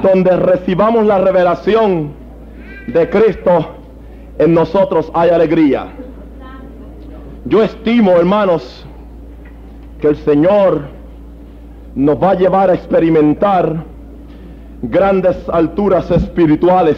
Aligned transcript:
donde 0.00 0.36
recibamos 0.36 1.06
la 1.06 1.18
revelación 1.18 2.12
de 2.86 3.10
Cristo, 3.10 3.66
en 4.38 4.54
nosotros 4.54 5.10
hay 5.14 5.30
alegría. 5.30 5.88
Yo 7.44 7.62
estimo, 7.62 8.12
hermanos, 8.12 8.86
que 10.00 10.08
el 10.08 10.16
Señor 10.16 10.82
nos 11.94 12.22
va 12.22 12.30
a 12.30 12.34
llevar 12.34 12.70
a 12.70 12.74
experimentar 12.74 13.84
grandes 14.82 15.36
alturas 15.48 16.10
espirituales 16.10 16.96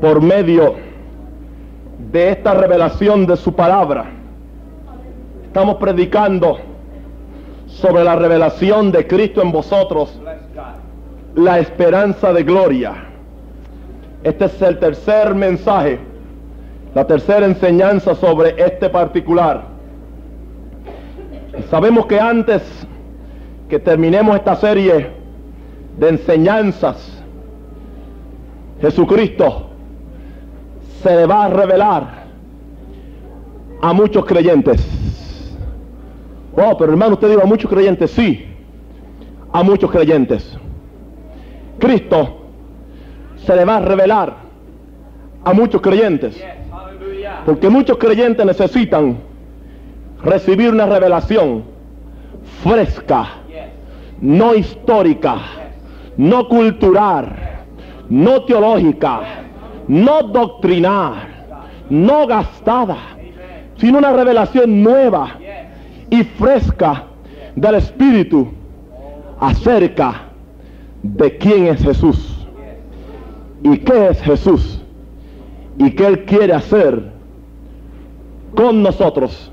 por 0.00 0.22
medio 0.22 0.74
de 2.12 2.30
esta 2.30 2.54
revelación 2.54 3.26
de 3.26 3.36
su 3.36 3.54
palabra. 3.54 4.06
Estamos 5.44 5.76
predicando 5.76 6.58
sobre 7.66 8.04
la 8.04 8.16
revelación 8.16 8.90
de 8.90 9.06
Cristo 9.06 9.42
en 9.42 9.52
vosotros, 9.52 10.18
la 11.34 11.58
esperanza 11.58 12.32
de 12.32 12.42
gloria. 12.42 12.94
Este 14.22 14.44
es 14.46 14.62
el 14.62 14.78
tercer 14.78 15.34
mensaje, 15.34 15.98
la 16.94 17.06
tercera 17.06 17.46
enseñanza 17.46 18.14
sobre 18.14 18.54
este 18.62 18.90
particular. 18.90 19.64
Sabemos 21.70 22.06
que 22.06 22.20
antes 22.20 22.62
que 23.68 23.78
terminemos 23.78 24.36
esta 24.36 24.56
serie 24.56 25.10
de 25.98 26.08
enseñanzas, 26.08 27.22
Jesucristo 28.80 29.68
se 31.02 31.16
le 31.16 31.26
va 31.26 31.44
a 31.44 31.48
revelar 31.48 32.24
a 33.80 33.92
muchos 33.92 34.24
creyentes. 34.24 34.86
Oh, 36.56 36.76
pero 36.76 36.92
hermano, 36.92 37.14
usted 37.14 37.28
dijo 37.28 37.42
a 37.42 37.46
muchos 37.46 37.70
creyentes, 37.70 38.10
sí, 38.10 38.44
a 39.52 39.62
muchos 39.62 39.90
creyentes. 39.90 40.58
Cristo 41.80 42.36
se 43.44 43.56
le 43.56 43.64
va 43.64 43.78
a 43.78 43.80
revelar 43.80 44.36
a 45.44 45.52
muchos 45.52 45.80
creyentes. 45.80 46.40
Porque 47.44 47.68
muchos 47.68 47.96
creyentes 47.96 48.44
necesitan 48.44 49.18
recibir 50.22 50.70
una 50.70 50.86
revelación 50.86 51.64
fresca, 52.62 53.28
no 54.20 54.54
histórica, 54.54 55.36
no 56.16 56.48
cultural, 56.48 57.34
no 58.10 58.44
teológica, 58.44 59.20
no 59.88 60.22
doctrinar, 60.22 61.14
no 61.88 62.26
gastada, 62.26 62.98
sino 63.76 63.98
una 63.98 64.12
revelación 64.12 64.82
nueva 64.82 65.38
y 66.10 66.22
fresca 66.24 67.04
del 67.56 67.76
Espíritu 67.76 68.52
acerca 69.40 70.29
de 71.02 71.38
quién 71.38 71.66
es 71.66 71.82
Jesús 71.82 72.46
y 73.62 73.78
qué 73.78 74.08
es 74.08 74.20
Jesús 74.22 74.82
y 75.78 75.90
qué 75.92 76.06
Él 76.06 76.24
quiere 76.24 76.52
hacer 76.52 77.10
con 78.54 78.82
nosotros 78.82 79.50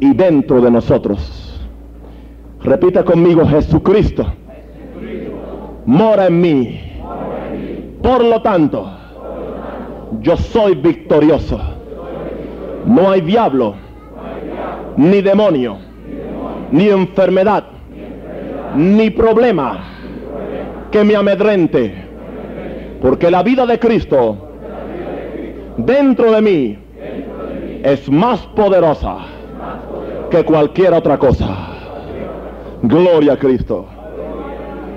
y 0.00 0.12
dentro 0.14 0.60
de 0.60 0.70
nosotros. 0.70 1.60
Repita 2.62 3.04
conmigo, 3.04 3.46
Jesucristo 3.46 4.26
mora 5.86 6.26
en 6.26 6.40
mí. 6.40 6.80
Por 8.02 8.24
lo 8.24 8.42
tanto, 8.42 8.90
yo 10.20 10.36
soy 10.36 10.74
victorioso. 10.74 11.60
No 12.86 13.10
hay 13.10 13.22
diablo, 13.22 13.74
ni 14.96 15.22
demonio, 15.22 15.76
ni 16.70 16.88
enfermedad, 16.88 17.64
ni 18.76 19.10
problema 19.10 19.93
que 20.94 21.02
me 21.02 21.16
amedrente. 21.16 21.92
Porque 23.02 23.28
la 23.28 23.42
vida 23.42 23.66
de 23.66 23.80
Cristo 23.80 24.38
dentro 25.76 26.30
de 26.30 26.40
mí 26.40 26.78
es 27.82 28.08
más 28.08 28.38
poderosa 28.54 29.16
que 30.30 30.44
cualquier 30.44 30.94
otra 30.94 31.18
cosa. 31.18 31.48
Gloria 32.82 33.32
a 33.32 33.36
Cristo. 33.36 33.86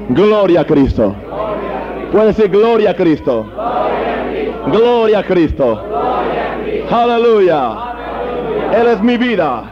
Gloria 0.10 0.62
a 0.62 0.66
Cristo. 0.66 1.16
Puede 2.12 2.28
decir 2.28 2.52
gloria 2.52 2.92
a 2.92 2.96
Cristo. 2.96 3.48
Gloria 4.68 5.20
a 5.20 5.24
Cristo. 5.24 5.82
Aleluya. 6.92 7.76
Él 8.80 8.88
es 8.88 9.02
mi 9.02 9.18
vida. 9.18 9.64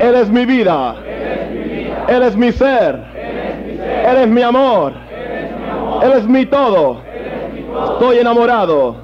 Él 0.00 0.16
es 0.16 0.28
mi 0.30 0.44
vida. 0.46 0.96
Él 2.08 2.22
es 2.24 2.36
mi 2.36 2.50
ser. 2.50 2.98
Él 4.04 4.16
es 4.16 4.26
mi 4.26 4.42
amor. 4.42 5.11
Él 6.02 6.12
es 6.14 6.26
mi 6.26 6.46
todo. 6.46 6.98
Estoy 7.92 8.18
enamorado 8.18 8.96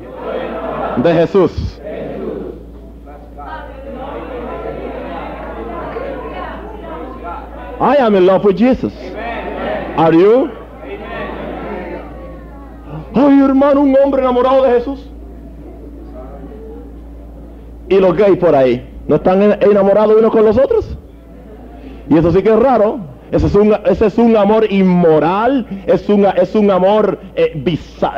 de 0.97 1.15
Jesús. 1.15 1.81
I 7.81 7.97
am 8.01 8.17
in 8.17 8.27
love 8.27 8.45
with 8.45 8.57
Jesus. 8.57 8.93
Are 9.97 10.13
you? 10.13 10.51
Ay, 13.15 13.41
hermano, 13.41 13.83
un 13.83 13.97
hombre 13.97 14.23
enamorado 14.23 14.65
de 14.65 14.71
Jesús. 14.73 15.09
Y 17.89 18.01
los 18.01 18.17
gays 18.17 18.39
por 18.39 18.57
ahí, 18.57 18.87
¿no 19.07 19.17
están 19.17 19.41
enamorados 19.63 20.17
unos 20.19 20.33
con 20.33 20.45
los 20.45 20.59
otros? 20.59 20.99
Y 22.09 22.19
eso 22.19 22.33
sí 22.33 22.43
que 22.43 22.51
es 22.51 22.59
raro. 22.59 22.99
Ese 23.31 23.47
es 23.47 23.55
un, 23.55 23.77
ese 23.85 24.07
es 24.07 24.19
un 24.19 24.37
amor 24.37 24.71
inmoral, 24.71 25.67
es 25.87 26.09
un, 26.09 26.25
es 26.25 26.55
un 26.55 26.71
amor 26.71 27.19
eh, 27.37 27.63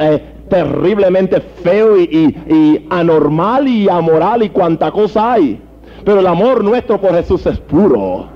eh, 0.00 0.22
terriblemente 0.48 1.40
feo 1.40 1.98
y, 1.98 2.02
y, 2.02 2.54
y 2.54 2.86
anormal 2.90 3.66
y 3.66 3.88
amoral 3.88 4.42
y 4.42 4.50
cuanta 4.50 4.90
cosa 4.90 5.32
hay. 5.32 5.60
Pero 6.04 6.20
el 6.20 6.26
amor 6.26 6.62
nuestro 6.64 7.00
por 7.00 7.12
Jesús 7.12 7.44
es 7.46 7.58
puro. 7.58 8.28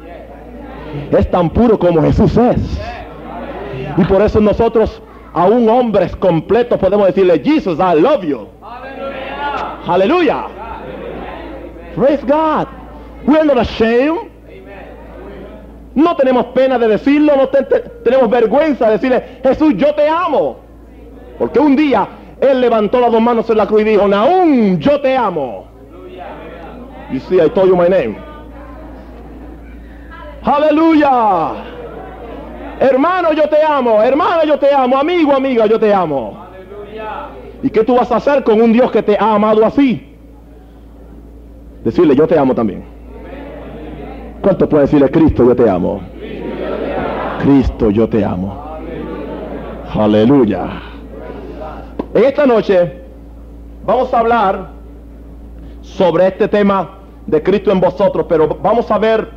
Es 1.11 1.31
tan 1.31 1.51
puro 1.51 1.79
como 1.79 2.03
Jesús 2.03 2.37
es. 2.37 2.81
Y 3.97 4.05
por 4.05 4.23
eso 4.23 4.41
nosotros, 4.41 5.03
aún 5.33 5.69
hombres 5.69 6.15
completos, 6.17 6.79
podemos 6.79 7.07
decirle, 7.07 7.41
Jesus, 7.45 7.79
I 7.79 8.01
love 8.01 8.23
you. 8.23 8.49
Aleluya. 9.87 10.47
Praise 11.95 12.23
God. 12.25 12.67
We're 13.27 13.45
not 13.45 13.59
ashamed. 13.59 14.34
No 15.95 16.17
tenemos 16.17 16.47
pena 16.47 16.79
de 16.79 16.89
decirlo, 16.89 17.37
no 17.37 17.49
te- 17.49 17.63
te- 17.65 17.81
tenemos 18.05 18.29
vergüenza 18.29 18.87
de 18.87 18.93
decirle, 18.93 19.23
Jesús, 19.43 19.75
yo 19.77 19.95
te 19.95 20.09
amo. 20.09 20.59
Porque 21.39 21.59
un 21.61 21.77
día 21.77 22.07
Él 22.41 22.61
levantó 22.61 23.01
las 23.01 23.13
dos 23.13 23.21
manos 23.21 23.49
en 23.51 23.57
la 23.57 23.67
cruz 23.67 23.83
y 23.83 23.85
dijo, 23.85 24.07
Naún, 24.09 24.79
yo 24.81 25.01
te 25.01 25.17
amo. 25.17 25.67
You 27.13 27.21
see, 27.21 27.37
I 27.41 27.49
told 27.51 27.69
you 27.69 27.77
my 27.77 27.89
name. 27.89 28.17
Aleluya. 30.43 31.53
Hermano, 32.81 33.33
yo 33.33 33.49
te 33.49 33.63
amo. 33.63 34.03
Hermana, 34.03 34.45
yo 34.45 34.59
te 34.59 34.73
amo. 34.75 34.99
Amigo, 34.99 35.33
amiga, 35.33 35.67
yo 35.67 35.79
te 35.79 35.93
amo. 35.95 36.45
¿Y 37.63 37.71
qué 37.71 37.83
tú 37.85 37.95
vas 37.95 38.11
a 38.13 38.17
hacer 38.17 38.43
con 38.45 38.61
un 38.61 38.73
Dios 38.73 38.91
que 38.91 39.03
te 39.03 39.17
ha 39.19 39.35
amado 39.35 39.65
así? 39.65 40.15
Decirle, 41.85 42.15
yo 42.17 42.27
te 42.27 42.39
amo 42.39 42.55
también. 42.55 42.85
¿Cuánto 44.45 44.69
puede 44.69 44.83
decirle, 44.83 45.11
Cristo, 45.11 45.43
yo 45.43 45.57
te 45.57 45.71
amo? 45.71 46.03
Cristo, 47.39 47.89
yo 47.89 48.07
te 48.07 48.23
amo. 48.23 48.77
Aleluya. 49.95 50.83
En 52.13 52.25
esta 52.25 52.45
noche 52.45 52.93
vamos 53.87 54.13
a 54.13 54.19
hablar 54.19 54.69
sobre 55.81 56.27
este 56.27 56.47
tema 56.47 56.91
de 57.27 57.43
Cristo 57.43 57.73
en 57.73 57.81
vosotros, 57.81 58.27
pero 58.29 58.59
vamos 58.63 58.91
a 58.91 58.99
ver 58.99 59.31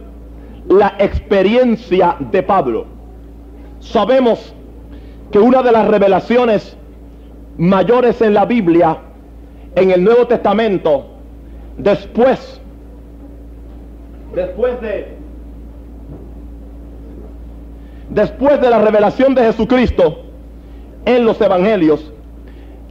la 0.67 0.95
experiencia 0.99 2.17
de 2.19 2.43
Pablo. 2.43 2.85
Sabemos 3.79 4.53
que 5.31 5.39
una 5.39 5.63
de 5.63 5.71
las 5.71 5.87
revelaciones 5.87 6.75
mayores 7.57 8.21
en 8.21 8.33
la 8.33 8.43
Biblia, 8.43 8.97
en 9.73 9.89
el 9.89 10.03
Nuevo 10.03 10.27
Testamento, 10.27 11.05
después, 11.77 12.59
después 14.37 14.79
de, 14.81 15.07
después 18.11 18.61
de 18.61 18.69
la 18.69 18.77
revelación 18.77 19.33
de 19.33 19.41
Jesucristo 19.41 20.25
en 21.05 21.25
los 21.25 21.41
Evangelios, 21.41 22.13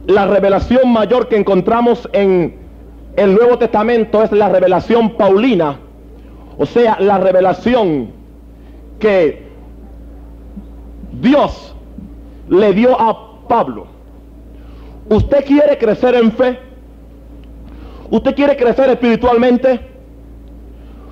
la 0.07 0.27
revelación 0.27 0.91
mayor 0.91 1.29
que 1.29 1.37
encontramos 1.37 2.09
en 2.11 2.57
el 3.15 3.33
Nuevo 3.33 3.57
Testamento 3.57 4.21
es 4.23 4.31
la 4.33 4.49
revelación 4.49 5.11
paulina, 5.15 5.79
o 6.57 6.65
sea, 6.65 6.97
la 6.99 7.17
revelación 7.17 8.09
que 8.99 9.47
Dios 11.13 11.73
le 12.49 12.73
dio 12.73 12.99
a 12.99 13.47
Pablo. 13.47 13.87
¿Usted 15.09 15.45
quiere 15.45 15.77
crecer 15.77 16.13
en 16.15 16.29
fe? 16.33 16.59
¿Usted 18.11 18.35
quiere 18.35 18.57
crecer 18.57 18.89
espiritualmente? 18.89 19.96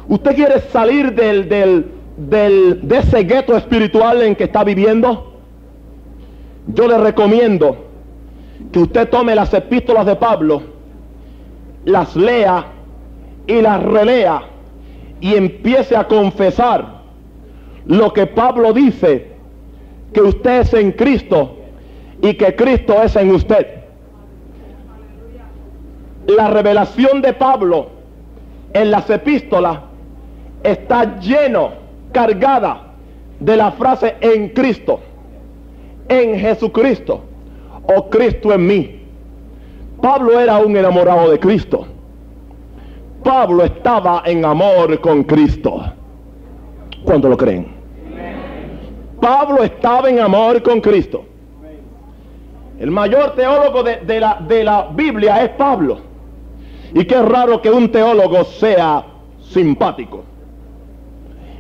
¿Usted 0.08 0.36
quiere 0.36 0.60
salir 0.72 1.14
del, 1.14 1.50
del, 1.50 1.92
del- 2.18 2.88
de 2.88 2.98
ese 3.00 3.24
gueto 3.24 3.56
espiritual 3.58 4.22
en 4.22 4.36
que 4.36 4.46
está 4.46 4.64
viviendo? 4.64 5.32
yo 6.68 6.88
le 6.88 6.98
recomiendo 6.98 7.78
que 8.72 8.80
usted 8.80 9.08
tome 9.10 9.36
las 9.36 9.54
epístolas 9.54 10.04
de 10.08 10.16
Pablo, 10.16 10.64
las 11.86 12.16
lea 12.16 12.66
y 13.46 13.62
las 13.62 13.84
relea 13.84 14.42
y 15.22 15.36
empiece 15.36 15.96
a 15.96 16.08
confesar 16.08 17.02
lo 17.86 18.12
que 18.14 18.26
Pablo 18.26 18.74
dice, 18.74 19.28
que 20.12 20.22
usted 20.22 20.62
es 20.62 20.74
en 20.74 20.92
Cristo 20.94 21.56
y 22.24 22.34
que 22.34 22.56
Cristo 22.56 22.96
es 23.04 23.16
en 23.16 23.30
usted. 23.30 23.68
La 26.26 26.48
revelación 26.50 27.22
de 27.22 27.34
Pablo 27.34 27.90
en 28.74 28.90
las 28.90 29.08
epístolas 29.12 29.82
está 30.66 31.20
lleno, 31.20 31.72
cargada 32.12 32.94
de 33.40 33.56
la 33.56 33.72
frase 33.72 34.16
en 34.22 34.50
Cristo, 34.50 35.00
en 36.08 36.40
Jesucristo, 36.40 37.22
o 37.84 38.10
Cristo 38.10 38.54
en 38.54 38.66
mí. 38.66 39.00
Pablo 40.02 40.40
era 40.40 40.58
un 40.58 40.76
enamorado 40.76 41.32
de 41.32 41.40
Cristo. 41.40 41.86
Pablo 43.24 43.64
estaba 43.64 44.24
en 44.26 44.46
amor 44.46 45.00
con 45.00 45.24
Cristo. 45.24 45.84
¿Cuánto 47.04 47.30
lo 47.30 47.38
creen? 47.38 47.68
Pablo 49.20 49.64
estaba 49.64 50.10
en 50.10 50.20
amor 50.20 50.62
con 50.62 50.82
Cristo. 50.82 51.26
El 52.80 52.92
mayor 52.92 53.36
teólogo 53.36 53.84
de, 53.84 54.20
la, 54.20 54.40
de 54.48 54.64
la 54.64 54.90
Biblia 54.94 55.44
es 55.44 55.50
Pablo. 55.52 56.00
Y 56.94 57.06
qué 57.06 57.22
raro 57.22 57.62
que 57.62 57.72
un 57.72 57.90
teólogo 57.90 58.44
sea 58.44 59.06
simpático. 59.42 60.24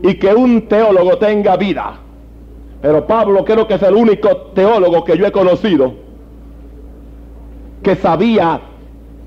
Y 0.06 0.16
que 0.16 0.34
un 0.34 0.68
teólogo 0.68 1.18
tenga 1.18 1.58
vida. 1.58 2.00
Pero 2.82 3.08
Pablo 3.08 3.44
creo 3.44 3.68
que 3.68 3.74
es 3.74 3.82
el 3.82 3.96
único 3.96 4.30
teólogo 4.54 5.04
que 5.04 5.18
yo 5.18 5.26
he 5.26 5.32
conocido 5.32 5.94
que 7.82 7.96
sabía 7.96 8.62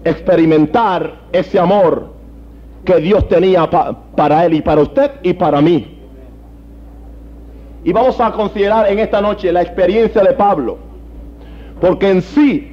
experimentar 0.04 1.22
ese 1.32 1.58
amor 1.58 2.10
que 2.84 2.96
Dios 2.96 3.28
tenía 3.28 3.68
para 3.68 4.46
él 4.46 4.54
y 4.54 4.62
para 4.62 4.82
usted 4.82 5.10
y 5.22 5.32
para 5.32 5.60
mí. 5.60 5.98
Y 7.84 7.92
vamos 7.92 8.20
a 8.20 8.32
considerar 8.32 8.90
en 8.90 8.98
esta 8.98 9.20
noche 9.20 9.52
la 9.52 9.62
experiencia 9.62 10.22
de 10.22 10.32
Pablo. 10.32 10.78
Porque 11.80 12.10
en 12.10 12.22
sí, 12.22 12.72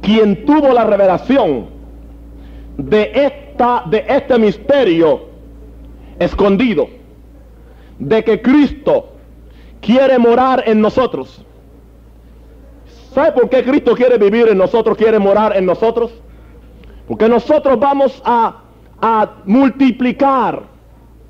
quien 0.00 0.44
tuvo 0.46 0.72
la 0.72 0.84
revelación 0.84 1.66
de, 2.76 3.10
esta, 3.14 3.84
de 3.86 4.04
este 4.08 4.38
misterio 4.38 5.27
escondido, 6.18 6.88
de 7.98 8.24
que 8.24 8.40
Cristo 8.42 9.12
quiere 9.80 10.18
morar 10.18 10.64
en 10.66 10.80
nosotros. 10.80 11.44
¿Sabe 13.12 13.32
por 13.32 13.48
qué 13.48 13.64
Cristo 13.64 13.94
quiere 13.94 14.18
vivir 14.18 14.48
en 14.48 14.58
nosotros, 14.58 14.96
quiere 14.96 15.18
morar 15.18 15.56
en 15.56 15.66
nosotros? 15.66 16.12
Porque 17.06 17.28
nosotros 17.28 17.78
vamos 17.78 18.22
a 18.24 18.62
multiplicar 19.44 20.62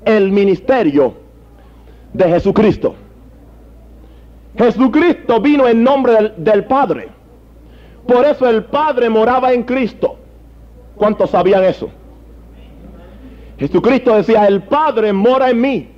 el 0.05 0.31
ministerio 0.31 1.13
de 2.13 2.29
Jesucristo. 2.29 2.95
Jesucristo 4.57 5.39
vino 5.39 5.67
en 5.67 5.83
nombre 5.83 6.33
del, 6.35 6.65
Padre. 6.65 7.09
Por 8.07 8.25
eso 8.25 8.49
el 8.49 8.65
Padre 8.65 9.09
moraba 9.09 9.53
en 9.53 9.63
Cristo. 9.63 10.17
¿Cuántos 10.95 11.29
sabían 11.29 11.63
eso? 11.63 11.89
Jesucristo 13.59 14.15
decía, 14.15 14.47
el 14.47 14.63
Padre 14.63 15.11
mora 15.11 15.49
en 15.49 15.61
mí. 15.61 15.89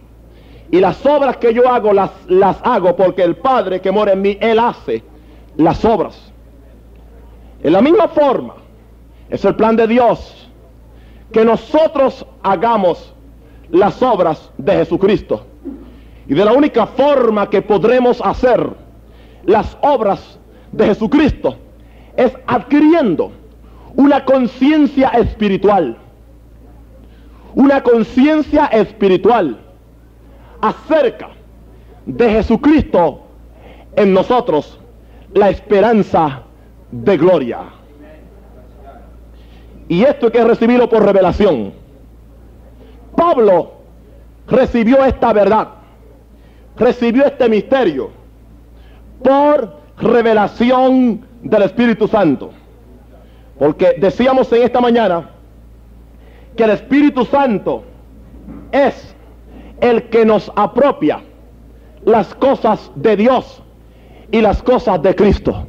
Y 0.72 0.80
las 0.80 1.06
obras 1.06 1.38
que 1.38 1.54
yo 1.54 1.70
hago 1.70 1.94
las, 1.94 2.10
las 2.28 2.58
hago 2.64 2.96
porque 2.96 3.24
el 3.24 3.36
Padre 3.36 3.82
que 3.82 3.92
mora 3.92 4.14
en 4.14 4.22
mí, 4.22 4.38
Él 4.42 4.58
hace 4.58 5.04
las 5.58 5.86
obras. 5.86 6.32
En 7.62 7.74
la 7.74 7.82
misma 7.82 8.08
forma, 8.08 8.56
es 9.30 9.46
el 9.46 9.56
plan 9.56 9.76
de 9.76 9.88
Dios 9.88 10.50
que 11.32 11.46
nosotros 11.46 12.26
hagamos 12.42 13.14
las 13.70 14.02
obras 14.02 14.52
de 14.58 14.74
Jesucristo. 14.74 15.46
Y 16.28 16.34
de 16.34 16.46
la 16.46 16.54
única 16.54 16.88
forma 16.88 17.50
que 17.50 17.62
podremos 17.62 18.22
hacer 18.22 18.68
las 19.46 19.78
obras 19.82 20.40
de 20.72 20.88
Jesucristo 20.88 21.56
es 22.16 22.34
adquiriendo 22.48 23.32
una 23.96 24.26
conciencia 24.26 25.10
espiritual. 25.10 25.98
Una 27.54 27.84
conciencia 27.84 28.68
espiritual 28.68 29.60
acerca 30.62 31.30
de 32.06 32.30
Jesucristo 32.30 33.22
en 33.96 34.14
nosotros, 34.14 34.80
la 35.34 35.50
esperanza 35.50 36.44
de 36.92 37.18
gloria. 37.18 37.60
Y 39.88 40.04
esto 40.04 40.28
hay 40.28 40.32
que 40.32 40.44
recibirlo 40.44 40.90
por 40.90 41.04
revelación. 41.04 41.74
Pablo 43.16 43.74
recibió 44.48 45.04
esta 45.04 45.34
verdad, 45.34 45.68
recibió 46.78 47.26
este 47.26 47.50
misterio 47.50 48.12
por 49.24 49.82
revelación 49.98 51.26
del 51.44 51.64
Espíritu 51.64 52.08
Santo. 52.08 52.52
Porque 53.60 53.96
decíamos 54.00 54.52
en 54.54 54.64
esta 54.64 54.82
mañana 54.82 55.30
que 56.56 56.64
el 56.64 56.72
Espíritu 56.72 57.26
Santo 57.26 57.84
es 58.72 59.16
el 59.80 60.04
que 60.10 60.26
nos 60.26 60.52
apropia 60.56 61.22
las 62.06 62.34
cosas 62.36 62.92
de 62.96 63.16
Dios 63.16 63.62
y 64.32 64.42
las 64.42 64.62
cosas 64.64 65.02
de 65.02 65.16
Cristo. 65.16 65.68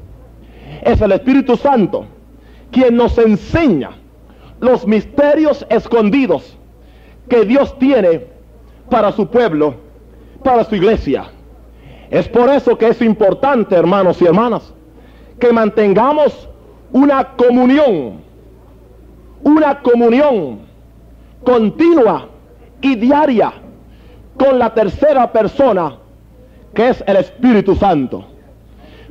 Es 0.82 1.00
el 1.00 1.12
Espíritu 1.12 1.56
Santo 1.56 2.06
quien 2.70 2.96
nos 2.96 3.18
enseña 3.18 3.90
los 4.60 4.86
misterios 4.86 5.66
escondidos 5.68 6.56
que 7.28 7.44
Dios 7.44 7.78
tiene 7.78 8.26
para 8.88 9.12
su 9.12 9.26
pueblo, 9.26 9.74
para 10.42 10.64
su 10.64 10.76
iglesia. 10.76 11.26
Es 12.10 12.28
por 12.28 12.50
eso 12.50 12.76
que 12.76 12.88
es 12.88 13.00
importante, 13.00 13.74
hermanos 13.74 14.20
y 14.20 14.26
hermanas, 14.26 14.74
que 15.38 15.52
mantengamos 15.52 16.48
una 16.92 17.24
comunión, 17.36 18.20
una 19.42 19.80
comunión 19.80 20.71
continua 21.44 22.28
y 22.80 22.96
diaria 22.96 23.52
con 24.36 24.58
la 24.58 24.72
tercera 24.74 25.30
persona, 25.30 25.96
que 26.74 26.88
es 26.88 27.04
el 27.06 27.16
Espíritu 27.16 27.74
Santo. 27.74 28.24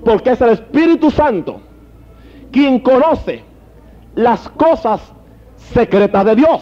Porque 0.03 0.31
es 0.31 0.41
el 0.41 0.49
Espíritu 0.49 1.11
Santo 1.11 1.61
quien 2.51 2.79
conoce 2.79 3.43
las 4.15 4.49
cosas 4.49 5.01
secreta 5.55 6.23
de 6.23 6.35
Dios. 6.35 6.61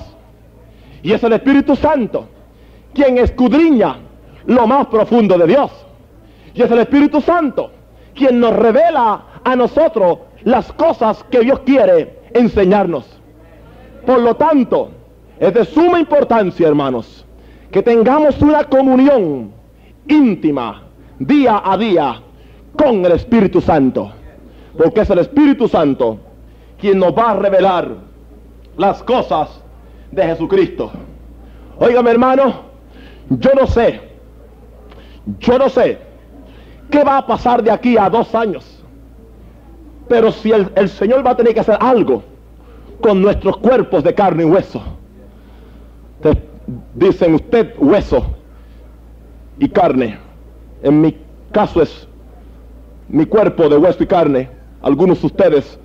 Y 1.01 1.13
es 1.13 1.23
el 1.23 1.33
Espíritu 1.33 1.75
Santo 1.75 2.27
quien 2.93 3.17
escudriña 3.17 3.97
lo 4.45 4.67
más 4.67 4.87
profundo 4.87 5.37
de 5.37 5.47
Dios. 5.47 5.71
Y 6.53 6.61
es 6.61 6.71
el 6.71 6.79
Espíritu 6.79 7.21
Santo 7.21 7.71
quien 8.13 8.39
nos 8.39 8.53
revela 8.55 9.23
a 9.43 9.55
nosotros 9.55 10.19
las 10.43 10.71
cosas 10.73 11.23
que 11.31 11.39
Dios 11.39 11.59
quiere 11.61 12.19
enseñarnos. 12.33 13.05
Por 14.05 14.19
lo 14.19 14.35
tanto, 14.35 14.91
es 15.39 15.53
de 15.53 15.65
suma 15.65 15.99
importancia, 15.99 16.67
hermanos, 16.67 17.25
que 17.71 17.81
tengamos 17.81 18.41
una 18.41 18.63
comunión 18.63 19.51
íntima 20.07 20.83
día 21.19 21.61
a 21.63 21.77
día 21.77 22.21
con 22.75 23.05
el 23.05 23.11
Espíritu 23.13 23.61
Santo. 23.61 24.11
Porque 24.77 25.01
es 25.01 25.09
el 25.09 25.19
Espíritu 25.19 25.67
Santo 25.67 26.19
quien 26.79 26.99
nos 26.99 27.17
va 27.17 27.31
a 27.31 27.35
revelar 27.35 27.89
las 28.77 29.03
cosas 29.03 29.61
de 30.11 30.23
Jesucristo. 30.23 30.91
Óigame 31.77 32.11
hermano, 32.11 32.61
yo 33.29 33.51
no 33.53 33.67
sé, 33.67 34.01
yo 35.39 35.57
no 35.57 35.69
sé 35.69 35.99
qué 36.89 37.03
va 37.03 37.17
a 37.17 37.27
pasar 37.27 37.61
de 37.63 37.71
aquí 37.71 37.97
a 37.97 38.09
dos 38.09 38.33
años. 38.33 38.83
Pero 40.07 40.31
si 40.31 40.51
el, 40.51 40.89
Señor 40.89 41.25
va 41.25 41.31
a 41.31 41.37
tener 41.37 41.53
que 41.53 41.59
hacer 41.59 41.77
algo 41.79 42.23
con 43.01 43.21
nuestros 43.21 43.57
cuerpos 43.57 44.03
de 44.03 44.13
carne 44.13 44.43
y 44.43 44.45
hueso. 44.45 44.81
Dicen 46.95 47.35
usted 47.35 47.73
hueso 47.77 48.25
y 49.57 49.69
carne. 49.69 50.17
En 50.83 51.01
mi 51.01 51.17
caso 51.51 51.81
es 51.81 52.07
mi 53.07 53.25
cuerpo 53.25 53.69
de 53.69 53.77
hueso 53.77 54.03
y 54.03 54.07
carne. 54.07 54.49
Algunos 54.81 55.21
de 55.21 55.27
ustedes 55.27 55.79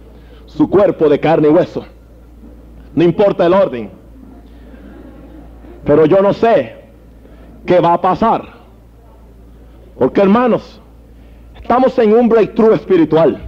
su 0.46 0.68
cuerpo 0.68 1.08
de 1.08 1.18
carne 1.18 1.48
y 1.48 1.50
hueso. 1.50 1.84
No 2.94 3.02
importa 3.02 3.46
el 3.46 3.54
orden. 3.54 3.90
Pero 5.84 6.06
yo 6.06 6.22
no 6.22 6.32
sé 6.32 6.76
qué 7.66 7.80
va 7.80 7.94
a 7.94 8.00
pasar. 8.00 8.54
Porque 9.98 10.20
hermanos, 10.20 10.80
estamos 11.60 11.98
en 11.98 12.12
un 12.12 12.28
breakthrough 12.28 12.74
espiritual. 12.74 13.40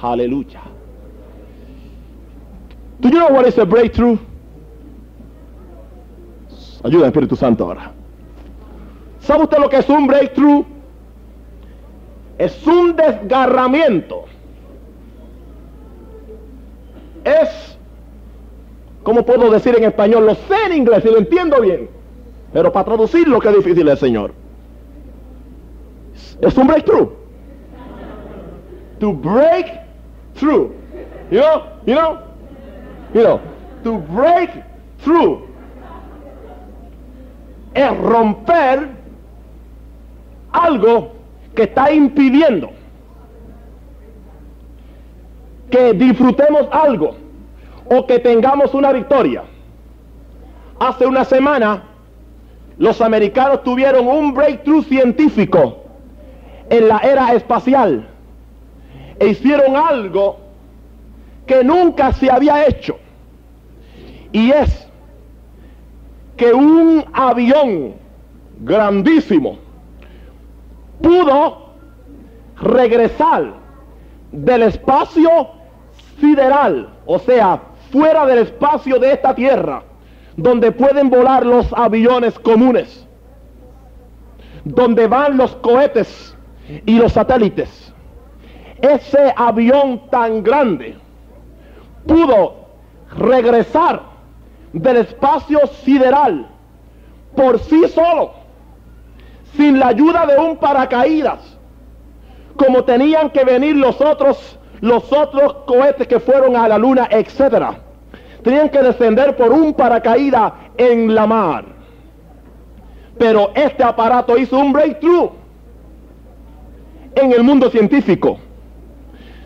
Aleluya. 0.00 0.60
Do 3.00 3.08
you 3.08 3.18
know 3.18 3.32
what 3.32 3.46
is 3.46 3.58
a 3.58 3.64
breakthrough? 3.64 4.18
Ayuda, 6.82 7.06
Espíritu 7.06 7.36
Santo, 7.36 7.64
ahora. 7.64 7.92
¿Sabe 9.20 9.44
usted 9.44 9.58
lo 9.58 9.68
que 9.68 9.78
es 9.78 9.88
un 9.88 10.06
breakthrough? 10.06 10.64
Es 12.38 12.66
un 12.66 12.94
desgarramiento. 12.94 14.24
Es, 17.24 17.76
¿cómo 19.02 19.26
puedo 19.26 19.50
decir 19.50 19.76
en 19.76 19.84
español? 19.84 20.26
Lo 20.26 20.34
sé 20.34 20.54
en 20.66 20.78
inglés 20.78 21.04
y 21.04 21.08
lo 21.08 21.18
entiendo 21.18 21.60
bien. 21.60 21.90
Pero 22.52 22.72
para 22.72 22.84
traducirlo, 22.84 23.40
qué 23.40 23.50
difícil 23.50 23.88
es, 23.88 23.98
Señor. 23.98 24.32
Es 26.40 26.56
un 26.56 26.66
breakthrough. 26.66 27.10
To 29.00 29.12
break 29.12 29.80
through. 30.34 30.72
You 31.30 31.40
know, 31.40 31.62
you 31.86 31.94
know, 31.94 32.18
you 33.12 33.22
know, 33.22 33.40
to 33.84 33.98
break 34.14 34.50
through. 35.02 35.47
Es 37.74 37.96
romper 37.98 38.88
algo 40.52 41.12
que 41.54 41.64
está 41.64 41.92
impidiendo 41.92 42.70
que 45.70 45.92
disfrutemos 45.92 46.66
algo 46.72 47.14
o 47.90 48.06
que 48.06 48.18
tengamos 48.18 48.74
una 48.74 48.92
victoria. 48.92 49.44
Hace 50.78 51.06
una 51.06 51.24
semana 51.24 51.82
los 52.78 53.00
americanos 53.00 53.64
tuvieron 53.64 54.06
un 54.06 54.32
breakthrough 54.32 54.84
científico 54.84 55.84
en 56.70 56.88
la 56.88 56.98
era 56.98 57.32
espacial 57.34 58.08
e 59.18 59.28
hicieron 59.28 59.76
algo 59.76 60.38
que 61.46 61.64
nunca 61.64 62.12
se 62.12 62.30
había 62.30 62.66
hecho. 62.66 62.98
Y 64.32 64.50
es 64.52 64.87
que 66.38 66.54
un 66.54 67.04
avión 67.12 67.94
grandísimo 68.60 69.58
pudo 71.02 71.74
regresar 72.60 73.54
del 74.32 74.62
espacio 74.62 75.48
sideral, 76.20 76.88
o 77.06 77.18
sea, 77.18 77.60
fuera 77.90 78.24
del 78.26 78.38
espacio 78.38 78.98
de 78.98 79.12
esta 79.12 79.34
tierra, 79.34 79.82
donde 80.36 80.70
pueden 80.70 81.10
volar 81.10 81.44
los 81.44 81.72
aviones 81.72 82.38
comunes, 82.38 83.06
donde 84.64 85.08
van 85.08 85.36
los 85.36 85.56
cohetes 85.56 86.36
y 86.86 86.98
los 86.98 87.12
satélites. 87.12 87.92
Ese 88.80 89.34
avión 89.36 90.08
tan 90.10 90.44
grande 90.44 90.96
pudo 92.06 92.54
regresar 93.16 94.17
del 94.72 94.98
espacio 94.98 95.60
sideral 95.84 96.46
por 97.34 97.58
sí 97.60 97.86
solo, 97.88 98.32
sin 99.56 99.78
la 99.78 99.88
ayuda 99.88 100.26
de 100.26 100.36
un 100.36 100.56
paracaídas, 100.56 101.38
como 102.56 102.84
tenían 102.84 103.30
que 103.30 103.44
venir 103.44 103.76
los 103.76 104.00
otros, 104.00 104.58
los 104.80 105.12
otros 105.12 105.54
cohetes 105.66 106.06
que 106.08 106.20
fueron 106.20 106.56
a 106.56 106.68
la 106.68 106.78
luna, 106.78 107.08
etcétera. 107.10 107.78
Tenían 108.42 108.68
que 108.68 108.82
descender 108.82 109.36
por 109.36 109.52
un 109.52 109.74
paracaídas 109.74 110.52
en 110.76 111.14
la 111.14 111.26
mar. 111.26 111.64
Pero 113.18 113.50
este 113.54 113.82
aparato 113.82 114.38
hizo 114.38 114.58
un 114.58 114.72
breakthrough 114.72 115.30
en 117.14 117.32
el 117.32 117.42
mundo 117.42 117.68
científico. 117.70 118.38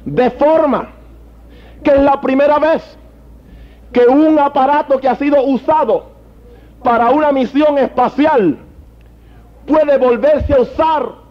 De 0.05 0.31
forma 0.31 0.91
que 1.83 1.91
es 1.91 2.01
la 2.01 2.21
primera 2.21 2.59
vez 2.59 2.99
que 3.93 4.07
un 4.07 4.39
aparato 4.39 4.99
que 4.99 5.09
ha 5.09 5.15
sido 5.15 5.43
usado 5.43 6.07
para 6.83 7.11
una 7.11 7.31
misión 7.33 7.79
espacial 7.79 8.59
puede 9.67 9.99
volverse 9.99 10.55
a 10.55 10.61
usar 10.61 11.23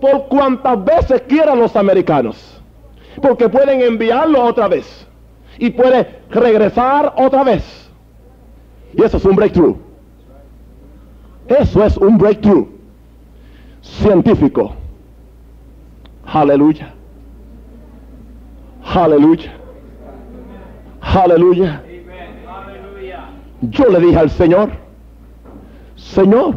por 0.00 0.28
cuantas 0.28 0.84
veces 0.84 1.22
quieran 1.22 1.58
los 1.58 1.74
americanos. 1.76 2.60
Porque 3.20 3.48
pueden 3.48 3.82
enviarlo 3.82 4.44
otra 4.44 4.68
vez. 4.68 5.06
Y 5.58 5.70
puede 5.70 6.20
regresar 6.30 7.14
otra 7.16 7.42
vez. 7.42 7.90
Y 8.94 9.02
eso 9.02 9.16
es 9.16 9.24
un 9.24 9.34
breakthrough. 9.34 9.76
Eso 11.48 11.84
es 11.84 11.96
un 11.96 12.16
breakthrough 12.16 12.68
científico. 13.82 14.72
Aleluya. 16.24 16.94
Aleluya. 18.84 19.52
Aleluya. 21.00 21.82
Yo 23.60 23.86
le 23.86 24.00
dije 24.00 24.16
al 24.16 24.30
Señor, 24.30 24.70
Señor, 25.96 26.54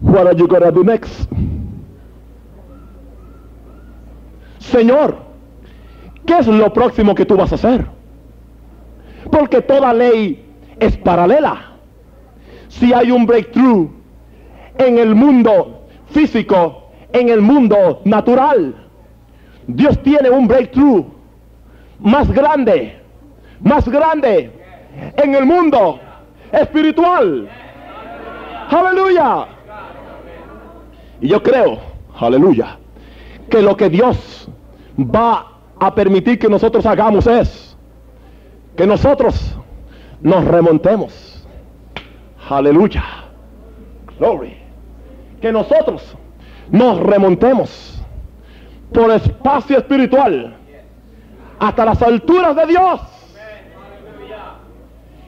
what 0.00 0.26
are 0.26 0.36
you 0.36 0.46
gonna 0.46 0.70
do 0.70 0.84
next? 0.84 1.28
Señor, 4.60 5.16
¿qué 6.24 6.38
es 6.38 6.46
lo 6.46 6.72
próximo 6.72 7.14
que 7.14 7.24
tú 7.24 7.36
vas 7.36 7.50
a 7.52 7.56
hacer? 7.56 7.86
Porque 9.30 9.60
toda 9.60 9.92
ley 9.92 10.44
es 10.78 10.96
paralela. 10.98 11.72
Si 12.68 12.92
hay 12.92 13.10
un 13.10 13.26
breakthrough 13.26 13.90
en 14.78 14.98
el 14.98 15.14
mundo 15.14 15.86
físico, 16.10 16.90
en 17.12 17.28
el 17.28 17.40
mundo 17.40 18.02
natural, 18.04 18.74
Dios 19.66 20.00
tiene 20.02 20.30
un 20.30 20.46
breakthrough 20.46 21.06
más 21.98 22.30
grande, 22.30 23.00
más 23.60 23.88
grande 23.88 24.52
en 25.16 25.34
el 25.34 25.44
mundo 25.44 26.00
espiritual. 26.52 27.48
Aleluya. 28.68 29.46
Y 31.20 31.28
yo 31.28 31.42
creo, 31.42 31.78
aleluya, 32.18 32.78
que 33.50 33.62
lo 33.62 33.76
que 33.76 33.88
Dios 33.88 34.48
va 34.98 35.46
a 35.78 35.94
permitir 35.94 36.38
que 36.38 36.48
nosotros 36.48 36.84
hagamos 36.86 37.26
es 37.26 37.76
que 38.76 38.86
nosotros 38.86 39.56
nos 40.20 40.44
remontemos. 40.44 41.46
Aleluya. 42.48 43.04
Glory. 44.18 44.56
Que 45.40 45.52
nosotros 45.52 46.16
nos 46.70 47.00
remontemos 47.00 48.02
por 48.92 49.10
espacio 49.10 49.78
espiritual 49.78 50.56
hasta 51.58 51.84
las 51.84 52.02
alturas 52.02 52.54
de 52.56 52.66
Dios 52.66 53.00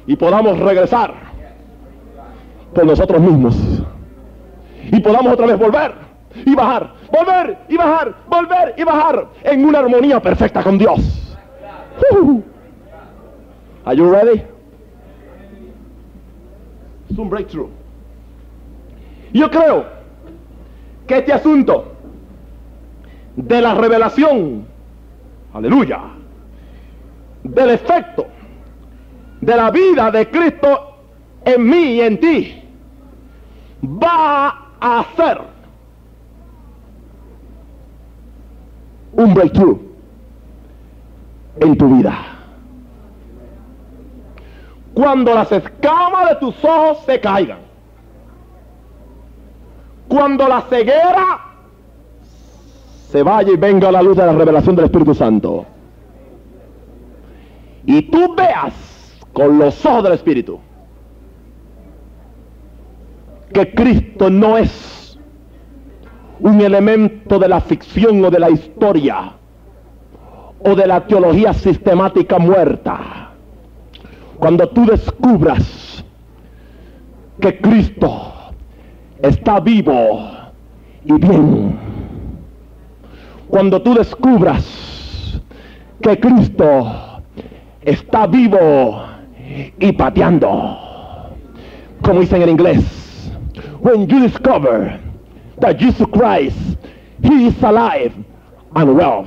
y 0.08 0.16
podamos 0.16 0.58
regresar 0.58 1.14
por 2.74 2.86
nosotros 2.86 3.20
mismos 3.20 3.54
y 4.90 4.98
podamos 5.00 5.34
otra 5.34 5.46
vez 5.46 5.58
volver 5.58 5.92
y 6.46 6.54
bajar, 6.54 6.94
volver 7.12 7.58
y 7.68 7.76
bajar, 7.76 8.14
volver 8.26 8.74
y 8.78 8.84
bajar 8.84 9.28
en 9.44 9.66
una 9.66 9.80
armonía 9.80 10.18
perfecta 10.20 10.62
con 10.62 10.78
Dios. 10.78 11.36
Uh. 12.10 12.40
Are 13.84 13.96
you 13.96 14.10
ready? 14.10 14.42
Es 17.10 17.18
un 17.18 17.28
breakthrough. 17.28 17.68
Yo 19.34 19.50
creo 19.50 19.84
que 21.06 21.18
este 21.18 21.34
asunto 21.34 21.92
de 23.36 23.60
la 23.60 23.74
revelación, 23.74 24.66
aleluya, 25.52 26.00
del 27.44 27.70
efecto 27.70 28.26
de 29.40 29.56
la 29.56 29.70
vida 29.70 30.10
de 30.10 30.28
Cristo 30.30 30.94
en 31.44 31.68
mí 31.68 31.94
y 31.94 32.00
en 32.00 32.20
ti, 32.20 32.62
va 33.84 34.72
a 34.80 35.00
hacer 35.00 35.40
un 39.12 39.34
breakthrough 39.34 39.80
en 41.60 41.76
tu 41.76 41.96
vida. 41.96 42.16
Cuando 44.94 45.34
las 45.34 45.50
escamas 45.52 46.30
de 46.30 46.36
tus 46.36 46.64
ojos 46.64 46.98
se 47.06 47.20
caigan, 47.20 47.58
cuando 50.08 50.48
la 50.48 50.62
ceguera 50.62 51.40
se 53.10 53.22
vaya 53.22 53.52
y 53.52 53.56
venga 53.56 53.92
la 53.92 54.02
luz 54.02 54.16
de 54.16 54.26
la 54.26 54.32
revelación 54.32 54.74
del 54.74 54.86
Espíritu 54.86 55.14
Santo, 55.14 55.64
y 57.86 58.02
tú 58.02 58.34
veas 58.34 58.87
con 59.38 59.56
los 59.56 59.86
ojos 59.86 60.02
del 60.02 60.14
Espíritu 60.14 60.58
que 63.54 63.72
Cristo 63.72 64.28
no 64.30 64.58
es 64.58 65.16
un 66.40 66.60
elemento 66.60 67.38
de 67.38 67.46
la 67.46 67.60
ficción 67.60 68.24
o 68.24 68.32
de 68.32 68.40
la 68.40 68.50
historia 68.50 69.34
o 70.58 70.74
de 70.74 70.88
la 70.88 71.06
teología 71.06 71.52
sistemática 71.52 72.40
muerta. 72.40 73.30
Cuando 74.38 74.68
tú 74.70 74.84
descubras 74.86 76.04
que 77.40 77.60
Cristo 77.60 78.32
está 79.22 79.60
vivo 79.60 80.20
y 81.04 81.12
bien, 81.12 81.78
cuando 83.48 83.80
tú 83.82 83.94
descubras 83.94 85.40
que 86.02 86.18
Cristo 86.18 87.22
está 87.82 88.26
vivo 88.26 89.17
y 89.78 89.92
pateando, 89.92 90.78
como 92.02 92.20
dicen 92.20 92.42
en 92.42 92.48
inglés, 92.50 92.84
when 93.80 94.08
you 94.08 94.20
discover 94.20 94.98
that 95.60 95.78
Jesus 95.78 96.06
Christ 96.12 96.78
He 97.22 97.46
is 97.48 97.62
alive 97.62 98.14
and 98.76 98.96
well. 98.96 99.24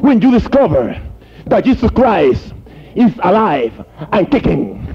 When 0.00 0.20
you 0.20 0.30
discover 0.30 1.00
that 1.46 1.64
Jesus 1.64 1.90
Christ 1.90 2.52
is 2.94 3.12
alive 3.22 3.72
and 4.12 4.30
kicking. 4.30 4.86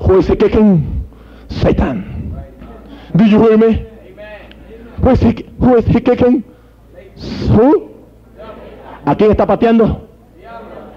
Who 0.00 0.18
is 0.18 0.26
he 0.26 0.36
kicking? 0.36 1.08
Satan. 1.48 2.44
Do 3.14 3.24
you 3.24 3.40
hear 3.40 3.58
me? 3.58 3.86
Who 5.02 5.10
is 5.10 5.20
he, 5.20 5.48
who 5.58 5.76
is 5.76 5.86
he 5.86 6.00
kicking? 6.00 6.44
Who? 7.48 7.94
¿A 9.04 9.14
quién 9.14 9.30
está 9.30 9.46
pateando? 9.46 10.05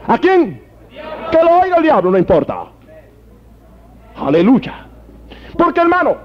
¿A 0.09 0.17
quién? 0.17 0.61
Que 1.31 1.43
lo 1.43 1.59
oiga 1.61 1.77
el 1.77 1.83
diablo, 1.83 2.09
no 2.09 2.17
importa. 2.17 2.65
Aleluya. 4.15 4.87
Porque 5.55 5.81
hermano, 5.81 6.17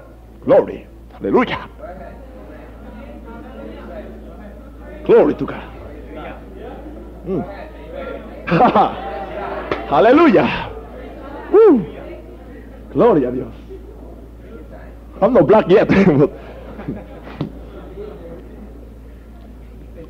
gloria, 0.43 0.87
aleluya. 1.17 1.69
To 5.05 5.45
God. 5.45 5.55
Mm. 7.27 7.43
aleluya. 9.91 10.69
Uh. 11.53 11.79
Gloria 12.91 13.29
a 13.29 13.31
Dios. 13.31 13.53
I'm 15.21 15.33
not 15.33 15.45
black 15.45 15.69
yet. 15.69 15.87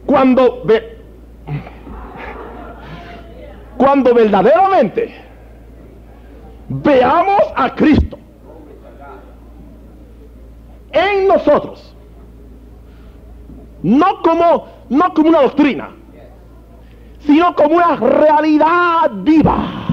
cuando 0.06 0.64
ve, 0.64 0.98
cuando 3.78 4.14
verdaderamente 4.14 5.14
veamos 6.70 7.42
a 7.56 7.74
Cristo 7.76 8.18
en 10.92 11.28
nosotros, 11.28 11.96
no 13.84 14.22
como, 14.22 14.68
no 14.90 15.14
como 15.14 15.30
una 15.30 15.42
doctrina, 15.42 15.90
sino 17.20 17.56
como 17.56 17.76
una 17.76 17.96
realidad 17.98 19.12
viva 19.14 19.86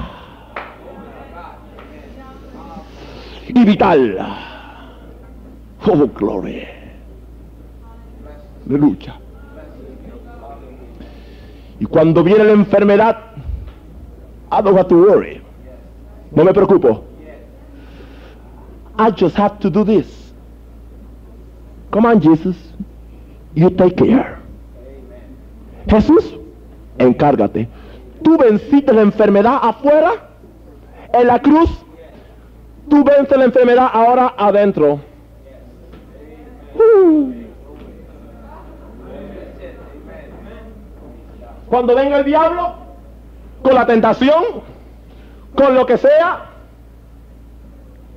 y 3.48 3.64
vital. 3.64 4.18
Oh, 5.84 6.06
gloria. 6.06 6.68
Aleluya. 8.68 9.16
Y 11.80 11.86
cuando 11.86 12.22
viene 12.22 12.44
la 12.44 12.52
enfermedad, 12.52 13.31
I 14.52 14.60
don't 14.60 14.76
have 14.76 14.88
to 14.88 14.94
worry. 14.94 15.40
No 16.30 16.44
me 16.44 16.52
preocupo. 16.52 17.04
I 18.98 19.10
just 19.10 19.34
have 19.36 19.58
to 19.60 19.70
do 19.70 19.82
this. 19.82 20.06
Come 21.90 22.04
on, 22.04 22.20
Jesus. 22.20 22.56
You 23.54 23.70
take 23.70 23.96
care. 23.96 24.38
Jesús, 25.88 26.38
encárgate. 26.98 27.66
Tú 28.22 28.36
venciste 28.36 28.92
la 28.92 29.00
enfermedad 29.00 29.58
afuera, 29.62 30.12
en 31.14 31.26
la 31.26 31.40
cruz. 31.40 31.70
Tú 32.90 33.02
vences 33.04 33.38
la 33.38 33.44
enfermedad 33.44 33.88
ahora 33.90 34.34
adentro. 34.36 35.00
Cuando 41.68 41.94
venga 41.94 42.18
el 42.18 42.24
diablo, 42.24 42.81
con 43.62 43.74
la 43.74 43.86
tentación, 43.86 44.42
con 45.54 45.74
lo 45.74 45.86
que 45.86 45.96
sea, 45.96 46.50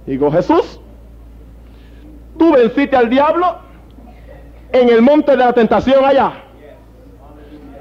digo, 0.06 0.32
Jesús, 0.32 0.80
tú 2.38 2.52
venciste 2.54 2.96
al 2.96 3.10
diablo 3.10 3.58
en 4.72 4.90
el 4.90 5.02
monte 5.02 5.32
de 5.32 5.38
la 5.38 5.54
tentación 5.54 6.04
allá. 6.04 6.34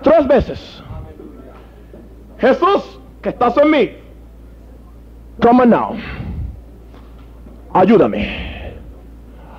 Tres 0.03 0.27
veces. 0.27 0.83
Jesús, 2.39 3.01
que 3.23 3.31
estás 3.31 3.57
en 3.57 3.71
mí, 3.71 3.91
come 5.41 5.63
on 5.63 5.71
now. 5.71 5.97
Ayúdame. 7.73 8.75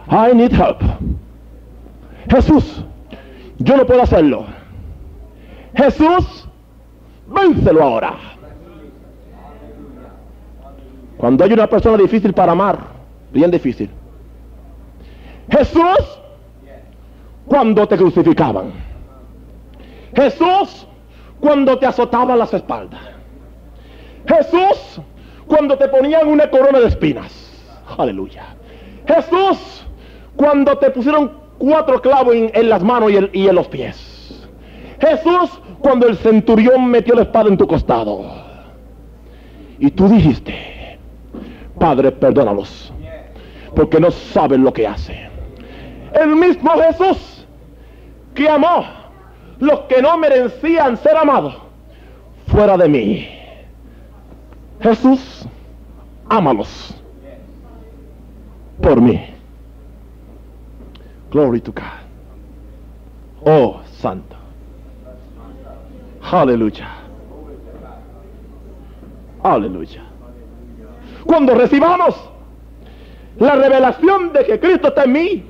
I 0.08 0.34
need 0.34 0.52
help. 0.52 0.82
Jesús, 2.30 2.84
yo 3.58 3.76
no 3.76 3.86
puedo 3.86 4.04
hacerlo. 4.04 4.46
Jesús, 5.76 6.45
véncelo 7.28 7.84
ahora. 7.84 8.16
Cuando 11.18 11.44
hay 11.44 11.54
una 11.54 11.68
persona 11.68 11.98
difícil 11.98 12.34
para 12.34 12.52
amar, 12.52 12.80
bien 13.32 13.50
difícil. 13.50 13.90
Jesús, 15.50 16.20
cuando 17.46 17.88
te 17.88 17.98
crucificaban. 17.98 18.74
Jesús, 20.16 20.88
cuando 21.40 21.78
te 21.78 21.86
azotaban 21.86 22.40
las 22.40 22.54
espaldas. 22.54 23.02
Jesús, 24.28 25.02
cuando 25.48 25.78
te 25.78 25.88
ponían 25.88 26.28
una 26.28 26.50
corona 26.50 26.80
de 26.80 26.88
espinas. 26.88 27.32
Aleluya. 27.98 28.56
Jesús, 29.08 29.86
cuando 30.36 30.78
te 30.78 30.90
pusieron 30.90 31.32
cuatro 31.58 32.02
clavos 32.02 32.36
en, 32.36 32.70
las 32.70 32.84
manos 32.84 33.12
y, 33.12 33.40
y 33.40 33.48
en 33.48 33.56
los 33.56 33.68
pies. 33.68 34.48
Jesús, 35.00 35.62
cuando 35.80 36.08
el 36.08 36.18
centurión 36.18 36.88
metió 36.88 37.16
la 37.16 37.24
espada 37.24 37.50
en 37.50 37.58
tu 37.58 37.68
costado. 37.68 38.24
Y 39.80 39.92
tú 39.92 40.08
dijiste, 40.08 40.98
Padre, 41.80 42.12
perdónalos, 42.12 42.94
porque 43.76 44.00
no 44.00 44.12
saben 44.12 44.64
lo 44.64 44.72
que 44.72 44.88
hacen. 44.88 45.30
El 46.14 46.36
mismo 46.36 46.72
Jesús 46.72 47.46
que 48.34 48.50
amó 48.50 48.86
los 49.60 49.82
que 49.82 50.02
no 50.02 50.18
merecían 50.18 50.98
ser 50.98 51.18
amados 51.18 51.56
fuera 52.48 52.78
de 52.78 52.88
mí. 52.88 53.28
Jesús, 54.82 55.48
ámalos 56.30 56.94
por 58.82 59.00
mí. 59.02 59.22
Glory 61.32 61.62
to 61.62 61.72
God. 61.72 61.84
Oh, 63.46 63.82
santo. 64.00 64.35
Aleluya. 66.32 66.88
Aleluya. 69.44 70.04
Cuando 71.26 71.54
recibamos 71.54 72.16
la 73.38 73.56
revelación 73.56 74.34
de 74.34 74.46
que 74.46 74.60
Cristo 74.60 74.88
está 74.88 75.04
en 75.04 75.12
mí, 75.12 75.44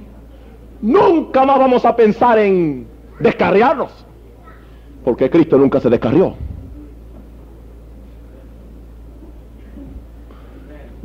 nunca 0.81 1.45
más 1.45 1.59
vamos 1.59 1.85
a 1.85 1.95
pensar 1.95 2.39
en 2.39 2.87
descarriarnos. 3.19 4.05
Porque 5.05 5.29
Cristo 5.29 5.57
nunca 5.57 5.79
se 5.79 5.89
descarrió. 5.89 6.33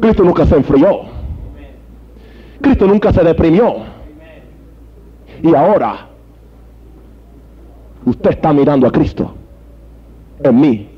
Cristo 0.00 0.24
nunca 0.24 0.46
se 0.46 0.56
enfrió. 0.56 1.02
Cristo 2.60 2.86
nunca 2.86 3.12
se 3.12 3.22
deprimió. 3.22 3.76
Y 5.42 5.54
ahora 5.54 6.08
usted 8.04 8.30
está 8.30 8.52
mirando 8.52 8.86
a 8.86 8.90
Cristo 8.90 9.34
en 10.42 10.60
mí. 10.60 10.88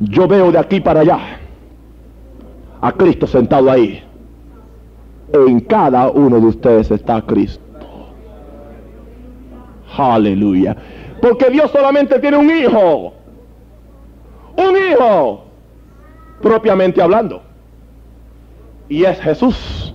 Yo 0.00 0.26
veo 0.26 0.50
de 0.50 0.58
aquí 0.58 0.80
para 0.80 1.00
allá 1.00 1.18
a 2.80 2.92
Cristo 2.92 3.26
sentado 3.26 3.70
ahí. 3.70 4.02
En 5.32 5.60
cada 5.60 6.10
uno 6.10 6.38
de 6.40 6.46
ustedes 6.46 6.90
está 6.90 7.22
Cristo. 7.22 7.62
Aleluya. 9.96 10.76
Porque 11.20 11.48
Dios 11.50 11.70
solamente 11.70 12.18
tiene 12.18 12.36
un 12.36 12.50
hijo. 12.50 13.14
Un 14.56 14.76
hijo. 14.76 15.44
Propiamente 16.42 17.00
hablando. 17.00 17.42
Y 18.88 19.04
es 19.04 19.20
Jesús. 19.20 19.94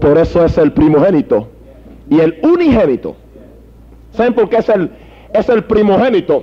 Por 0.00 0.16
eso 0.16 0.44
es 0.44 0.56
el 0.56 0.72
primogénito. 0.72 1.48
Y 2.08 2.20
el 2.20 2.38
unigénito. 2.42 3.14
¿Saben 4.12 4.32
por 4.32 4.48
qué 4.48 4.56
es 4.56 4.68
el, 4.70 4.90
es 5.32 5.48
el 5.48 5.64
primogénito? 5.64 6.42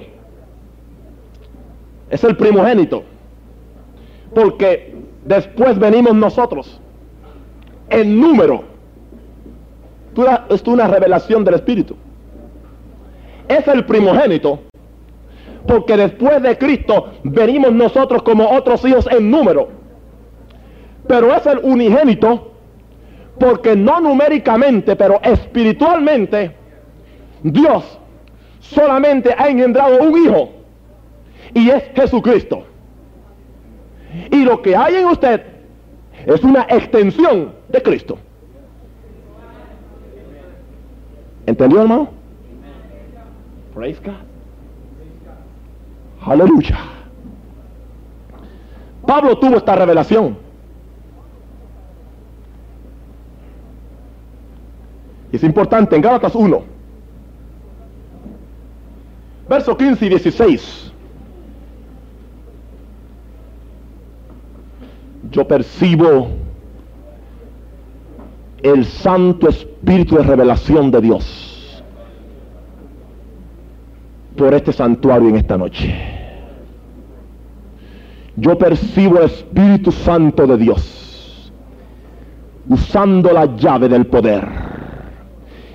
Es 2.10 2.24
el 2.24 2.36
primogénito. 2.38 3.04
Porque 4.34 4.96
después 5.24 5.78
venimos 5.80 6.14
nosotros. 6.16 6.80
En 7.90 8.20
número. 8.20 8.64
Esto 10.10 10.46
es 10.50 10.64
una 10.68 10.88
revelación 10.88 11.44
del 11.44 11.56
Espíritu. 11.56 11.96
Es 13.48 13.68
el 13.68 13.86
primogénito. 13.86 14.60
Porque 15.68 15.98
después 15.98 16.42
de 16.42 16.58
Cristo 16.58 17.12
venimos 17.24 17.74
nosotros 17.74 18.22
como 18.24 18.50
otros 18.50 18.86
hijos 18.86 19.08
en 19.12 19.30
número. 19.32 19.70
Pero 21.08 21.34
es 21.36 21.46
el 21.46 21.60
unigénito 21.60 22.52
porque 23.40 23.76
no 23.76 24.00
numéricamente, 24.00 24.96
pero 24.96 25.20
espiritualmente, 25.22 26.56
Dios 27.44 28.00
solamente 28.70 29.34
ha 29.38 29.50
engendrado 29.50 30.02
un 30.02 30.18
hijo 30.18 30.50
y 31.54 31.70
es 31.70 31.84
Jesucristo. 31.96 32.64
Y 34.32 34.44
lo 34.44 34.62
que 34.62 34.76
hay 34.76 34.96
en 34.96 35.06
usted 35.06 35.42
es 36.26 36.44
una 36.44 36.64
extensión 36.70 37.54
de 37.70 37.82
Cristo. 37.82 38.18
¿Entendió, 41.46 41.82
hermano? 41.82 42.10
Praise 43.74 44.00
God. 44.04 44.14
Aleluya. 46.32 46.78
Pablo 49.06 49.38
tuvo 49.38 49.58
esta 49.58 49.76
revelación. 49.76 50.38
Es 55.32 55.44
importante 55.44 55.96
en 55.96 56.02
Gálatas 56.02 56.34
1, 56.34 56.64
versos 59.48 59.78
15 59.78 60.06
y 60.06 60.10
16. 60.10 60.92
Yo 65.32 65.48
percibo 65.48 66.30
el 68.64 68.86
Santo 68.86 69.50
Espíritu 69.50 70.16
de 70.16 70.24
revelación 70.24 70.92
de 70.92 71.02
Dios 71.02 71.84
por 74.38 74.54
este 74.54 74.74
santuario 74.74 75.30
en 75.30 75.36
esta 75.36 75.58
noche. 75.58 75.94
Yo 78.38 78.58
percibo 78.58 79.20
el 79.20 79.26
Espíritu 79.26 79.92
Santo 79.92 80.46
de 80.46 80.58
Dios 80.58 81.52
usando 82.68 83.32
la 83.32 83.46
llave 83.56 83.88
del 83.88 84.08
poder 84.08 84.48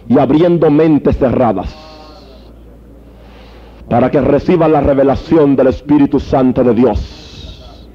y 0.09 0.19
abriendo 0.19 0.71
mentes 0.71 1.17
cerradas 1.17 1.90
para 3.91 4.09
que 4.09 4.21
reciban 4.21 4.71
la 4.71 4.81
revelación 4.81 5.57
del 5.57 5.67
Espíritu 5.67 6.21
Santo 6.21 6.63
de 6.63 6.75
Dios, 6.75 7.89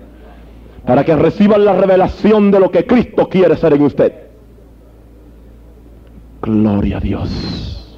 para 0.86 1.06
que 1.06 1.16
reciban 1.16 1.64
la 1.64 1.72
revelación 1.72 2.52
de 2.52 2.60
lo 2.60 2.70
que 2.70 2.86
Cristo 2.86 3.30
quiere 3.30 3.56
ser 3.56 3.74
en 3.74 3.82
usted. 3.82 4.14
Gloria 6.42 6.98
a 6.98 7.00
Dios. 7.00 7.98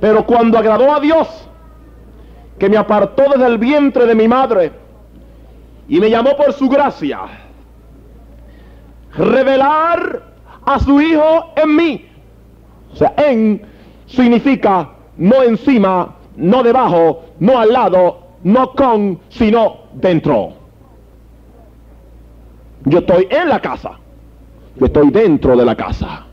Pero 0.00 0.26
cuando 0.26 0.58
agradó 0.58 0.92
a 0.92 0.98
Dios, 0.98 1.48
que 2.58 2.68
me 2.68 2.76
apartó 2.76 3.22
desde 3.32 3.46
el 3.46 3.58
vientre 3.58 4.04
de 4.04 4.16
mi 4.16 4.26
madre 4.26 4.72
y 5.88 6.00
me 6.00 6.10
llamó 6.10 6.36
por 6.36 6.52
su 6.52 6.68
gracia, 6.68 7.20
revelar 9.16 10.24
a 10.66 10.80
su 10.80 11.00
Hijo 11.00 11.52
en 11.54 11.76
mí. 11.76 12.08
O 12.92 12.96
sea, 12.96 13.14
en 13.16 13.77
significa 14.08 14.90
no 15.16 15.42
encima, 15.42 16.16
no 16.36 16.62
debajo, 16.62 17.24
no 17.40 17.58
al 17.58 17.72
lado, 17.72 18.18
no 18.42 18.72
con, 18.72 19.20
sino 19.28 19.84
dentro. 19.94 20.54
Yo 22.84 22.98
estoy 22.98 23.28
en 23.30 23.48
la 23.48 23.60
casa. 23.60 23.98
Yo 24.76 24.86
estoy 24.86 25.10
dentro 25.10 25.56
de 25.56 25.64
la 25.64 25.74
casa. 25.74 26.24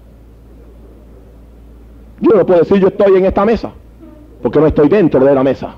Yo 2.21 2.31
no 2.31 2.45
puedo 2.45 2.59
decir 2.59 2.79
yo 2.79 2.87
estoy 2.87 3.17
en 3.17 3.25
esta 3.25 3.43
mesa, 3.43 3.71
porque 4.41 4.59
no 4.59 4.67
estoy 4.67 4.87
dentro 4.87 5.23
de 5.23 5.35
la 5.35 5.43
mesa. 5.43 5.75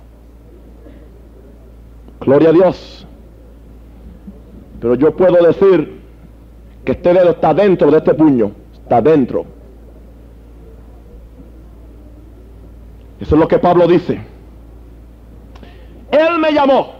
Gloria 2.19 2.49
a 2.49 2.51
Dios. 2.51 3.07
Pero 4.79 4.95
yo 4.95 5.15
puedo 5.15 5.43
decir 5.43 6.01
que 6.83 6.91
este 6.91 7.13
dedo 7.13 7.31
está 7.31 7.53
dentro 7.53 7.89
de 7.89 7.97
este 7.97 8.13
puño, 8.13 8.51
está 8.73 9.01
dentro. 9.01 9.45
Eso 13.19 13.35
es 13.35 13.39
lo 13.39 13.47
que 13.47 13.59
Pablo 13.59 13.87
dice. 13.87 14.19
Él 16.11 16.39
me 16.39 16.53
llamó, 16.53 16.93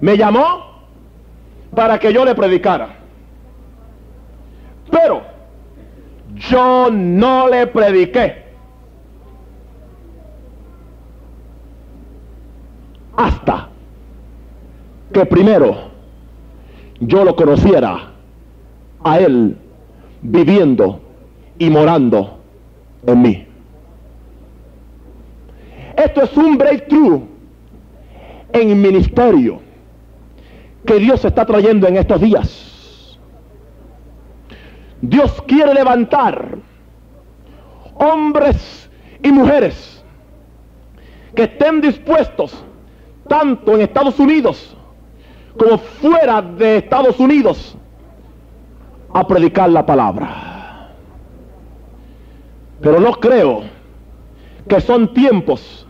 me 0.00 0.16
llamó 0.16 0.68
para 1.74 1.98
que 1.98 2.12
yo 2.12 2.24
le 2.24 2.34
predicara. 2.34 2.96
Pero 4.90 5.22
yo 6.34 6.90
no 6.90 7.48
le 7.48 7.66
prediqué. 7.66 8.44
Hasta 13.16 13.68
que 15.12 15.26
primero 15.26 15.88
yo 17.00 17.24
lo 17.24 17.34
conociera 17.34 18.12
a 19.02 19.18
Él 19.18 19.56
viviendo 20.22 21.00
y 21.58 21.70
morando 21.70 22.38
en 23.06 23.22
mí. 23.22 23.47
Esto 25.98 26.22
es 26.22 26.36
un 26.36 26.56
breakthrough 26.56 27.22
en 28.52 28.80
ministerio 28.80 29.60
que 30.86 30.94
Dios 30.94 31.24
está 31.24 31.44
trayendo 31.44 31.88
en 31.88 31.96
estos 31.96 32.20
días. 32.20 33.18
Dios 35.00 35.42
quiere 35.48 35.74
levantar 35.74 36.58
hombres 37.94 38.88
y 39.24 39.32
mujeres 39.32 40.04
que 41.34 41.42
estén 41.44 41.80
dispuestos, 41.80 42.64
tanto 43.28 43.74
en 43.74 43.80
Estados 43.80 44.20
Unidos 44.20 44.76
como 45.58 45.78
fuera 45.78 46.40
de 46.40 46.76
Estados 46.76 47.18
Unidos, 47.18 47.76
a 49.12 49.26
predicar 49.26 49.68
la 49.70 49.84
palabra. 49.84 50.92
Pero 52.80 53.00
no 53.00 53.14
creo 53.14 53.64
que 54.68 54.80
son 54.80 55.12
tiempos 55.12 55.87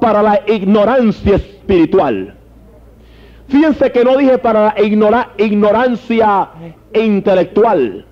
para 0.00 0.22
la 0.22 0.40
ignorancia 0.46 1.36
espiritual. 1.36 2.34
Fíjense 3.48 3.90
que 3.90 4.04
no 4.04 4.16
dije 4.16 4.38
para 4.38 4.74
la 4.74 4.74
ignorancia 5.38 6.48
intelectual. 6.94 8.06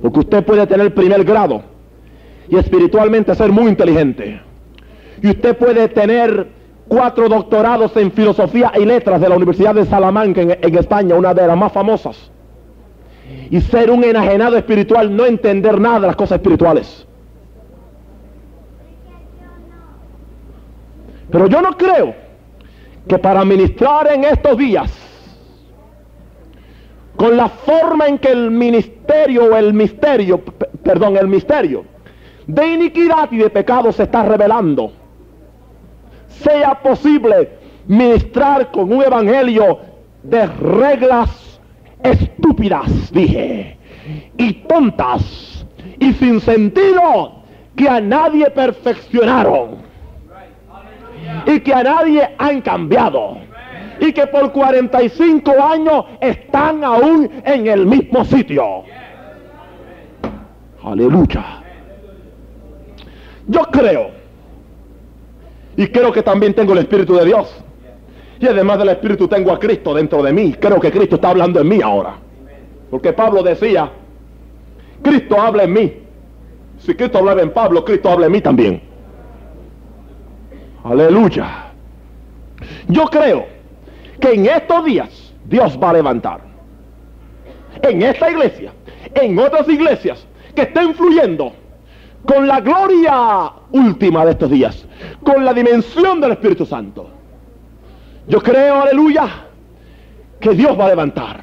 Porque 0.00 0.18
usted 0.20 0.44
puede 0.44 0.66
tener 0.66 0.94
primer 0.94 1.24
grado 1.24 1.62
y 2.48 2.56
espiritualmente 2.56 3.34
ser 3.34 3.50
muy 3.50 3.68
inteligente. 3.68 4.40
Y 5.22 5.30
usted 5.30 5.56
puede 5.56 5.88
tener 5.88 6.48
cuatro 6.88 7.28
doctorados 7.28 7.96
en 7.96 8.12
filosofía 8.12 8.72
y 8.78 8.84
letras 8.84 9.20
de 9.20 9.28
la 9.28 9.36
Universidad 9.36 9.74
de 9.74 9.86
Salamanca 9.86 10.42
en, 10.42 10.76
España, 10.76 11.14
una 11.14 11.34
de 11.34 11.46
las 11.46 11.56
más 11.56 11.72
famosas. 11.72 12.30
Y 13.50 13.60
ser 13.60 13.90
un 13.90 14.04
enajenado 14.04 14.56
espiritual, 14.56 15.14
no 15.14 15.24
entender 15.26 15.80
nada 15.80 16.00
de 16.00 16.06
las 16.08 16.16
cosas 16.16 16.36
espirituales. 16.36 17.06
Pero 21.34 21.48
yo 21.48 21.60
no 21.60 21.76
creo 21.76 22.14
que 23.08 23.18
para 23.18 23.44
ministrar 23.44 24.06
en 24.12 24.22
estos 24.22 24.56
días, 24.56 24.88
con 27.16 27.36
la 27.36 27.48
forma 27.48 28.06
en 28.06 28.18
que 28.18 28.30
el 28.30 28.52
ministerio 28.52 29.46
o 29.46 29.56
el 29.56 29.74
misterio, 29.74 30.40
perdón, 30.84 31.16
el 31.16 31.26
misterio 31.26 31.86
de 32.46 32.74
iniquidad 32.74 33.32
y 33.32 33.38
de 33.38 33.50
pecado 33.50 33.90
se 33.90 34.04
está 34.04 34.22
revelando, 34.22 34.92
sea 36.28 36.80
posible 36.80 37.58
ministrar 37.88 38.70
con 38.70 38.92
un 38.92 39.02
evangelio 39.02 39.80
de 40.22 40.46
reglas 40.46 41.60
estúpidas, 42.04 43.12
dije, 43.12 43.76
y 44.36 44.52
tontas, 44.68 45.66
y 45.98 46.12
sin 46.12 46.40
sentido, 46.40 47.42
que 47.74 47.88
a 47.88 48.00
nadie 48.00 48.48
perfeccionaron, 48.50 49.93
y 51.54 51.60
que 51.60 51.72
a 51.72 51.82
nadie 51.82 52.30
han 52.36 52.60
cambiado, 52.62 53.38
y 54.00 54.12
que 54.12 54.26
por 54.26 54.50
45 54.50 55.52
años 55.62 56.04
están 56.20 56.82
aún 56.82 57.30
en 57.44 57.66
el 57.68 57.86
mismo 57.86 58.24
sitio. 58.24 58.82
Aleluya. 60.82 61.62
Yo 63.46 63.60
creo 63.70 64.10
y 65.76 65.86
creo 65.88 66.12
que 66.12 66.22
también 66.22 66.54
tengo 66.54 66.72
el 66.72 66.80
Espíritu 66.80 67.14
de 67.14 67.24
Dios. 67.24 67.62
Y 68.40 68.46
además 68.46 68.78
del 68.78 68.88
Espíritu 68.88 69.28
tengo 69.28 69.52
a 69.52 69.58
Cristo 69.58 69.94
dentro 69.94 70.22
de 70.22 70.32
mí. 70.32 70.54
Creo 70.54 70.80
que 70.80 70.90
Cristo 70.90 71.16
está 71.16 71.30
hablando 71.30 71.60
en 71.60 71.68
mí 71.68 71.80
ahora. 71.80 72.16
Porque 72.90 73.12
Pablo 73.12 73.42
decía, 73.42 73.90
Cristo 75.02 75.40
habla 75.40 75.64
en 75.64 75.72
mí. 75.72 75.92
Si 76.78 76.94
Cristo 76.94 77.18
hablaba 77.18 77.42
en 77.42 77.50
Pablo, 77.50 77.84
Cristo 77.84 78.10
habla 78.10 78.26
en 78.26 78.32
mí 78.32 78.40
también. 78.40 78.93
Aleluya. 80.84 81.72
Yo 82.88 83.06
creo 83.06 83.46
que 84.20 84.34
en 84.34 84.46
estos 84.46 84.84
días 84.84 85.34
Dios 85.46 85.78
va 85.82 85.90
a 85.90 85.92
levantar. 85.94 86.40
En 87.82 88.02
esta 88.02 88.30
iglesia, 88.30 88.72
en 89.14 89.38
otras 89.38 89.68
iglesias 89.68 90.26
que 90.54 90.62
estén 90.62 90.94
fluyendo 90.94 91.52
con 92.26 92.46
la 92.46 92.60
gloria 92.60 93.50
última 93.72 94.24
de 94.24 94.32
estos 94.32 94.50
días, 94.50 94.86
con 95.22 95.44
la 95.44 95.52
dimensión 95.52 96.20
del 96.20 96.32
Espíritu 96.32 96.64
Santo. 96.64 97.10
Yo 98.28 98.40
creo, 98.42 98.82
aleluya, 98.82 99.26
que 100.40 100.50
Dios 100.50 100.78
va 100.78 100.86
a 100.86 100.88
levantar 100.88 101.40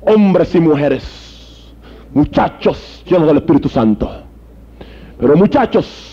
hombres 0.00 0.54
y 0.54 0.60
mujeres, 0.60 1.74
muchachos 2.12 3.02
llenos 3.06 3.28
del 3.28 3.36
Espíritu 3.38 3.68
Santo, 3.68 4.10
pero 5.18 5.36
muchachos 5.36 6.11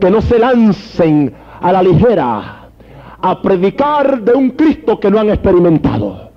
que 0.00 0.10
no 0.10 0.20
se 0.20 0.38
lancen 0.38 1.34
a 1.60 1.72
la 1.72 1.82
ligera 1.82 2.68
a 3.20 3.40
predicar 3.40 4.20
de 4.22 4.32
un 4.32 4.50
Cristo 4.50 4.98
que 4.98 5.10
no 5.10 5.20
han 5.20 5.30
experimentado, 5.30 6.30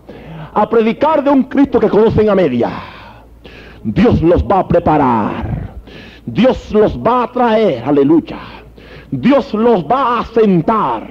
a 0.53 0.69
predicar 0.69 1.23
de 1.23 1.31
un 1.31 1.43
Cristo 1.43 1.79
que 1.79 1.89
conocen 1.89 2.29
a 2.29 2.35
media. 2.35 2.69
Dios 3.83 4.21
los 4.21 4.43
va 4.43 4.59
a 4.59 4.67
preparar, 4.67 5.75
Dios 6.25 6.71
los 6.73 6.97
va 6.97 7.23
a 7.23 7.31
traer, 7.31 7.83
aleluya. 7.83 8.37
Dios 9.11 9.53
los 9.53 9.85
va 9.85 10.19
a 10.19 10.25
sentar 10.25 11.07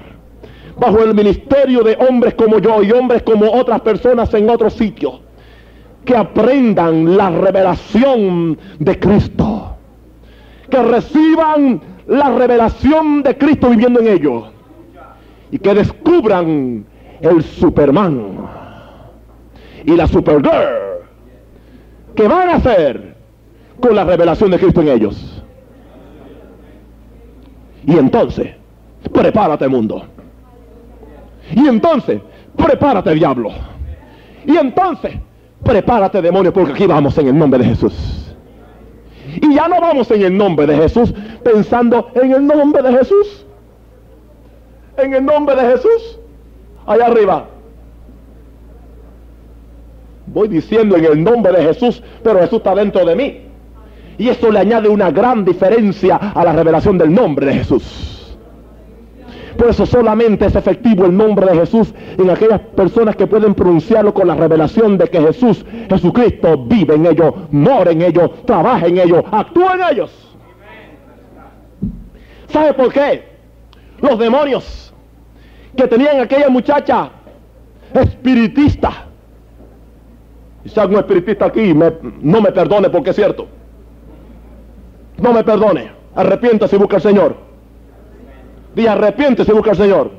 bajo 0.79 0.99
el 1.03 1.15
ministerio 1.15 1.83
de 1.83 1.97
hombres 2.09 2.35
como 2.35 2.59
yo 2.59 2.83
y 2.83 2.93
hombres 2.93 3.23
como 3.23 3.51
otras 3.51 3.81
personas 3.81 4.33
en 4.35 4.51
otros 4.51 4.75
sitios 4.75 5.21
que 6.05 6.17
aprendan 6.17 7.17
la 7.17 7.31
revelación 7.31 8.59
de 8.79 8.99
Cristo, 8.99 9.77
que 10.69 10.83
reciban 10.83 11.81
la 12.07 12.31
revelación 12.31 13.23
de 13.23 13.37
Cristo 13.37 13.71
viviendo 13.71 14.01
en 14.01 14.09
ellos 14.09 14.45
y 15.51 15.59
que 15.59 15.75
descubran 15.75 16.85
el 17.21 17.43
Superman 17.43 18.47
y 19.85 19.97
la 19.97 20.07
Supergirl 20.07 20.85
que 22.15 22.29
van 22.29 22.49
a 22.49 22.55
hacer 22.57 23.15
con 23.81 23.95
la 23.95 24.05
revelación 24.05 24.51
de 24.51 24.59
Cristo 24.59 24.81
en 24.81 24.89
ellos. 24.89 25.43
Y 27.87 27.99
entonces, 27.99 28.55
prepárate 29.13 29.69
mundo. 29.69 30.05
Y 31.55 31.67
entonces, 31.67 32.21
prepárate 32.57 33.15
diablo. 33.15 33.51
Y 34.47 34.57
entonces, 34.57 35.13
prepárate 35.63 36.23
demonio 36.23 36.53
porque 36.53 36.73
aquí 36.73 36.87
vamos 36.87 37.17
en 37.19 37.29
el 37.29 37.39
nombre 37.39 37.59
de 37.59 37.67
Jesús. 37.67 38.35
Y 39.43 39.55
ya 39.55 39.69
no 39.69 39.81
vamos 39.81 40.11
en 40.11 40.23
el 40.23 40.37
nombre 40.37 40.67
de 40.67 40.77
Jesús 40.77 41.13
pensando 41.45 42.11
en 42.15 42.33
el 42.33 42.47
nombre 42.47 42.83
de 42.83 42.99
Jesús. 42.99 43.47
En 44.97 45.15
el 45.15 45.25
nombre 45.25 45.55
de 45.55 45.73
Jesús. 45.73 46.19
Allá 46.87 47.07
arriba. 47.07 47.47
Voy 50.27 50.49
diciendo 50.49 50.97
en 50.97 51.05
el 51.05 51.23
nombre 51.23 51.53
de 51.53 51.63
Jesús, 51.63 52.03
pero 52.23 52.41
Jesús 52.41 52.59
está 52.59 52.75
dentro 52.75 53.05
de 53.05 53.15
mí. 53.15 53.41
Y 54.17 54.29
esto 54.29 54.51
le 54.51 54.61
añade 54.61 54.89
una 54.89 55.11
gran 55.11 55.45
diferencia 55.45 56.17
a 56.17 56.45
la 56.45 56.53
revelación 56.53 56.99
del 56.99 57.13
nombre 57.13 57.47
de 57.47 57.55
Jesús. 57.55 58.37
Por 59.57 59.69
eso 59.69 59.87
solamente 59.87 60.47
es 60.47 60.57
efectivo 60.57 61.05
el 61.05 61.17
nombre 61.17 61.47
de 61.47 61.59
Jesús 61.59 61.95
en 62.19 62.29
aquellas 62.29 62.61
personas 62.61 63.15
que 63.15 63.27
pueden 63.27 63.55
pronunciarlo 63.55 64.13
con 64.13 64.27
la 64.27 64.35
revelación 64.35 64.99
de 64.99 65.07
que 65.09 65.21
Jesús, 65.21 65.65
Jesucristo, 65.89 66.59
vive 66.59 66.95
en 66.95 67.07
ellos, 67.07 67.35
mora 67.53 67.93
en 67.93 68.03
ellos, 68.03 68.31
trabaja 68.45 68.87
en 68.87 68.99
ellos, 68.99 69.23
actúa 69.31 69.75
en 69.75 69.93
ellos. 69.93 70.24
¿Sabe 72.55 72.73
por 72.73 72.93
qué? 72.93 73.25
Los 74.01 74.17
demonios 74.17 74.95
que 75.77 75.89
tenían 75.89 76.21
aquella 76.21 76.49
muchacha 76.49 77.11
espiritista. 77.93 79.07
Y 80.65 80.69
si 80.69 80.79
algún 80.79 80.99
espiritista 80.99 81.47
aquí, 81.47 81.75
no 81.75 82.41
me 82.41 82.53
perdone 82.53 82.91
porque 82.91 83.11
es 83.11 83.17
cierto. 83.17 83.49
No 85.19 85.33
me 85.33 85.43
perdone. 85.43 85.91
Arrepiéntase 86.15 86.77
y 86.77 86.79
busca 86.79 86.97
al 86.97 87.03
Señor. 87.03 87.37
Dije, 88.77 88.89
arrepiéntese 88.89 89.51
y 89.51 89.55
busca 89.55 89.71
al 89.71 89.77
Señor. 89.77 90.13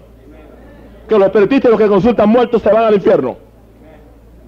Que 1.08 1.17
los 1.17 1.28
espiritistas 1.28 1.69
y 1.69 1.71
los 1.71 1.80
que 1.80 1.88
consultan 1.88 2.28
muertos 2.28 2.62
se 2.62 2.69
van 2.69 2.84
al 2.84 2.95
infierno. 2.95 3.38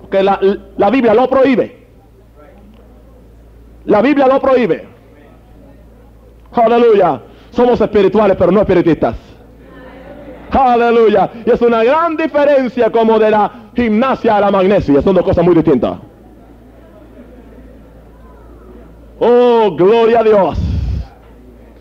Porque 0.02 0.21
la, 0.23 0.38
la 0.76 0.89
Biblia 0.89 1.13
lo 1.13 1.30
prohíbe. 1.30 1.88
La 3.86 4.02
Biblia 4.02 4.28
lo 4.28 4.41
prohíbe. 4.41 4.86
Aleluya. 6.52 7.21
Somos 7.51 7.81
espirituales, 7.81 8.38
pero 8.38 8.51
no 8.51 8.62
espiritistas. 8.62 9.15
Aleluya. 10.51 11.29
Y 11.45 11.49
es 11.51 11.62
una 11.62 11.83
gran 11.83 12.15
diferencia 12.15 12.91
como 12.91 13.19
de 13.19 13.31
la 13.31 13.51
gimnasia 13.75 14.38
a 14.38 14.41
la 14.41 14.51
magnesia. 14.51 15.01
Son 15.01 15.15
dos 15.15 15.23
cosas 15.23 15.43
muy 15.43 15.55
distintas. 15.55 15.97
Oh, 19.19 19.75
gloria 19.75 20.19
a 20.19 20.23
Dios. 20.23 20.60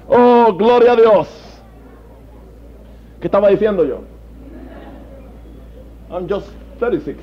Oh, 0.08 0.52
gloria 0.54 0.92
a 0.92 0.96
Dios. 0.96 1.28
¿Qué 3.20 3.26
estaba 3.26 3.48
diciendo 3.48 3.84
yo? 3.84 4.00
I'm 6.10 6.28
just 6.28 6.48
36. 6.78 7.16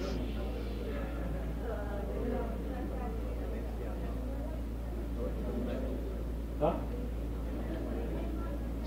¿Ah? 6.61 6.73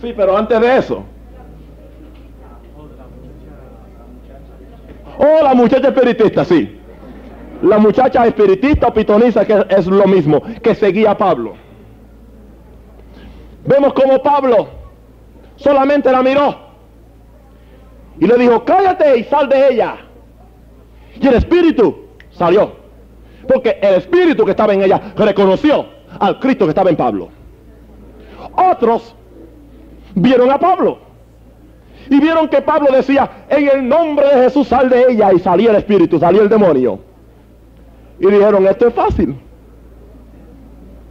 Sí, 0.00 0.12
pero 0.16 0.36
antes 0.36 0.60
de 0.60 0.76
eso. 0.76 1.04
Oh, 5.18 5.42
la 5.42 5.54
muchacha 5.54 5.88
espiritista, 5.88 6.44
sí. 6.44 6.80
La 7.62 7.78
muchacha 7.78 8.26
espiritista 8.26 8.88
o 8.88 8.92
pitoniza 8.92 9.46
que 9.46 9.64
es 9.70 9.86
lo 9.86 10.06
mismo, 10.06 10.42
que 10.62 10.74
seguía 10.74 11.12
a 11.12 11.18
Pablo. 11.18 11.54
Vemos 13.64 13.94
como 13.94 14.22
Pablo 14.22 14.68
solamente 15.56 16.12
la 16.12 16.22
miró 16.22 16.54
y 18.20 18.26
le 18.26 18.36
dijo, 18.36 18.64
cállate 18.64 19.18
y 19.18 19.24
sal 19.24 19.48
de 19.48 19.72
ella. 19.72 19.96
Y 21.20 21.26
el 21.26 21.34
espíritu 21.34 21.96
salió. 22.30 22.72
Porque 23.48 23.78
el 23.80 23.94
espíritu 23.94 24.44
que 24.44 24.50
estaba 24.50 24.74
en 24.74 24.82
ella 24.82 25.00
reconoció 25.16 25.86
al 26.18 26.38
Cristo 26.40 26.66
que 26.66 26.70
estaba 26.70 26.90
en 26.90 26.96
Pablo. 26.96 27.28
Otros 28.54 29.14
vieron 30.16 30.50
a 30.50 30.58
Pablo. 30.58 30.98
Y 32.10 32.20
vieron 32.20 32.48
que 32.48 32.60
Pablo 32.60 32.88
decía, 32.92 33.28
en 33.48 33.68
el 33.68 33.88
nombre 33.88 34.26
de 34.26 34.42
Jesús 34.44 34.68
sal 34.68 34.88
de 34.88 35.12
ella. 35.12 35.32
Y 35.32 35.38
salía 35.38 35.70
el 35.70 35.76
espíritu, 35.76 36.18
salía 36.18 36.42
el 36.42 36.48
demonio. 36.48 36.98
Y 38.18 38.26
dijeron, 38.26 38.66
esto 38.66 38.88
es 38.88 38.94
fácil. 38.94 39.36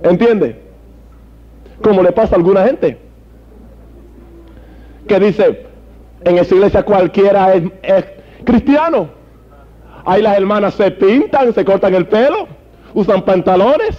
¿Entiende? 0.04 0.62
Como 1.82 2.02
le 2.02 2.12
pasa 2.12 2.36
a 2.36 2.38
alguna 2.38 2.66
gente. 2.66 2.98
Que 5.08 5.20
dice, 5.20 5.66
en 6.24 6.38
esa 6.38 6.56
iglesia 6.56 6.84
cualquiera 6.84 7.54
es, 7.54 8.06
cristiano. 8.44 9.10
Ahí 10.06 10.22
las 10.22 10.38
hermanas 10.38 10.76
se 10.76 10.92
pintan, 10.92 11.54
se 11.54 11.66
cortan 11.66 11.94
el 11.94 12.08
pelo, 12.08 12.48
usan 12.94 13.24
pantalones. 13.24 13.98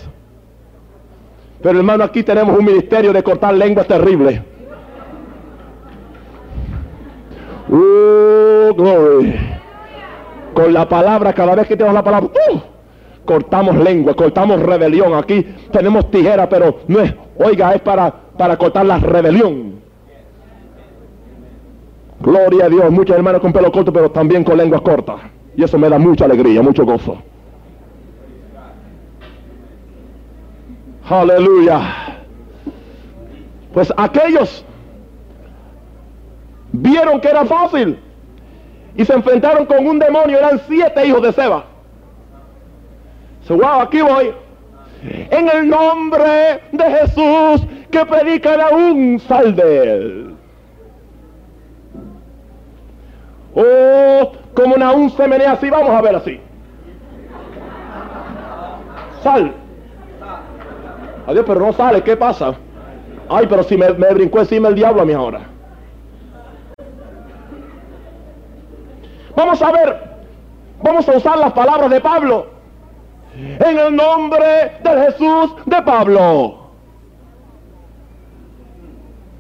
Pero 1.63 1.79
hermano, 1.79 2.05
aquí 2.05 2.23
tenemos 2.23 2.57
un 2.57 2.65
ministerio 2.65 3.13
de 3.13 3.23
cortar 3.23 3.55
lenguas 3.55 3.87
terrible. 3.87 4.43
Uh, 7.69 8.75
glory. 8.75 9.35
Con 10.55 10.73
la 10.73 10.89
palabra, 10.89 11.33
cada 11.33 11.55
vez 11.55 11.67
que 11.67 11.77
tenemos 11.77 11.95
la 11.95 12.05
palabra, 12.05 12.31
uh, 12.53 12.59
cortamos 13.25 13.77
lengua, 13.77 14.15
cortamos 14.15 14.61
rebelión. 14.63 15.15
Aquí 15.15 15.43
tenemos 15.71 16.11
tijera, 16.11 16.49
pero 16.49 16.81
no 16.89 17.01
es, 17.01 17.15
oiga, 17.39 17.75
es 17.75 17.81
para, 17.83 18.11
para 18.11 18.57
cortar 18.57 18.87
la 18.87 18.99
rebelión. 18.99 19.81
Gloria 22.21 22.67
a 22.67 22.69
Dios, 22.69 22.91
muchos 22.91 23.17
hermanos 23.17 23.41
con 23.41 23.53
pelo 23.53 23.71
corto, 23.71 23.93
pero 23.93 24.11
también 24.11 24.43
con 24.43 24.57
lenguas 24.57 24.81
cortas. 24.81 25.17
Y 25.57 25.63
eso 25.63 25.79
me 25.79 25.89
da 25.89 25.99
mucha 25.99 26.25
alegría, 26.25 26.63
mucho 26.63 26.85
gozo. 26.85 27.19
Aleluya. 31.09 31.81
Pues 33.73 33.93
aquellos 33.97 34.65
vieron 36.83 37.21
que 37.21 37.29
era 37.29 37.45
fácil 37.45 37.99
y 38.97 39.05
se 39.05 39.13
enfrentaron 39.13 39.67
con 39.67 39.87
un 39.87 39.99
demonio. 39.99 40.39
Eran 40.39 40.61
siete 40.67 41.07
hijos 41.07 41.23
de 41.23 41.33
Seba. 41.33 41.65
So, 43.43 43.57
wow, 43.57 43.81
aquí 43.83 44.01
voy. 44.01 44.33
En 45.03 45.49
el 45.49 45.69
nombre 45.69 46.61
de 46.73 46.85
Jesús 46.85 47.67
que 47.91 48.05
predican 48.07 48.61
aún, 48.61 49.21
sal 49.21 49.55
de 49.55 49.93
él. 49.95 50.37
Oh, 53.55 54.33
como 54.55 54.75
un 54.75 55.11
se 55.11 55.29
menea 55.29 55.53
así, 55.53 55.71
vamos 55.71 55.91
a 55.91 56.03
ver 56.03 56.17
así. 56.17 56.41
Sal. 59.23 59.53
Adiós, 61.27 61.45
pero 61.47 61.61
no 61.61 61.73
sale, 61.73 62.03
¿qué 62.03 62.17
pasa? 62.17 62.55
Ay, 63.29 63.47
pero 63.49 63.63
si 63.63 63.77
me 63.77 63.91
brincó 63.91 64.41
encima 64.41 64.69
el 64.69 64.75
diablo 64.75 65.03
a 65.03 65.05
mí 65.05 65.13
ahora. 65.13 65.56
Vamos 69.37 69.61
a 69.61 69.71
ver, 69.71 70.01
vamos 70.83 71.09
a 71.09 71.17
usar 71.17 71.39
las 71.39 71.53
palabras 71.53 71.91
de 71.91 72.01
Pablo. 72.01 72.47
En 73.37 73.79
el 73.79 73.95
nombre 73.95 74.73
de 74.83 74.91
Jesús 75.05 75.57
de 75.67 75.83
Pablo. 75.83 76.59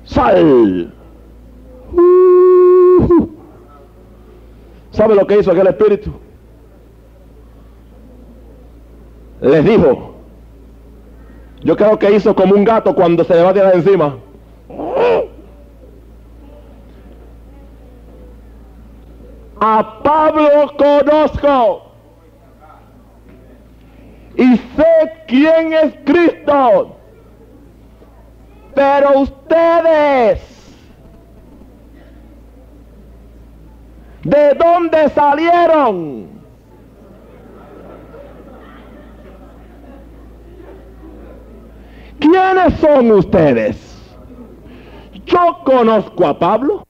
Sal. 0.04 0.92
¿Sabe 4.90 5.14
lo 5.14 5.26
que 5.26 5.38
hizo 5.38 5.50
aquel 5.50 5.66
espíritu? 5.66 6.12
Les 9.40 9.64
dijo, 9.64 10.14
yo 11.62 11.76
creo 11.76 11.98
que 11.98 12.12
hizo 12.12 12.34
como 12.34 12.54
un 12.54 12.64
gato 12.64 12.94
cuando 12.94 13.24
se 13.24 13.34
le 13.34 13.42
va 13.42 13.50
a 13.50 13.54
tirar 13.54 13.74
encima. 13.74 14.16
A 19.60 20.02
Pablo 20.02 20.72
conozco. 20.76 21.82
Y 24.36 24.56
sé 24.56 25.12
quién 25.26 25.72
es 25.72 25.94
Cristo. 26.04 26.96
Pero 28.74 29.20
ustedes, 29.20 30.76
¿de 34.22 34.54
dónde 34.54 35.08
salieron? 35.08 36.28
¿Quiénes 42.18 42.74
son 42.80 43.10
ustedes? 43.12 43.96
Yo 45.24 45.58
conozco 45.64 46.26
a 46.26 46.38
Pablo. 46.38 46.86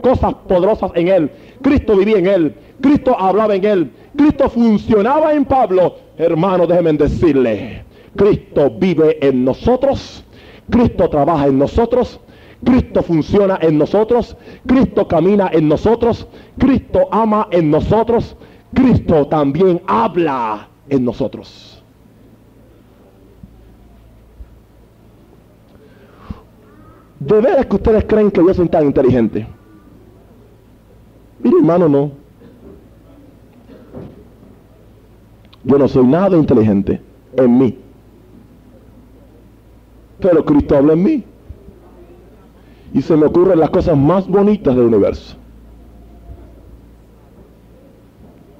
Cosas 0.00 0.34
poderosas 0.48 0.90
en 0.94 1.08
él. 1.08 1.30
Cristo 1.62 1.96
vivía 1.96 2.18
en 2.18 2.26
él. 2.26 2.54
Cristo 2.80 3.16
hablaba 3.18 3.54
en 3.54 3.64
él. 3.64 3.90
Cristo 4.16 4.48
funcionaba 4.50 5.32
en 5.32 5.44
Pablo. 5.44 5.96
Hermano, 6.18 6.66
déjenme 6.66 6.92
decirle. 6.94 7.84
Cristo 8.16 8.70
vive 8.78 9.18
en 9.26 9.44
nosotros. 9.44 10.24
Cristo 10.70 11.08
trabaja 11.08 11.46
en 11.46 11.58
nosotros. 11.58 12.20
Cristo 12.64 13.02
funciona 13.02 13.58
en 13.60 13.78
nosotros. 13.78 14.36
Cristo 14.66 15.06
camina 15.06 15.50
en 15.52 15.68
nosotros. 15.68 16.26
Cristo 16.58 17.08
ama 17.10 17.48
en 17.50 17.70
nosotros. 17.70 18.36
Cristo 18.74 19.26
también 19.28 19.80
habla 19.86 20.68
en 20.88 21.04
nosotros. 21.04 21.82
¿De 27.18 27.40
veras 27.40 27.66
que 27.66 27.76
ustedes 27.76 28.04
creen 28.04 28.30
que 28.30 28.44
yo 28.44 28.52
soy 28.52 28.68
tan 28.68 28.84
inteligente? 28.84 29.46
Mire, 31.40 31.56
hermano, 31.58 31.88
no. 31.88 32.10
Yo 35.64 35.78
no 35.78 35.88
soy 35.88 36.06
nada 36.06 36.36
inteligente 36.36 37.00
en 37.36 37.58
mí. 37.58 37.78
Pero 40.20 40.44
Cristo 40.44 40.76
habla 40.76 40.92
en 40.92 41.02
mí. 41.02 41.24
Y 42.94 43.02
se 43.02 43.16
me 43.16 43.26
ocurren 43.26 43.58
las 43.58 43.70
cosas 43.70 43.96
más 43.96 44.26
bonitas 44.28 44.74
del 44.74 44.86
universo. 44.86 45.36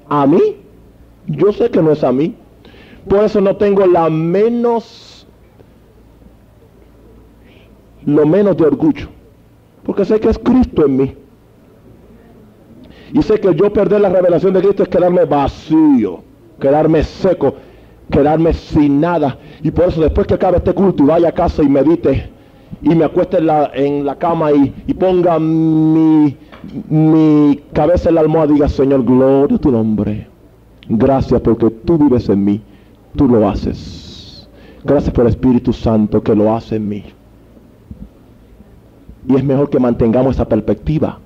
A 0.09 0.27
mí, 0.27 0.57
yo 1.27 1.51
sé 1.53 1.71
que 1.71 1.81
no 1.81 1.91
es 1.91 2.03
a 2.03 2.11
mí. 2.11 2.35
Por 3.07 3.23
eso 3.23 3.41
no 3.41 3.55
tengo 3.55 3.85
la 3.85 4.09
menos 4.09 5.07
lo 8.05 8.25
menos 8.25 8.55
de 8.57 8.65
orgullo. 8.65 9.07
Porque 9.83 10.05
sé 10.05 10.19
que 10.19 10.29
es 10.29 10.39
Cristo 10.39 10.85
en 10.85 10.97
mí. 10.97 11.15
Y 13.13 13.21
sé 13.21 13.39
que 13.39 13.53
yo 13.55 13.71
perder 13.71 14.01
la 14.01 14.09
revelación 14.09 14.53
de 14.53 14.61
Cristo 14.61 14.83
es 14.83 14.89
quedarme 14.89 15.25
vacío, 15.25 16.21
quedarme 16.59 17.03
seco, 17.03 17.55
quedarme 18.11 18.53
sin 18.53 18.99
nada. 18.99 19.37
Y 19.63 19.71
por 19.71 19.85
eso 19.85 20.01
después 20.01 20.27
que 20.27 20.33
acabe 20.33 20.57
este 20.57 20.73
culto 20.73 21.03
y 21.03 21.07
vaya 21.07 21.29
a 21.29 21.31
casa 21.31 21.63
y 21.63 21.69
medite 21.69 22.29
y 22.81 22.89
me 22.89 23.05
acueste 23.05 23.37
en 23.37 24.05
la, 24.05 24.15
cama 24.15 24.51
y, 24.51 24.93
ponga 24.93 25.39
mi, 25.39 26.35
mi 26.89 27.59
cabeza 27.73 28.09
en 28.09 28.15
la 28.15 28.21
almohada 28.21 28.51
y 28.51 28.55
diga, 28.55 28.69
Señor, 28.69 29.03
gloria 29.03 29.55
a 29.55 29.59
tu 29.59 29.71
nombre. 29.71 30.27
Gracias 30.89 31.41
porque 31.41 31.69
tú 31.69 31.97
vives 31.97 32.29
en 32.29 32.43
mí, 32.43 32.61
tú 33.15 33.27
lo 33.27 33.47
haces. 33.47 34.47
Gracias 34.83 35.13
por 35.13 35.25
el 35.25 35.31
Espíritu 35.31 35.73
Santo 35.73 36.21
que 36.21 36.35
lo 36.35 36.55
hace 36.55 36.75
en 36.75 36.87
mí. 36.87 37.03
Y 39.27 39.35
es 39.35 39.43
mejor 39.43 39.69
que 39.69 39.79
mantengamos 39.79 40.35
esa 40.35 40.47
perspectiva. 40.47 41.19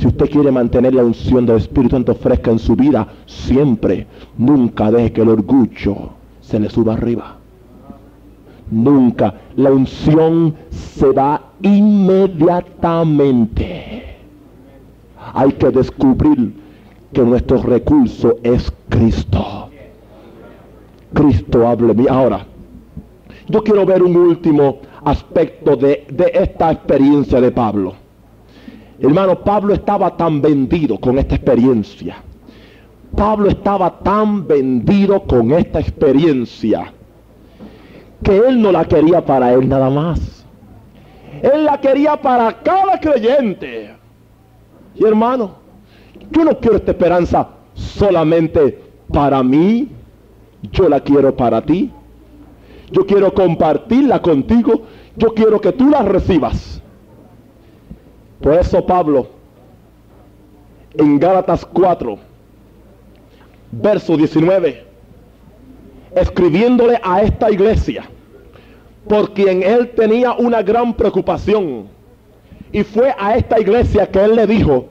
Si 0.00 0.06
usted 0.06 0.30
quiere 0.30 0.50
mantener 0.50 0.94
la 0.94 1.04
unción 1.04 1.44
del 1.44 1.58
Espíritu 1.58 1.96
Santo 1.96 2.14
fresca 2.14 2.50
en 2.50 2.58
su 2.58 2.74
vida, 2.74 3.06
siempre, 3.26 4.06
nunca 4.38 4.90
deje 4.90 5.12
que 5.12 5.20
el 5.20 5.28
orgullo 5.28 6.12
se 6.40 6.58
le 6.58 6.70
suba 6.70 6.94
arriba. 6.94 7.36
Nunca. 8.70 9.34
La 9.56 9.70
unción 9.70 10.54
se 10.70 11.12
va 11.12 11.42
inmediatamente. 11.60 14.16
Hay 15.34 15.52
que 15.52 15.68
descubrir 15.68 16.54
que 17.12 17.20
nuestro 17.20 17.58
recurso 17.58 18.38
es 18.42 18.72
Cristo. 18.88 19.68
Cristo 21.12 21.68
hable. 21.68 22.08
Ahora, 22.08 22.46
yo 23.48 23.62
quiero 23.62 23.84
ver 23.84 24.02
un 24.02 24.16
último 24.16 24.78
aspecto 25.04 25.76
de, 25.76 26.06
esta 26.32 26.72
experiencia 26.72 27.38
de 27.38 27.50
Pablo. 27.50 27.92
Hermano, 29.00 29.40
Pablo 29.40 29.74
estaba 29.74 30.16
tan 30.16 30.42
vendido 30.42 30.98
con 30.98 31.18
esta 31.18 31.34
experiencia. 31.34 32.16
Pablo 33.16 33.48
estaba 33.48 33.98
tan 34.00 34.46
vendido 34.46 35.22
con 35.22 35.52
esta 35.52 35.80
experiencia 35.80 36.92
que 38.22 38.36
él 38.36 38.60
no 38.60 38.70
la 38.70 38.84
quería 38.84 39.24
para 39.24 39.52
él 39.52 39.68
nada 39.68 39.90
más. 39.90 40.44
Él 41.42 41.64
la 41.64 41.80
quería 41.80 42.20
para 42.20 42.62
cada 42.62 43.00
creyente. 43.00 43.94
Y 44.94 45.04
hermano, 45.04 45.52
yo 46.30 46.44
no 46.44 46.58
quiero 46.58 46.76
esta 46.76 46.90
esperanza 46.90 47.48
solamente 47.74 48.78
para 49.10 49.42
mí, 49.42 49.88
yo 50.70 50.88
la 50.88 51.00
quiero 51.00 51.34
para 51.34 51.62
ti. 51.62 51.90
Yo 52.92 53.06
quiero 53.06 53.32
compartirla 53.32 54.20
contigo. 54.20 54.82
Yo 55.16 55.32
quiero 55.34 55.60
que 55.60 55.72
tú 55.72 55.88
la 55.88 56.02
recibas. 56.02 56.82
Por 58.40 58.54
eso 58.54 58.84
Pablo, 58.84 59.28
en 60.94 61.18
Gálatas 61.18 61.64
4, 61.66 62.18
verso 63.72 64.16
19, 64.16 64.84
escribiéndole 66.16 66.98
a 67.02 67.22
esta 67.22 67.50
iglesia, 67.50 68.04
por 69.06 69.32
quien 69.34 69.62
él 69.62 69.90
tenía 69.90 70.32
una 70.32 70.62
gran 70.62 70.94
preocupación, 70.94 71.88
y 72.72 72.82
fue 72.82 73.14
a 73.18 73.36
esta 73.36 73.60
iglesia 73.60 74.10
que 74.10 74.24
él 74.24 74.36
le 74.36 74.46
dijo 74.46 74.86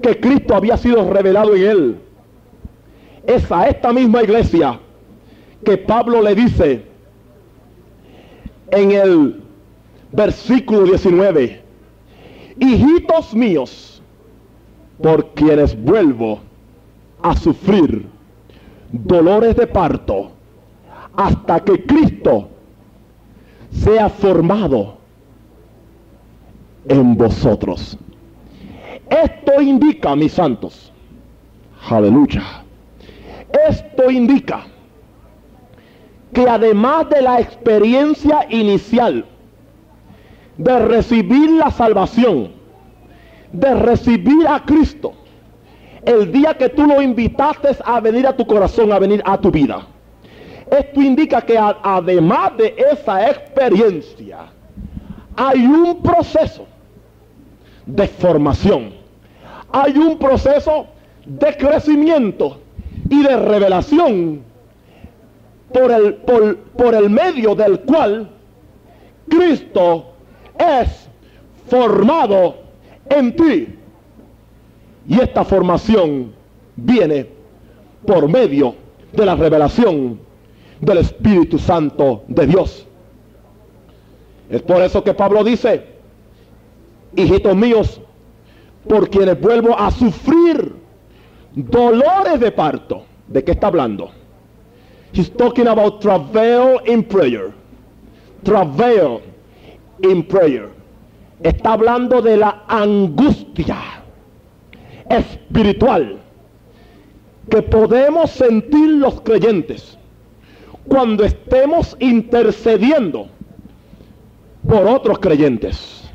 que 0.00 0.18
Cristo 0.18 0.54
había 0.54 0.76
sido 0.76 1.10
revelado 1.10 1.54
en 1.54 1.62
él. 1.62 1.96
Es 3.26 3.50
a 3.52 3.68
esta 3.68 3.92
misma 3.92 4.22
iglesia 4.22 4.80
que 5.64 5.76
Pablo 5.76 6.22
le 6.22 6.34
dice, 6.34 6.82
en 8.70 8.92
el 8.92 9.42
versículo 10.12 10.84
19, 10.84 11.69
hijitos 12.60 13.34
míos, 13.34 14.02
por 15.02 15.30
quienes 15.34 15.74
vuelvo 15.82 16.40
a 17.22 17.34
sufrir 17.34 18.06
dolores 18.92 19.56
de 19.56 19.66
parto 19.66 20.30
hasta 21.16 21.60
que 21.60 21.84
Cristo 21.86 22.48
sea 23.72 24.08
formado 24.08 24.98
en 26.88 27.16
vosotros. 27.16 27.96
Esto 29.08 29.60
indica, 29.60 30.14
mis 30.14 30.32
santos, 30.32 30.92
aleluya, 31.88 32.62
esto 33.68 34.10
indica 34.10 34.66
que 36.32 36.48
además 36.48 37.08
de 37.10 37.22
la 37.22 37.40
experiencia 37.40 38.46
inicial 38.50 39.24
de 40.60 40.78
recibir 40.78 41.52
la 41.52 41.70
salvación, 41.70 42.52
de 43.50 43.74
recibir 43.76 44.46
a 44.46 44.62
Cristo, 44.62 45.12
el 46.04 46.30
día 46.30 46.52
que 46.52 46.68
tú 46.68 46.86
lo 46.86 47.00
invitaste 47.00 47.68
a 47.82 47.98
venir 48.00 48.26
a 48.26 48.36
tu 48.36 48.46
corazón, 48.46 48.92
a 48.92 48.98
venir 48.98 49.22
a 49.24 49.38
tu 49.38 49.50
vida, 49.50 49.86
esto 50.70 51.00
indica 51.00 51.40
que 51.40 51.58
además 51.58 52.58
de 52.58 52.76
esa 52.92 53.30
experiencia, 53.30 54.52
hay 55.34 55.64
un 55.64 56.02
proceso 56.02 56.66
de 57.86 58.06
formación, 58.06 58.92
hay 59.72 59.96
un 59.96 60.18
proceso 60.18 60.88
de 61.24 61.56
crecimiento 61.56 62.60
y 63.08 63.22
de 63.22 63.36
revelación 63.36 64.42
por 65.72 65.90
el, 65.90 66.14
por, 66.76 66.94
el 66.94 67.08
medio 67.08 67.54
del 67.54 67.80
cual 67.80 68.28
Cristo 69.28 70.09
es 70.60 71.08
formado 71.68 72.56
en 73.08 73.34
ti. 73.34 73.68
Y 75.08 75.20
esta 75.20 75.44
formación 75.44 76.32
viene 76.76 77.26
por 78.06 78.28
medio 78.28 78.74
de 79.12 79.26
la 79.26 79.34
revelación 79.34 80.20
del 80.80 80.98
Espíritu 80.98 81.58
Santo 81.58 82.22
de 82.28 82.46
Dios. 82.46 82.86
Es 84.48 84.62
por 84.62 84.82
eso 84.82 85.02
que 85.02 85.14
Pablo 85.14 85.44
dice, 85.44 85.84
hijitos 87.14 87.56
míos, 87.56 88.00
por 88.88 89.08
quienes 89.10 89.40
vuelvo 89.40 89.78
a 89.78 89.90
sufrir 89.90 90.74
dolores 91.54 92.40
de 92.40 92.50
parto. 92.50 93.04
¿De 93.28 93.44
qué 93.44 93.52
está 93.52 93.68
hablando? 93.68 94.10
He's 95.12 95.30
talking 95.30 95.68
about 95.68 96.00
travail 96.00 96.80
in 96.86 97.04
prayer. 97.04 97.52
Travail 98.42 99.20
in 100.02 100.26
prayer. 100.26 100.68
Está 101.42 101.72
hablando 101.72 102.20
de 102.20 102.36
la 102.36 102.64
angustia. 102.68 104.00
espiritual 105.10 106.20
que 107.50 107.62
podemos 107.62 108.30
sentir 108.30 108.90
los 108.90 109.20
creyentes 109.22 109.98
cuando 110.86 111.24
estemos 111.24 111.96
intercediendo 111.98 113.26
por 114.66 114.86
otros 114.86 115.18
creyentes 115.18 116.08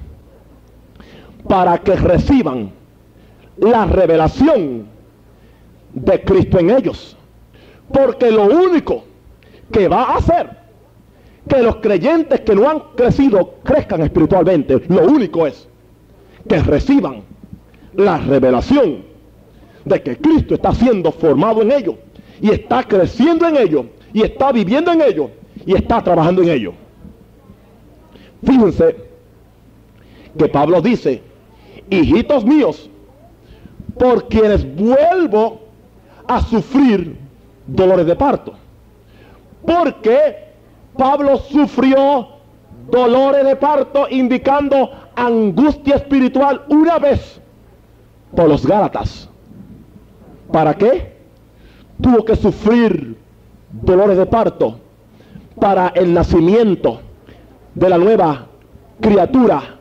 para 1.48 1.78
que 1.78 1.96
reciban 1.96 2.72
la 3.58 3.86
revelación 3.86 4.88
de 5.94 6.22
Cristo 6.24 6.60
en 6.60 6.70
ellos. 6.72 7.18
Porque 7.92 8.32
lo 8.32 8.46
único 8.46 9.04
que 9.72 9.88
va 9.88 10.04
a 10.04 10.18
hacer 10.18 10.65
que 11.48 11.62
los 11.62 11.78
creyentes 11.78 12.42
que 12.42 12.56
no 12.56 12.70
han 12.70 12.80
crecido 12.96 13.56
crezcan 13.64 14.02
espiritualmente, 14.02 14.82
lo 14.88 15.06
único 15.06 15.46
es 15.46 15.68
que 16.48 16.60
reciban 16.60 17.22
la 17.94 18.18
revelación 18.18 19.04
de 19.84 20.02
que 20.02 20.18
Cristo 20.18 20.56
está 20.56 20.74
siendo 20.74 21.12
formado 21.12 21.62
en 21.62 21.72
ellos 21.72 21.96
y 22.42 22.52
está 22.52 22.84
creciendo 22.84 23.48
en 23.48 23.58
ellos 23.58 23.86
y 24.14 24.24
está 24.24 24.52
viviendo 24.52 24.92
en 24.92 25.02
ellos 25.02 25.30
y 25.66 25.76
está 25.76 26.04
trabajando 26.04 26.42
en 26.42 26.50
ellos. 26.50 26.74
Fíjense 28.44 28.96
que 30.38 30.48
Pablo 30.48 30.82
dice, 30.82 31.22
hijitos 31.90 32.46
míos, 32.46 32.90
por 33.98 34.28
quienes 34.28 34.66
vuelvo 34.76 35.62
a 36.28 36.42
sufrir 36.42 37.18
dolores 37.68 38.06
de 38.06 38.16
parto. 38.16 38.54
Porque 39.66 40.46
Pablo 40.98 41.38
sufrió 41.38 42.28
dolores 42.90 43.46
de 43.46 43.56
parto 43.56 44.08
indicando 44.10 44.92
angustia 45.16 45.96
espiritual 45.96 46.64
una 46.70 47.00
vez 47.00 47.42
por 48.36 48.48
los 48.48 48.66
Gálatas. 48.66 49.30
¿Para 50.52 50.74
qué? 50.76 51.16
Tuvo 52.02 52.24
que 52.24 52.36
sufrir 52.36 53.18
dolores 53.72 54.18
de 54.18 54.26
parto 54.26 54.80
para 55.60 55.90
el 55.90 56.14
nacimiento 56.14 57.00
de 57.74 57.90
la 57.90 57.98
nueva 57.98 58.48
criatura 59.02 59.78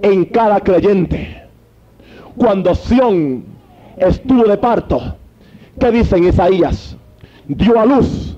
en 0.00 0.24
cada 0.26 0.60
creyente. 0.60 1.42
Cuando 2.36 2.74
Sión 2.74 3.44
estuvo 3.96 4.44
de 4.44 4.56
parto, 4.58 5.16
¿qué 5.78 5.90
dice 5.90 6.16
en 6.16 6.24
Isaías? 6.24 6.96
Dio 7.46 7.78
a 7.78 7.86
luz 7.86 8.36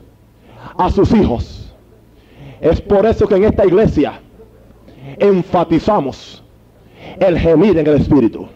a 0.77 0.91
sus 0.91 1.13
hijos. 1.13 1.56
Es 2.61 2.81
por 2.81 3.07
eso 3.07 3.27
que 3.27 3.37
en 3.37 3.45
esta 3.45 3.67
iglesia 3.67 4.21
enfatizamos 5.19 6.43
el 7.19 7.39
gemir 7.39 7.79
en 7.79 7.87
el 7.87 7.95
espíritu. 7.97 8.47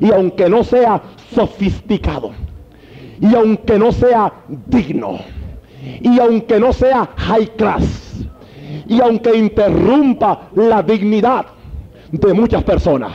Y 0.00 0.12
aunque 0.12 0.48
no 0.48 0.64
sea 0.64 1.00
sofisticado, 1.34 2.32
y 3.20 3.34
aunque 3.34 3.78
no 3.78 3.92
sea 3.92 4.32
digno, 4.66 5.18
y 6.00 6.18
aunque 6.18 6.58
no 6.58 6.72
sea 6.72 7.08
high 7.16 7.48
class, 7.56 8.26
y 8.88 9.00
aunque 9.00 9.36
interrumpa 9.36 10.48
la 10.54 10.82
dignidad 10.82 11.46
de 12.10 12.34
muchas 12.34 12.62
personas, 12.64 13.12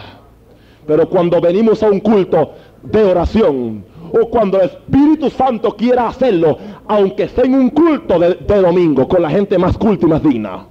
pero 0.88 1.07
cuando 1.09 1.39
venimos 1.39 1.84
a 1.84 1.89
un 1.89 1.99
culto 1.99 2.53
de 2.82 3.03
oración, 3.03 3.86
o 4.14 4.30
cuando 4.30 4.59
el 4.59 4.66
Espíritu 4.66 5.30
Santo 5.30 5.76
quiera 5.76 6.07
hacerlo, 6.07 6.57
aunque 6.88 7.28
sea 7.30 7.45
en 7.45 7.55
un 7.55 7.70
culto 7.70 8.20
de, 8.20 8.36
de 8.36 8.62
domingo, 8.62 9.07
con 9.07 9.22
la 9.22 9.30
gente 9.30 9.57
más 9.57 9.78
culta 9.78 10.05
y 10.05 10.09
más 10.09 10.24
digna, 10.24 10.66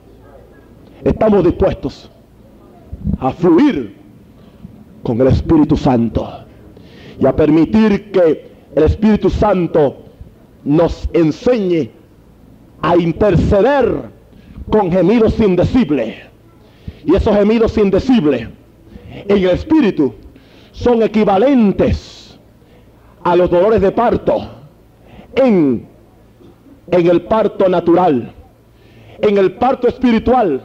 estamos 1.05 1.45
dispuestos 1.45 2.11
a 3.19 3.31
fluir 3.31 3.97
con 5.03 5.21
el 5.21 5.29
Espíritu 5.29 5.77
Santo 5.77 6.29
y 7.19 7.27
a 7.27 7.35
permitir 7.35 8.11
que 8.11 8.51
el 8.75 8.83
Espíritu 8.83 9.31
Santo 9.31 9.97
nos 10.65 11.09
enseñe 11.13 11.91
a 12.83 12.97
interceder 12.97 14.11
con 14.71 14.91
gemidos 14.91 15.39
indecibles. 15.41 16.17
Y 17.05 17.15
esos 17.15 17.35
gemidos 17.35 17.77
indecibles 17.79 18.49
en 19.11 19.37
el 19.37 19.51
Espíritu 19.51 20.15
son 20.73 21.03
equivalentes 21.03 22.20
a 23.25 23.37
los 23.37 23.51
dolores 23.51 23.81
de 23.81 23.93
parto 23.93 24.49
en, 25.35 25.87
en 26.91 27.07
el 27.07 27.23
parto 27.23 27.69
natural, 27.69 28.33
en 29.21 29.39
el 29.39 29.53
parto 29.53 29.89
espiritual, 29.89 30.63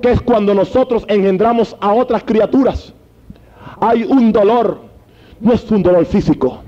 que 0.00 0.12
es 0.12 0.20
cuando 0.20 0.54
nosotros 0.54 1.04
engendramos 1.08 1.76
a 1.80 1.92
otras 1.92 2.22
criaturas. 2.24 2.92
Hay 3.80 4.04
un 4.04 4.32
dolor, 4.32 4.80
no 5.40 5.52
es 5.52 5.70
un 5.70 5.82
dolor 5.82 6.04
físico, 6.06 6.62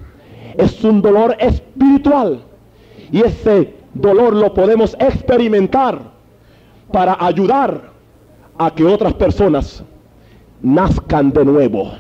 es 0.57 0.83
un 0.85 1.03
dolor 1.03 1.37
espiritual. 1.39 2.41
Y 3.11 3.21
ese 3.21 3.75
dolor 3.95 4.35
lo 4.35 4.55
podemos 4.55 4.97
experimentar 4.99 6.01
para 6.91 7.17
ayudar 7.21 7.91
a 8.59 8.71
que 8.75 8.85
otras 8.85 9.15
personas 9.15 9.83
nazcan 10.63 11.33
de 11.33 11.45
nuevo. 11.45 11.93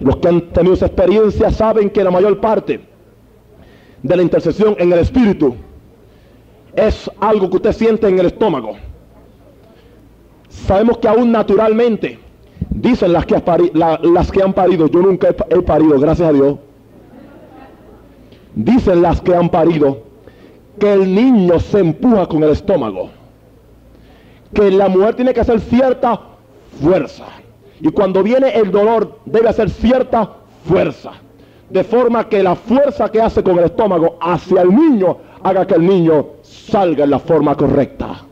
Los 0.00 0.16
que 0.16 0.28
han 0.28 0.40
tenido 0.52 0.74
esa 0.74 0.86
experiencia 0.86 1.50
saben 1.50 1.90
que 1.90 2.02
la 2.02 2.10
mayor 2.10 2.40
parte 2.40 2.80
de 4.02 4.16
la 4.16 4.22
intercesión 4.22 4.76
en 4.78 4.92
el 4.92 4.98
espíritu 4.98 5.54
es 6.74 7.10
algo 7.20 7.48
que 7.48 7.56
usted 7.56 7.72
siente 7.72 8.08
en 8.08 8.18
el 8.18 8.26
estómago. 8.26 8.76
Sabemos 10.48 10.98
que 10.98 11.08
aún 11.08 11.32
naturalmente, 11.32 12.18
dicen 12.70 13.12
las 13.12 13.26
que, 13.26 13.36
han 13.36 13.42
parido, 14.52 14.86
yo 14.88 15.00
nunca 15.00 15.28
he 15.28 15.62
parido, 15.62 15.98
gracias 15.98 16.28
a 16.28 16.32
Dios, 16.32 16.58
dicen 18.54 19.02
las 19.02 19.20
que 19.20 19.34
han 19.34 19.48
parido, 19.48 20.02
que 20.78 20.92
el 20.92 21.14
niño 21.14 21.58
se 21.60 21.80
empuja 21.80 22.26
con 22.26 22.42
el 22.42 22.50
estómago, 22.50 23.10
que 24.52 24.70
la 24.70 24.88
mujer 24.88 25.14
tiene 25.14 25.32
que 25.32 25.40
hacer 25.40 25.60
cierta 25.60 26.20
fuerza. 26.82 27.26
Y 27.84 27.90
cuando 27.90 28.22
viene 28.22 28.48
el 28.48 28.70
dolor 28.70 29.18
debe 29.26 29.50
hacer 29.50 29.68
cierta 29.68 30.30
fuerza. 30.66 31.12
De 31.68 31.84
forma 31.84 32.26
que 32.30 32.42
la 32.42 32.54
fuerza 32.54 33.10
que 33.10 33.20
hace 33.20 33.42
con 33.42 33.58
el 33.58 33.66
estómago 33.66 34.16
hacia 34.22 34.62
el 34.62 34.74
niño 34.74 35.18
haga 35.42 35.66
que 35.66 35.74
el 35.74 35.86
niño 35.86 36.28
salga 36.40 37.04
en 37.04 37.10
la 37.10 37.18
forma 37.18 37.54
correcta. 37.54 38.22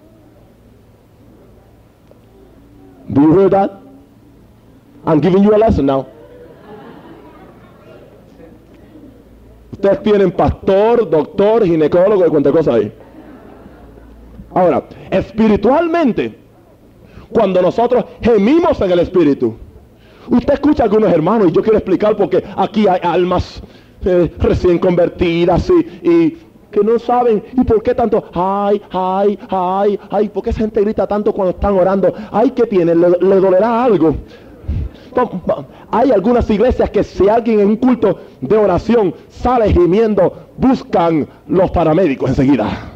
Do 3.09 3.21
you 3.21 3.39
hear 3.39 3.51
that? 3.51 3.73
I'm 5.05 5.21
giving 5.21 5.43
you 5.43 5.55
a 5.55 5.59
lesson 5.59 5.85
now. 5.85 6.07
Ustedes 9.73 10.03
tienen 10.03 10.33
pastor, 10.33 11.11
doctor, 11.11 11.67
ginecólogo 11.67 12.27
y 12.27 12.31
cuánta 12.31 12.51
cosa 12.53 12.75
ahí. 12.75 12.91
Ahora, 14.55 14.85
espiritualmente, 15.11 16.42
cuando 17.33 17.61
nosotros 17.63 18.05
gemimos 18.21 18.81
en 18.81 18.91
el 18.91 19.01
espíritu, 19.01 19.55
usted 20.29 20.55
escucha 20.55 20.83
a 20.83 20.87
algunos 20.87 21.13
hermanos 21.13 21.49
y 21.49 21.53
yo 21.53 21.63
quiero 21.63 21.79
explicar 21.79 22.17
porque 22.17 22.43
aquí 22.57 22.87
hay 22.87 23.01
almas 23.03 23.63
eh, 24.05 24.33
recién 24.39 24.79
convertidas 24.79 25.71
y, 26.03 26.39
que 26.73 26.81
no 26.83 26.99
saben 26.99 27.45
y 27.53 27.65
por 27.65 27.83
qué 27.83 27.95
tanto, 27.95 28.31
ay, 28.33 28.81
ay, 28.91 29.39
ay, 29.51 30.01
ay, 30.11 30.29
por 30.31 30.43
qué 30.43 30.49
esa 30.49 30.61
gente 30.61 30.81
grita 30.81 31.07
tanto 31.07 31.31
cuando 31.35 31.51
están 31.51 31.75
orando, 31.75 32.15
ay, 32.31 32.51
¿qué 32.53 32.63
tiene? 32.63 32.95
¿Le, 32.95 33.11
le 33.11 33.41
dolerá 33.41 33.85
algo? 33.85 34.15
Hay 35.91 36.11
algunas 36.11 36.49
iglesias 36.49 36.89
que 36.91 37.05
si 37.05 37.29
alguien 37.29 37.61
en 37.61 37.69
un 37.69 37.77
culto 37.77 38.19
de 38.41 38.57
oración 38.57 39.15
sale 39.29 39.73
gimiendo, 39.73 40.33
buscan 40.57 41.29
los 41.47 41.71
paramédicos 41.71 42.31
enseguida. 42.31 42.92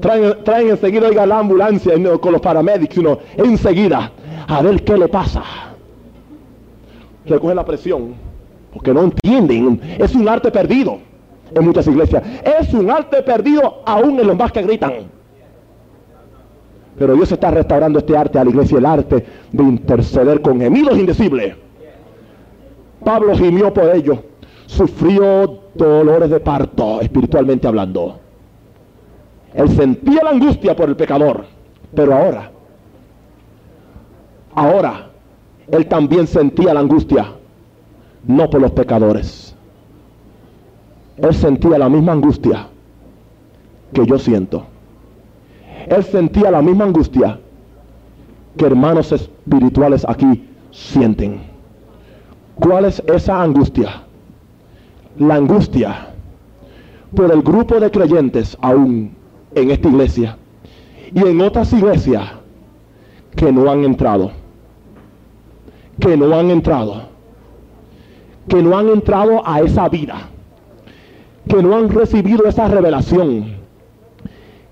Traen, 0.00 0.44
traen 0.44 0.68
enseguida 0.68 1.08
oiga, 1.08 1.26
la 1.26 1.40
ambulancia 1.40 1.94
con 2.20 2.32
los 2.32 2.40
paramédicos 2.40 2.98
uno, 2.98 3.18
enseguida 3.36 4.12
a 4.46 4.62
ver 4.62 4.82
qué 4.84 4.96
le 4.96 5.08
pasa. 5.08 5.42
Recoge 7.26 7.54
la 7.54 7.64
presión 7.64 8.14
porque 8.72 8.94
no 8.94 9.02
entienden. 9.02 9.80
Es 9.98 10.14
un 10.14 10.28
arte 10.28 10.50
perdido 10.50 10.98
en 11.54 11.64
muchas 11.64 11.86
iglesias. 11.86 12.22
Es 12.60 12.72
un 12.72 12.90
arte 12.90 13.22
perdido 13.22 13.82
aún 13.84 14.18
en 14.20 14.26
los 14.26 14.36
más 14.36 14.52
que 14.52 14.62
gritan. 14.62 14.92
Pero 16.98 17.14
Dios 17.14 17.30
está 17.30 17.50
restaurando 17.50 18.00
este 18.00 18.16
arte 18.16 18.38
a 18.38 18.44
la 18.44 18.50
iglesia, 18.50 18.78
el 18.78 18.86
arte 18.86 19.24
de 19.52 19.62
interceder 19.62 20.42
con 20.42 20.60
gemidos 20.60 20.98
indecibles. 20.98 21.54
Pablo 23.04 23.36
gimió 23.36 23.72
por 23.72 23.94
ello, 23.94 24.24
sufrió 24.66 25.60
dolores 25.74 26.28
de 26.30 26.40
parto, 26.40 27.00
espiritualmente 27.00 27.68
hablando. 27.68 28.18
Él 29.54 29.68
sentía 29.70 30.22
la 30.22 30.30
angustia 30.30 30.76
por 30.76 30.88
el 30.88 30.96
pecador, 30.96 31.46
pero 31.94 32.14
ahora, 32.14 32.50
ahora, 34.54 35.10
él 35.70 35.86
también 35.86 36.26
sentía 36.26 36.74
la 36.74 36.80
angustia, 36.80 37.32
no 38.24 38.48
por 38.50 38.60
los 38.60 38.72
pecadores. 38.72 39.54
Él 41.16 41.34
sentía 41.34 41.78
la 41.78 41.88
misma 41.88 42.12
angustia 42.12 42.68
que 43.92 44.06
yo 44.06 44.18
siento 44.18 44.66
él 45.88 46.04
sentía 46.04 46.50
la 46.50 46.60
misma 46.60 46.84
angustia 46.84 47.38
que 48.56 48.66
hermanos 48.66 49.12
espirituales 49.12 50.04
aquí 50.08 50.48
sienten. 50.70 51.40
¿Cuál 52.56 52.86
es 52.86 53.02
esa 53.06 53.42
angustia? 53.42 54.02
La 55.18 55.36
angustia 55.36 56.08
por 57.14 57.32
el 57.32 57.42
grupo 57.42 57.80
de 57.80 57.90
creyentes 57.90 58.56
aún 58.60 59.16
en 59.54 59.70
esta 59.70 59.88
iglesia 59.88 60.36
y 61.14 61.20
en 61.20 61.40
otras 61.40 61.72
iglesias 61.72 62.24
que 63.34 63.52
no 63.52 63.70
han 63.70 63.84
entrado. 63.84 64.32
Que 66.00 66.16
no 66.16 66.34
han 66.36 66.50
entrado. 66.50 67.02
Que 68.48 68.62
no 68.62 68.76
han 68.76 68.88
entrado 68.88 69.42
a 69.46 69.60
esa 69.60 69.88
vida. 69.88 70.28
Que 71.48 71.62
no 71.62 71.76
han 71.76 71.88
recibido 71.88 72.46
esa 72.46 72.68
revelación. 72.68 73.56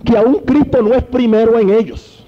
Que 0.05 0.17
aún 0.17 0.41
Cristo 0.45 0.83
no 0.83 0.95
es 0.95 1.03
primero 1.05 1.59
en 1.59 1.71
ellos. 1.71 2.25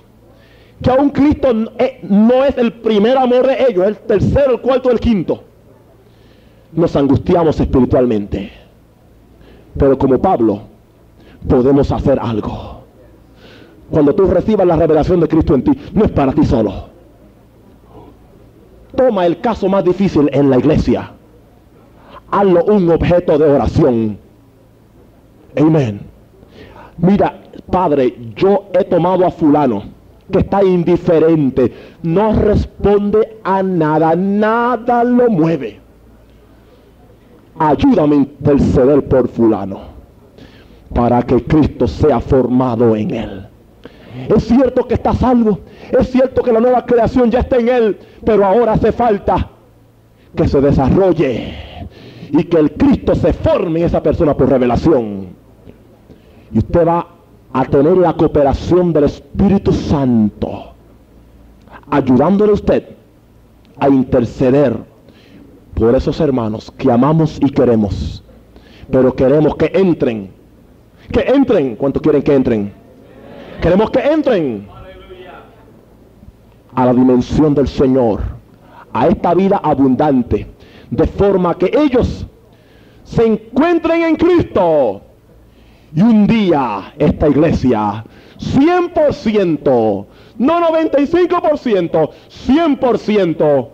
Que 0.82 0.90
aún 0.90 1.10
Cristo 1.10 1.48
eh, 1.78 1.98
no 2.02 2.44
es 2.44 2.56
el 2.56 2.72
primer 2.72 3.18
amor 3.18 3.46
de 3.46 3.66
ellos, 3.68 3.86
el 3.86 3.96
tercero, 3.96 4.52
el 4.52 4.60
cuarto, 4.60 4.90
el 4.90 5.00
quinto. 5.00 5.42
Nos 6.72 6.94
angustiamos 6.94 7.58
espiritualmente. 7.58 8.52
Pero 9.76 9.98
como 9.98 10.20
Pablo, 10.20 10.62
podemos 11.46 11.90
hacer 11.92 12.18
algo. 12.18 12.78
Cuando 13.90 14.14
tú 14.14 14.26
recibas 14.26 14.66
la 14.66 14.76
revelación 14.76 15.20
de 15.20 15.28
Cristo 15.28 15.54
en 15.54 15.64
ti, 15.64 15.72
no 15.92 16.04
es 16.04 16.10
para 16.10 16.32
ti 16.32 16.44
solo. 16.44 16.88
Toma 18.94 19.26
el 19.26 19.40
caso 19.40 19.68
más 19.68 19.84
difícil 19.84 20.28
en 20.32 20.50
la 20.50 20.58
iglesia. 20.58 21.12
Hazlo 22.30 22.64
un 22.64 22.90
objeto 22.90 23.38
de 23.38 23.44
oración. 23.44 24.18
Amén. 25.56 26.00
Mira, 26.98 27.40
Padre, 27.70 28.14
yo 28.34 28.66
he 28.78 28.84
tomado 28.84 29.24
a 29.24 29.30
fulano 29.30 29.84
que 30.30 30.40
está 30.40 30.62
indiferente, 30.62 31.72
no 32.02 32.32
responde 32.32 33.38
a 33.44 33.62
nada, 33.62 34.14
nada 34.14 35.04
lo 35.04 35.30
mueve. 35.30 35.80
Ayúdame 37.58 38.16
a 38.16 38.18
interceder 38.18 39.08
por 39.08 39.28
fulano 39.28 39.97
para 40.92 41.22
que 41.22 41.44
Cristo 41.44 41.86
sea 41.86 42.20
formado 42.20 42.96
en 42.96 43.10
él. 43.12 43.46
Es 44.28 44.44
cierto 44.44 44.86
que 44.86 44.94
está 44.94 45.14
salvo, 45.14 45.60
es 45.90 46.10
cierto 46.10 46.42
que 46.42 46.52
la 46.52 46.60
nueva 46.60 46.84
creación 46.84 47.30
ya 47.30 47.40
está 47.40 47.56
en 47.56 47.68
él, 47.68 47.98
pero 48.24 48.44
ahora 48.44 48.72
hace 48.72 48.90
falta 48.90 49.50
que 50.34 50.48
se 50.48 50.60
desarrolle 50.60 51.54
y 52.30 52.44
que 52.44 52.58
el 52.58 52.72
Cristo 52.72 53.14
se 53.14 53.32
forme 53.32 53.80
en 53.80 53.86
esa 53.86 54.02
persona 54.02 54.36
por 54.36 54.48
revelación. 54.48 55.28
Y 56.52 56.58
usted 56.58 56.86
va 56.86 57.06
a 57.52 57.64
tener 57.64 57.96
la 57.96 58.14
cooperación 58.14 58.92
del 58.92 59.04
Espíritu 59.04 59.72
Santo, 59.72 60.72
ayudándole 61.90 62.50
a 62.52 62.54
usted 62.54 62.84
a 63.78 63.88
interceder 63.88 64.76
por 65.74 65.94
esos 65.94 66.18
hermanos 66.20 66.72
que 66.76 66.90
amamos 66.90 67.38
y 67.40 67.50
queremos, 67.50 68.22
pero 68.90 69.14
queremos 69.14 69.54
que 69.56 69.70
entren, 69.74 70.30
que 71.12 71.20
entren, 71.20 71.76
¿cuánto 71.76 72.00
quieren 72.00 72.22
que 72.22 72.34
entren? 72.34 72.72
Queremos 73.60 73.90
que 73.90 74.00
entren 74.00 74.68
a 76.74 76.86
la 76.86 76.92
dimensión 76.92 77.54
del 77.54 77.66
Señor, 77.66 78.20
a 78.92 79.08
esta 79.08 79.34
vida 79.34 79.60
abundante, 79.62 80.46
de 80.90 81.06
forma 81.06 81.56
que 81.56 81.70
ellos 81.76 82.26
se 83.04 83.26
encuentren 83.26 84.02
en 84.02 84.16
Cristo. 84.16 85.02
Y 85.94 86.02
un 86.02 86.26
día 86.26 86.92
esta 86.98 87.28
iglesia, 87.28 88.04
100%, 88.38 90.06
no 90.38 90.60
95%, 90.60 92.10
100%, 92.46 93.68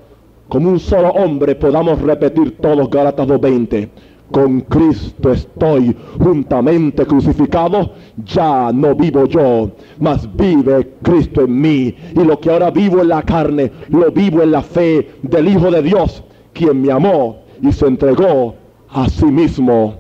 como 0.49 0.69
un 0.69 0.79
solo 0.79 1.09
hombre 1.09 1.57
podamos 1.57 2.01
repetir 2.01 2.57
todos 2.59 2.89
Gálatas 2.89 3.27
2.20 3.27 3.89
con 4.35 4.63
Cristo 4.63 5.31
estoy 5.31 5.97
juntamente 6.19 7.07
crucificado, 7.07 7.93
ya 8.27 8.73
no 8.73 8.93
vivo 8.93 9.27
yo, 9.27 9.71
mas 10.01 10.29
vive 10.35 10.97
Cristo 11.03 11.43
en 11.43 11.61
mí. 11.61 11.95
Y 12.17 12.25
lo 12.25 12.41
que 12.41 12.51
ahora 12.51 12.73
vivo 12.73 13.01
en 13.01 13.11
la 13.11 13.23
carne, 13.23 13.71
lo 13.91 14.11
vivo 14.11 14.43
en 14.43 14.51
la 14.51 14.63
fe 14.63 15.09
del 15.23 15.47
Hijo 15.47 15.71
de 15.71 15.83
Dios, 15.83 16.25
quien 16.53 16.83
me 16.83 16.91
amó 16.91 17.45
y 17.63 17.71
se 17.71 17.87
entregó 17.87 18.57
a 18.89 19.09
sí 19.09 19.27
mismo 19.27 19.95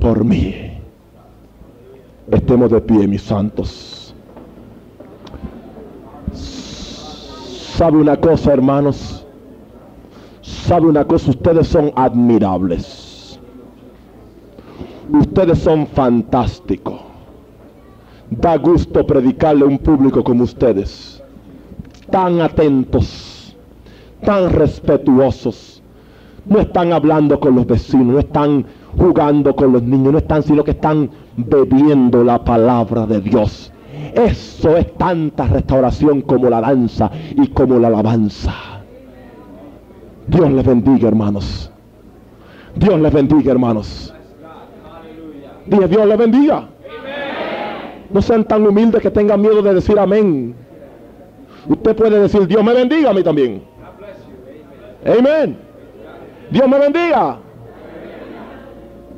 por 0.00 0.24
mí. 0.24 0.54
Estemos 2.30 2.70
de 2.70 2.80
pie, 2.80 3.06
mis 3.06 3.20
santos. 3.20 4.14
¿Sabe 6.32 7.98
una 7.98 8.16
cosa, 8.16 8.50
hermanos? 8.50 9.26
¿Sabe 10.40 10.86
una 10.86 11.04
cosa? 11.04 11.32
Ustedes 11.32 11.68
son 11.68 11.92
admirables 11.94 13.03
Ustedes 15.12 15.58
son 15.58 15.86
fantásticos. 15.86 17.00
Da 18.30 18.56
gusto 18.56 19.06
predicarle 19.06 19.64
a 19.64 19.68
un 19.68 19.78
público 19.78 20.24
como 20.24 20.44
ustedes. 20.44 21.22
Tan 22.10 22.40
atentos, 22.40 23.56
tan 24.24 24.50
respetuosos. 24.50 25.82
No 26.46 26.60
están 26.60 26.92
hablando 26.92 27.38
con 27.40 27.54
los 27.54 27.66
vecinos, 27.66 28.06
no 28.06 28.18
están 28.18 28.66
jugando 28.98 29.54
con 29.54 29.72
los 29.72 29.82
niños, 29.82 30.12
no 30.12 30.18
están, 30.18 30.42
sino 30.42 30.64
que 30.64 30.72
están 30.72 31.10
bebiendo 31.36 32.22
la 32.22 32.42
palabra 32.42 33.06
de 33.06 33.20
Dios. 33.20 33.72
Eso 34.14 34.76
es 34.76 34.94
tanta 34.94 35.46
restauración 35.46 36.22
como 36.22 36.48
la 36.50 36.60
danza 36.60 37.10
y 37.36 37.48
como 37.48 37.78
la 37.78 37.88
alabanza. 37.88 38.52
Dios 40.26 40.50
les 40.50 40.64
bendiga, 40.64 41.08
hermanos. 41.08 41.70
Dios 42.76 43.00
les 43.00 43.12
bendiga, 43.12 43.52
hermanos. 43.52 44.13
Dije, 45.66 45.88
Dios 45.88 46.06
le 46.06 46.16
bendiga. 46.16 46.68
No 48.10 48.22
sean 48.22 48.44
tan 48.44 48.66
humildes 48.66 49.02
que 49.02 49.10
tengan 49.10 49.40
miedo 49.40 49.62
de 49.62 49.74
decir 49.74 49.98
amén. 49.98 50.54
Usted 51.66 51.96
puede 51.96 52.20
decir, 52.20 52.46
Dios 52.46 52.62
me 52.62 52.74
bendiga 52.74 53.10
a 53.10 53.14
mí 53.14 53.22
también. 53.22 53.62
Amén. 55.06 55.56
Dios 56.50 56.68
me 56.68 56.78
bendiga. 56.78 57.38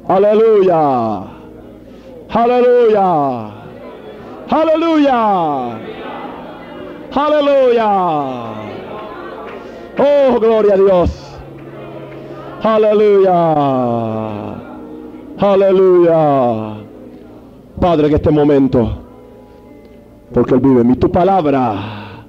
Aleluya. 0.08 1.22
Aleluya. 2.28 3.50
Aleluya. 4.48 5.76
Aleluya. 7.12 7.88
Oh, 9.98 10.38
gloria 10.40 10.74
a 10.74 10.76
Dios. 10.76 11.38
Aleluya. 12.62 14.45
Aleluya. 15.38 16.78
Padre, 17.78 18.08
en 18.08 18.14
este 18.14 18.30
momento, 18.30 19.02
porque 20.32 20.54
Él 20.54 20.60
vive 20.60 20.80
en 20.80 20.86
mí, 20.88 20.96
tu 20.96 21.10
palabra 21.10 22.24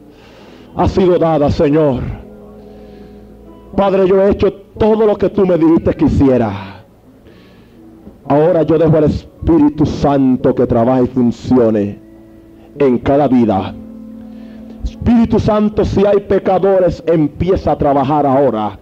ha 0.75 0.87
sido 0.89 1.17
dada, 1.17 1.49
Señor. 1.49 2.01
Padre, 3.77 4.07
yo 4.07 4.21
he 4.21 4.31
hecho 4.31 4.51
todo 4.77 5.05
lo 5.05 5.15
que 5.15 5.29
tú 5.29 5.45
me 5.45 5.57
dijiste 5.57 5.93
que 5.93 6.05
hiciera. 6.05 6.83
Ahora 8.27 8.63
yo 8.63 8.77
dejo 8.77 8.97
al 8.97 9.05
Espíritu 9.05 9.85
Santo 9.85 10.53
que 10.53 10.67
trabaje 10.67 11.03
y 11.03 11.07
funcione 11.07 11.99
en 12.77 12.97
cada 12.97 13.29
vida. 13.29 13.73
Espíritu 14.83 15.39
Santo, 15.39 15.85
si 15.85 16.05
hay 16.05 16.19
pecadores, 16.19 17.01
empieza 17.07 17.71
a 17.71 17.77
trabajar 17.77 18.25
ahora 18.25 18.77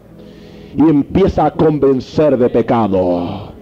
y 0.75 0.81
empieza 0.81 1.45
a 1.45 1.51
convencer 1.51 2.35
de 2.39 2.49
pecado. 2.49 3.54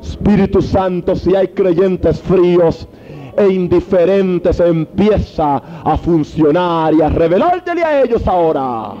Espíritu 0.00 0.62
Santo, 0.62 1.16
si 1.16 1.34
hay 1.34 1.48
creyentes 1.48 2.20
fríos 2.20 2.88
e 3.36 3.48
indiferentes, 3.48 4.60
empieza 4.60 5.56
a 5.84 5.96
funcionar 5.96 6.94
y 6.94 7.02
a 7.02 7.08
revelártele 7.08 7.84
a 7.84 8.02
ellos 8.02 8.26
ahora. 8.26 8.94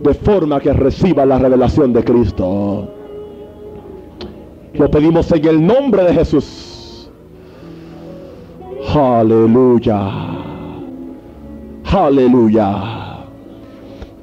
De 0.00 0.14
forma 0.14 0.60
que 0.60 0.72
reciban 0.72 1.28
la 1.28 1.38
revelación 1.38 1.92
de 1.92 2.04
Cristo. 2.04 2.88
Lo 4.74 4.90
pedimos 4.90 5.32
en 5.32 5.44
el 5.46 5.66
nombre 5.66 6.04
de 6.04 6.12
Jesús. 6.12 7.10
Aleluya. 8.94 10.00
Aleluya. 11.84 13.24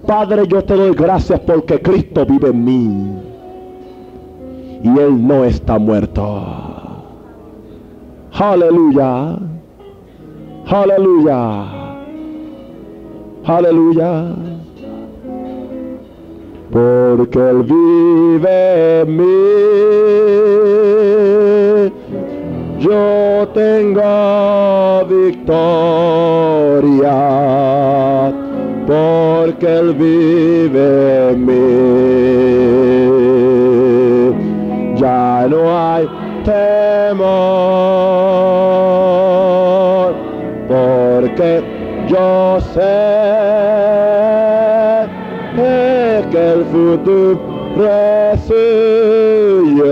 Padre, 0.06 0.48
yo 0.48 0.64
te 0.64 0.76
doy 0.76 0.94
gracias 0.94 1.40
porque 1.40 1.82
Cristo 1.82 2.26
vive 2.26 2.50
en 2.50 2.66
mí 2.66 3.33
y 4.84 5.00
Él 5.00 5.26
no 5.26 5.46
está 5.46 5.80
muerto. 5.80 6.44
Aleluya. 8.34 9.38
Aleluya. 10.68 11.66
Aleluya. 13.46 14.36
Porque 16.70 17.40
Él 17.40 17.64
vive 17.64 19.02
en 19.02 19.18
mí. 19.18 19.24
Yo 22.80 23.48
tengo 23.54 25.06
victoria. 25.08 25.94
Porque 28.86 29.66
Él 29.66 29.94
vive 29.94 31.30
en 31.30 31.46
mí 31.46 33.12
hay 35.74 36.08
temor, 36.44 37.34
porque 40.68 41.64
yo 42.08 42.60
sé 42.74 42.82
eh, 45.58 46.26
que 46.32 46.54
el 46.54 46.66
futuro 46.66 47.40
es 47.78 48.40
suyo, 48.42 49.86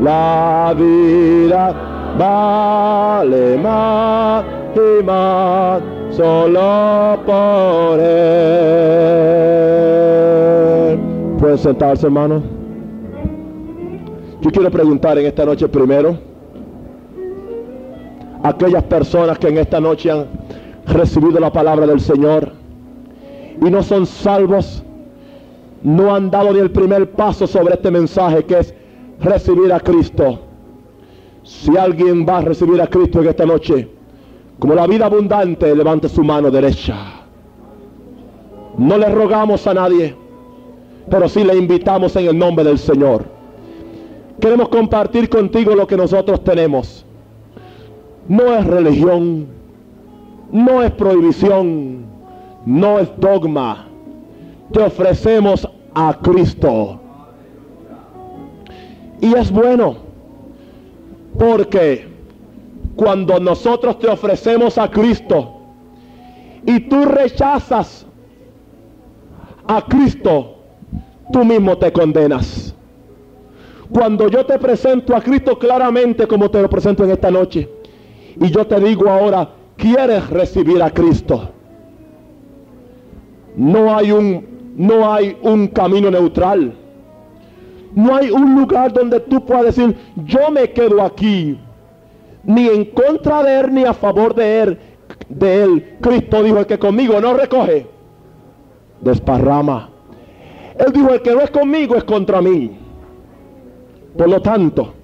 la 0.00 0.74
vida 0.76 1.74
vale 2.18 3.58
más 3.58 4.44
y 4.74 5.02
más 5.04 5.80
solo 6.10 7.18
por 7.24 8.00
él. 8.00 9.38
Pueden 11.38 11.58
sentarse, 11.58 12.06
hermano. 12.06 12.57
Yo 14.40 14.52
quiero 14.52 14.70
preguntar 14.70 15.18
en 15.18 15.26
esta 15.26 15.44
noche 15.44 15.66
primero 15.66 16.16
a 18.40 18.50
aquellas 18.50 18.84
personas 18.84 19.36
que 19.36 19.48
en 19.48 19.58
esta 19.58 19.80
noche 19.80 20.12
han 20.12 20.26
recibido 20.86 21.40
la 21.40 21.52
palabra 21.52 21.88
del 21.88 22.00
Señor 22.00 22.52
y 23.60 23.68
no 23.68 23.82
son 23.82 24.06
salvos, 24.06 24.84
no 25.82 26.14
han 26.14 26.30
dado 26.30 26.52
ni 26.52 26.60
el 26.60 26.70
primer 26.70 27.10
paso 27.10 27.48
sobre 27.48 27.74
este 27.74 27.90
mensaje 27.90 28.44
que 28.44 28.60
es 28.60 28.74
recibir 29.20 29.72
a 29.72 29.80
Cristo. 29.80 30.38
Si 31.42 31.76
alguien 31.76 32.24
va 32.24 32.38
a 32.38 32.42
recibir 32.42 32.80
a 32.80 32.86
Cristo 32.86 33.20
en 33.20 33.28
esta 33.28 33.44
noche, 33.44 33.88
como 34.60 34.74
la 34.74 34.86
vida 34.86 35.06
abundante, 35.06 35.74
levante 35.74 36.08
su 36.08 36.22
mano 36.22 36.48
derecha. 36.48 36.94
No 38.76 38.96
le 38.98 39.08
rogamos 39.08 39.66
a 39.66 39.74
nadie, 39.74 40.14
pero 41.10 41.28
sí 41.28 41.42
le 41.42 41.56
invitamos 41.56 42.14
en 42.14 42.26
el 42.26 42.38
nombre 42.38 42.64
del 42.64 42.78
Señor. 42.78 43.37
Queremos 44.40 44.68
compartir 44.68 45.28
contigo 45.28 45.74
lo 45.74 45.86
que 45.86 45.96
nosotros 45.96 46.44
tenemos. 46.44 47.04
No 48.28 48.54
es 48.54 48.66
religión, 48.66 49.46
no 50.52 50.82
es 50.82 50.92
prohibición, 50.92 52.04
no 52.64 52.98
es 52.98 53.08
dogma. 53.18 53.88
Te 54.72 54.80
ofrecemos 54.80 55.68
a 55.94 56.16
Cristo. 56.22 57.00
Y 59.20 59.34
es 59.34 59.50
bueno 59.50 59.96
porque 61.38 62.08
cuando 62.94 63.38
nosotros 63.40 63.98
te 63.98 64.08
ofrecemos 64.08 64.78
a 64.78 64.90
Cristo 64.90 65.54
y 66.66 66.80
tú 66.80 67.04
rechazas 67.04 68.06
a 69.66 69.82
Cristo, 69.82 70.56
tú 71.32 71.44
mismo 71.44 71.76
te 71.78 71.92
condenas. 71.92 72.67
Cuando 73.92 74.28
yo 74.28 74.44
te 74.44 74.58
presento 74.58 75.16
a 75.16 75.20
Cristo 75.20 75.58
claramente 75.58 76.26
como 76.26 76.50
te 76.50 76.60
lo 76.60 76.68
presento 76.68 77.04
en 77.04 77.10
esta 77.10 77.30
noche, 77.30 77.68
y 78.40 78.50
yo 78.50 78.66
te 78.66 78.78
digo 78.80 79.08
ahora, 79.08 79.48
¿quieres 79.76 80.28
recibir 80.30 80.82
a 80.82 80.90
Cristo? 80.90 81.50
No 83.56 83.96
hay 83.96 84.12
un, 84.12 84.74
no 84.76 85.12
hay 85.12 85.36
un 85.42 85.68
camino 85.68 86.10
neutral. 86.10 86.72
No 87.94 88.14
hay 88.14 88.30
un 88.30 88.54
lugar 88.54 88.92
donde 88.92 89.20
tú 89.20 89.44
puedas 89.44 89.64
decir, 89.64 89.96
yo 90.26 90.50
me 90.50 90.70
quedo 90.70 91.02
aquí, 91.02 91.58
ni 92.44 92.68
en 92.68 92.84
contra 92.84 93.42
de 93.42 93.60
él, 93.60 93.74
ni 93.74 93.84
a 93.84 93.94
favor 93.94 94.34
de 94.34 94.60
él. 94.60 94.78
De 95.28 95.62
él. 95.62 95.96
Cristo 96.00 96.42
dijo, 96.42 96.58
el 96.58 96.66
que 96.66 96.78
conmigo 96.78 97.20
no 97.20 97.32
recoge, 97.32 97.86
desparrama. 99.00 99.88
Él 100.78 100.92
dijo, 100.92 101.12
el 101.12 101.22
que 101.22 101.34
no 101.34 101.40
es 101.40 101.50
conmigo 101.50 101.96
es 101.96 102.04
contra 102.04 102.40
mí. 102.40 102.87
Por 104.18 104.28
lo 104.28 104.42
tanto, 104.42 104.94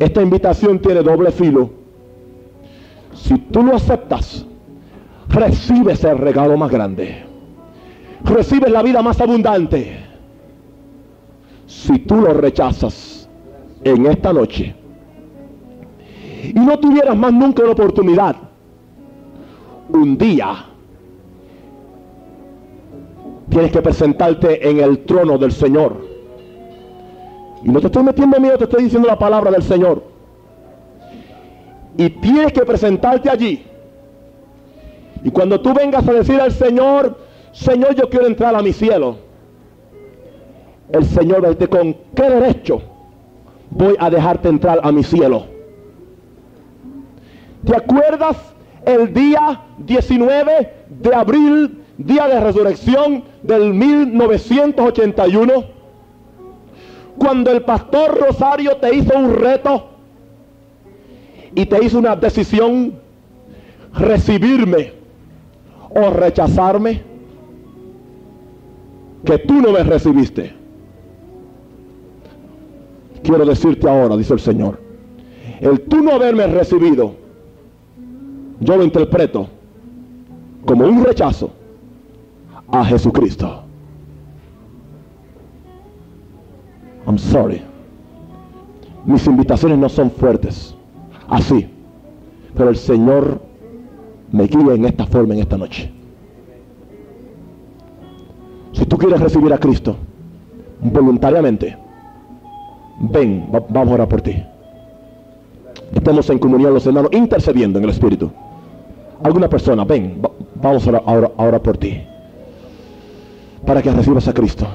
esta 0.00 0.20
invitación 0.20 0.80
tiene 0.80 1.00
doble 1.00 1.30
filo. 1.30 1.70
Si 3.14 3.38
tú 3.38 3.62
lo 3.62 3.76
aceptas, 3.76 4.44
recibes 5.28 6.02
el 6.02 6.18
regalo 6.18 6.56
más 6.56 6.68
grande. 6.68 7.24
Recibes 8.24 8.72
la 8.72 8.82
vida 8.82 9.00
más 9.00 9.20
abundante. 9.20 10.00
Si 11.66 12.00
tú 12.00 12.16
lo 12.16 12.34
rechazas 12.34 13.28
en 13.84 14.06
esta 14.06 14.32
noche 14.32 14.74
y 16.42 16.58
no 16.58 16.80
tuvieras 16.80 17.16
más 17.16 17.32
nunca 17.32 17.62
la 17.62 17.72
oportunidad, 17.72 18.34
un 19.90 20.18
día 20.18 20.64
tienes 23.50 23.70
que 23.70 23.82
presentarte 23.82 24.68
en 24.68 24.80
el 24.80 25.04
trono 25.04 25.38
del 25.38 25.52
Señor. 25.52 26.17
Y 27.62 27.70
no 27.70 27.80
te 27.80 27.86
estoy 27.86 28.02
metiendo 28.02 28.40
miedo, 28.40 28.58
te 28.58 28.64
estoy 28.64 28.84
diciendo 28.84 29.08
la 29.08 29.18
palabra 29.18 29.50
del 29.50 29.62
Señor. 29.62 30.02
Y 31.96 32.10
tienes 32.10 32.52
que 32.52 32.64
presentarte 32.64 33.28
allí. 33.28 33.64
Y 35.24 35.30
cuando 35.30 35.60
tú 35.60 35.74
vengas 35.74 36.06
a 36.06 36.12
decir 36.12 36.40
al 36.40 36.52
Señor, 36.52 37.18
Señor, 37.52 37.94
yo 37.94 38.08
quiero 38.08 38.26
entrar 38.26 38.54
a 38.54 38.62
mi 38.62 38.72
cielo. 38.72 39.16
El 40.90 41.04
Señor 41.04 41.42
va 41.42 41.48
a 41.48 41.50
decir, 41.50 41.68
¿con 41.68 41.94
qué 42.14 42.30
derecho 42.30 42.80
voy 43.70 43.96
a 43.98 44.10
dejarte 44.10 44.48
entrar 44.48 44.80
a 44.82 44.92
mi 44.92 45.02
cielo? 45.02 45.46
¿Te 47.64 47.76
acuerdas 47.76 48.36
el 48.86 49.12
día 49.12 49.60
19 49.78 50.72
de 50.88 51.14
abril, 51.14 51.82
día 51.98 52.28
de 52.28 52.40
resurrección 52.40 53.24
del 53.42 53.74
1981? 53.74 55.77
Cuando 57.18 57.50
el 57.50 57.62
pastor 57.62 58.18
Rosario 58.18 58.76
te 58.76 58.94
hizo 58.94 59.16
un 59.18 59.34
reto 59.34 59.88
y 61.54 61.66
te 61.66 61.84
hizo 61.84 61.98
una 61.98 62.14
decisión, 62.14 62.94
recibirme 63.94 64.92
o 65.90 66.10
rechazarme, 66.10 67.02
que 69.24 69.38
tú 69.38 69.54
no 69.54 69.72
me 69.72 69.82
recibiste. 69.82 70.54
Quiero 73.22 73.44
decirte 73.44 73.88
ahora, 73.88 74.16
dice 74.16 74.34
el 74.34 74.40
Señor, 74.40 74.80
el 75.60 75.80
tú 75.82 76.02
no 76.02 76.12
haberme 76.12 76.46
recibido, 76.46 77.14
yo 78.60 78.76
lo 78.76 78.84
interpreto 78.84 79.48
como 80.64 80.86
un 80.86 81.04
rechazo 81.04 81.50
a 82.70 82.84
Jesucristo. 82.84 83.67
I'm 87.08 87.18
sorry. 87.18 87.62
Mis 89.06 89.26
invitaciones 89.26 89.78
no 89.78 89.88
son 89.88 90.10
fuertes. 90.10 90.74
Así. 91.28 91.66
Pero 92.54 92.68
el 92.68 92.76
Señor 92.76 93.40
me 94.30 94.44
guía 94.44 94.74
en 94.74 94.84
esta 94.84 95.06
forma 95.06 95.32
en 95.32 95.40
esta 95.40 95.56
noche. 95.56 95.90
Si 98.72 98.84
tú 98.84 98.98
quieres 98.98 99.20
recibir 99.20 99.52
a 99.54 99.58
Cristo 99.58 99.96
voluntariamente, 100.82 101.78
ven, 103.00 103.48
vamos 103.50 103.90
a 103.90 103.94
orar 103.94 104.08
por 104.08 104.20
ti. 104.20 104.42
Estemos 105.94 106.28
en 106.28 106.38
comunión 106.38 106.74
los 106.74 106.86
hermanos, 106.86 107.10
intercediendo 107.14 107.78
en 107.78 107.84
el 107.86 107.90
Espíritu. 107.90 108.30
Alguna 109.22 109.48
persona, 109.48 109.84
ven, 109.84 110.20
vamos 110.56 110.86
a 110.86 110.90
orar, 110.90 111.32
a 111.36 111.42
orar 111.42 111.62
por 111.62 111.78
ti. 111.78 112.02
Para 113.64 113.80
que 113.80 113.90
recibas 113.90 114.28
a 114.28 114.34
Cristo. 114.34 114.66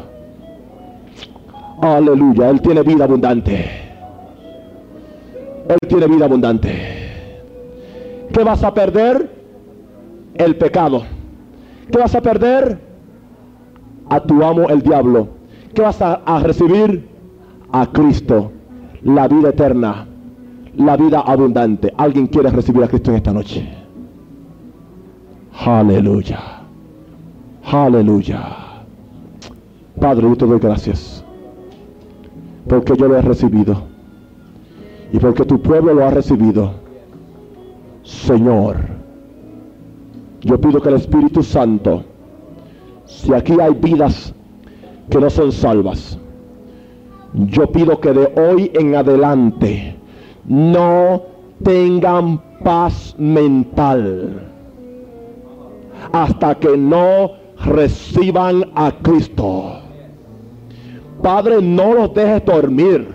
Aleluya, 1.84 2.50
Él 2.50 2.62
tiene 2.62 2.82
vida 2.82 3.04
abundante. 3.04 3.70
Él 5.68 5.90
tiene 5.90 6.08
vida 6.08 6.26
abundante. 6.26 6.72
¿Qué 8.32 8.42
vas 8.42 8.64
a 8.64 8.74
perder? 8.74 9.30
El 10.36 10.56
pecado. 10.56 11.04
¿Qué 11.92 11.98
vas 11.98 12.16
a 12.16 12.22
perder? 12.22 12.80
A 14.10 14.22
tu 14.22 14.42
amo 14.42 14.70
el 14.70 14.82
diablo. 14.82 15.28
¿Qué 15.74 15.82
vas 15.82 16.02
a, 16.02 16.22
a 16.26 16.40
recibir? 16.40 17.06
A 17.74 17.86
Cristo. 17.88 18.54
La 19.02 19.28
vida 19.28 19.50
eterna. 19.50 20.08
La 20.78 20.96
vida 20.96 21.20
abundante. 21.20 21.94
¿Alguien 21.98 22.28
quiere 22.28 22.50
recibir 22.50 22.82
a 22.82 22.88
Cristo 22.88 23.12
en 23.12 23.18
esta 23.18 23.34
noche? 23.34 23.70
Aleluya. 25.66 26.40
Aleluya. 27.66 28.42
Padre, 30.00 30.30
yo 30.30 30.38
te 30.38 30.46
doy 30.46 30.60
gracias. 30.60 31.23
Porque 32.68 32.96
yo 32.96 33.08
lo 33.08 33.18
he 33.18 33.22
recibido. 33.22 33.84
Y 35.12 35.20
porque 35.20 35.46
tu 35.46 35.62
pueblo 35.62 35.94
lo 35.94 36.06
ha 36.06 36.12
recibido. 36.12 36.72
Señor. 38.04 38.78
Yo 40.42 40.60
pido 40.60 40.82
que 40.82 40.90
el 40.90 40.96
Espíritu 40.96 41.42
Santo, 41.42 42.04
si 43.06 43.34
aquí 43.34 43.54
hay 43.62 43.74
vidas 43.76 44.34
que 45.10 45.20
no 45.20 45.30
son 45.30 45.52
salvas, 45.54 46.20
yo 47.34 47.72
pido 47.72 48.00
que 48.00 48.12
de 48.12 48.34
hoy 48.36 48.70
en 48.74 48.96
adelante 48.96 49.96
no 50.46 51.22
tengan 51.64 52.42
paz 52.64 53.16
mental 53.18 54.50
hasta 56.12 56.56
que 56.56 56.76
no 56.78 57.32
reciban 57.66 58.66
a 58.76 58.92
Cristo. 59.02 59.83
Padre, 61.24 61.62
no 61.62 61.94
los 61.94 62.14
dejes 62.14 62.44
dormir. 62.44 63.08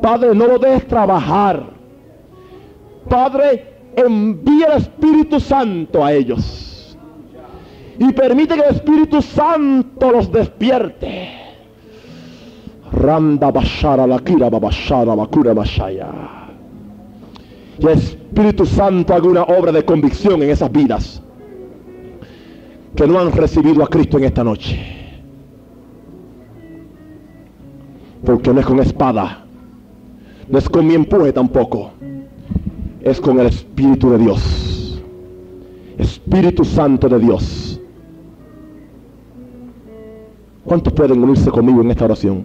Padre, 0.00 0.34
no 0.36 0.46
los 0.46 0.60
dejes 0.60 0.86
trabajar. 0.86 1.64
Padre, 3.08 3.74
envía 3.96 4.66
el 4.68 4.82
Espíritu 4.82 5.40
Santo 5.40 6.04
a 6.04 6.12
ellos. 6.12 6.96
Y 7.98 8.12
permite 8.12 8.54
que 8.54 8.60
el 8.60 8.76
Espíritu 8.76 9.20
Santo 9.20 10.12
los 10.12 10.30
despierte. 10.30 11.28
Randa 12.92 13.50
bashara 13.50 14.06
babashara 14.06 15.16
bakura 15.16 15.52
bashaya. 15.52 16.08
Y 17.80 17.84
el 17.84 17.92
Espíritu 17.98 18.64
Santo 18.64 19.12
haga 19.12 19.28
una 19.28 19.42
obra 19.42 19.72
de 19.72 19.84
convicción 19.84 20.40
en 20.44 20.50
esas 20.50 20.70
vidas 20.70 21.20
que 22.94 23.08
no 23.08 23.18
han 23.18 23.32
recibido 23.32 23.82
a 23.82 23.88
Cristo 23.88 24.18
en 24.18 24.24
esta 24.24 24.44
noche. 24.44 25.01
Porque 28.24 28.52
no 28.52 28.60
es 28.60 28.66
con 28.66 28.78
espada, 28.80 29.44
no 30.48 30.58
es 30.58 30.68
con 30.68 30.86
mi 30.86 30.94
empuje 30.94 31.32
tampoco, 31.32 31.90
es 33.00 33.20
con 33.20 33.40
el 33.40 33.46
Espíritu 33.46 34.10
de 34.10 34.18
Dios. 34.18 35.02
Espíritu 35.98 36.64
Santo 36.64 37.08
de 37.08 37.18
Dios. 37.18 37.80
¿Cuántos 40.64 40.92
pueden 40.92 41.22
unirse 41.22 41.50
conmigo 41.50 41.82
en 41.82 41.90
esta 41.90 42.04
oración? 42.04 42.44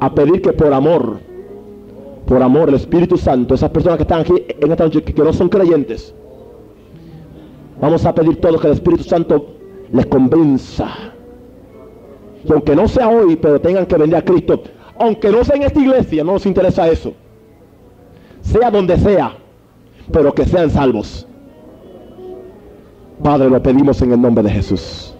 A 0.00 0.14
pedir 0.14 0.40
que 0.40 0.52
por 0.52 0.72
amor, 0.72 1.18
por 2.26 2.42
amor 2.42 2.68
el 2.68 2.76
Espíritu 2.76 3.16
Santo, 3.16 3.54
esas 3.54 3.70
personas 3.70 3.96
que 3.96 4.04
están 4.04 4.20
aquí 4.20 4.34
en 4.48 4.70
esta 4.70 4.84
noche 4.84 5.02
que 5.02 5.22
no 5.22 5.32
son 5.32 5.48
creyentes, 5.48 6.14
Vamos 7.80 8.04
a 8.04 8.14
pedir 8.14 8.40
todo 8.40 8.58
que 8.58 8.66
el 8.66 8.72
Espíritu 8.72 9.04
Santo 9.04 9.54
les 9.92 10.06
convenza. 10.06 10.88
Y 12.48 12.52
aunque 12.52 12.74
no 12.74 12.88
sea 12.88 13.08
hoy, 13.08 13.36
pero 13.36 13.60
tengan 13.60 13.86
que 13.86 13.96
venir 13.96 14.16
a 14.16 14.22
Cristo. 14.22 14.62
Aunque 14.98 15.30
no 15.30 15.44
sea 15.44 15.56
en 15.56 15.62
esta 15.62 15.80
iglesia, 15.80 16.24
no 16.24 16.32
nos 16.32 16.46
interesa 16.46 16.88
eso. 16.88 17.12
Sea 18.40 18.70
donde 18.70 18.96
sea, 18.96 19.36
pero 20.10 20.32
que 20.32 20.44
sean 20.44 20.70
salvos. 20.70 21.26
Padre, 23.22 23.50
lo 23.50 23.62
pedimos 23.62 24.00
en 24.02 24.12
el 24.12 24.20
nombre 24.20 24.42
de 24.44 24.50
Jesús. 24.50 25.14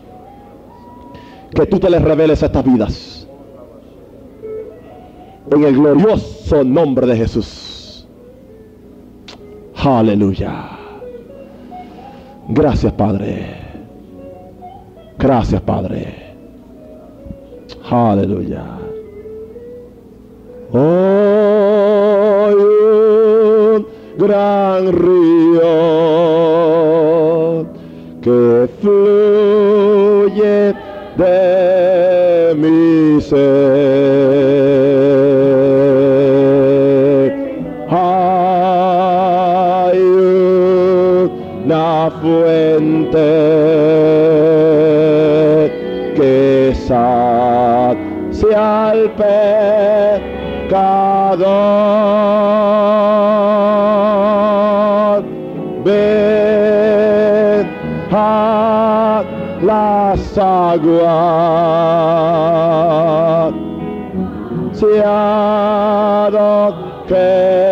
Que 1.55 1.66
tú 1.66 1.79
te 1.79 1.91
les 1.91 2.03
reveles 2.03 2.43
estas 2.43 2.64
vidas. 2.64 3.29
En 5.51 5.64
el 5.64 5.74
glorioso 5.76 6.64
nombre 6.64 7.07
de 7.07 7.16
Jesús. 7.16 8.07
Aleluya. 9.76 10.70
Gracias, 12.49 12.93
Padre. 12.93 13.57
Gracias, 15.18 15.61
Padre. 15.62 16.28
Aleluya. 17.91 18.64
Hoy 20.72 22.55
un 22.55 23.86
gran 24.18 24.93
río 24.93 25.64
que 28.20 28.68
fluye 28.82 30.74
de 31.16 32.55
mi 32.57 33.22
ser. 33.22 33.39
Hay 37.91 38.78
una 41.64 42.11
fuente 42.20 42.58
sacia 48.39 48.91
al 48.91 49.11
pecador. 49.11 50.78
Ven 55.84 57.66
a 58.12 59.22
las 59.62 60.39
aguas, 60.39 61.12
ciado 64.72 66.49
quedará. 67.09 67.68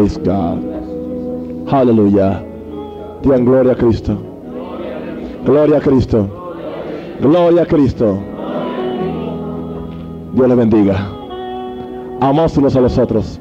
Praise 0.00 0.16
God. 0.24 0.64
Aleluya. 1.68 2.42
Digan 3.20 3.44
gloria 3.44 3.72
a 3.72 3.76
Cristo. 3.76 4.16
Gloria 5.44 5.76
a 5.76 5.80
Cristo. 5.80 6.26
Gloria 7.20 7.62
a 7.62 7.66
Cristo. 7.66 8.18
Dios 10.32 10.48
les 10.48 10.56
bendiga. 10.56 11.06
Unos 12.22 12.76
a 12.76 12.80
los 12.80 12.96
otros. 12.96 13.38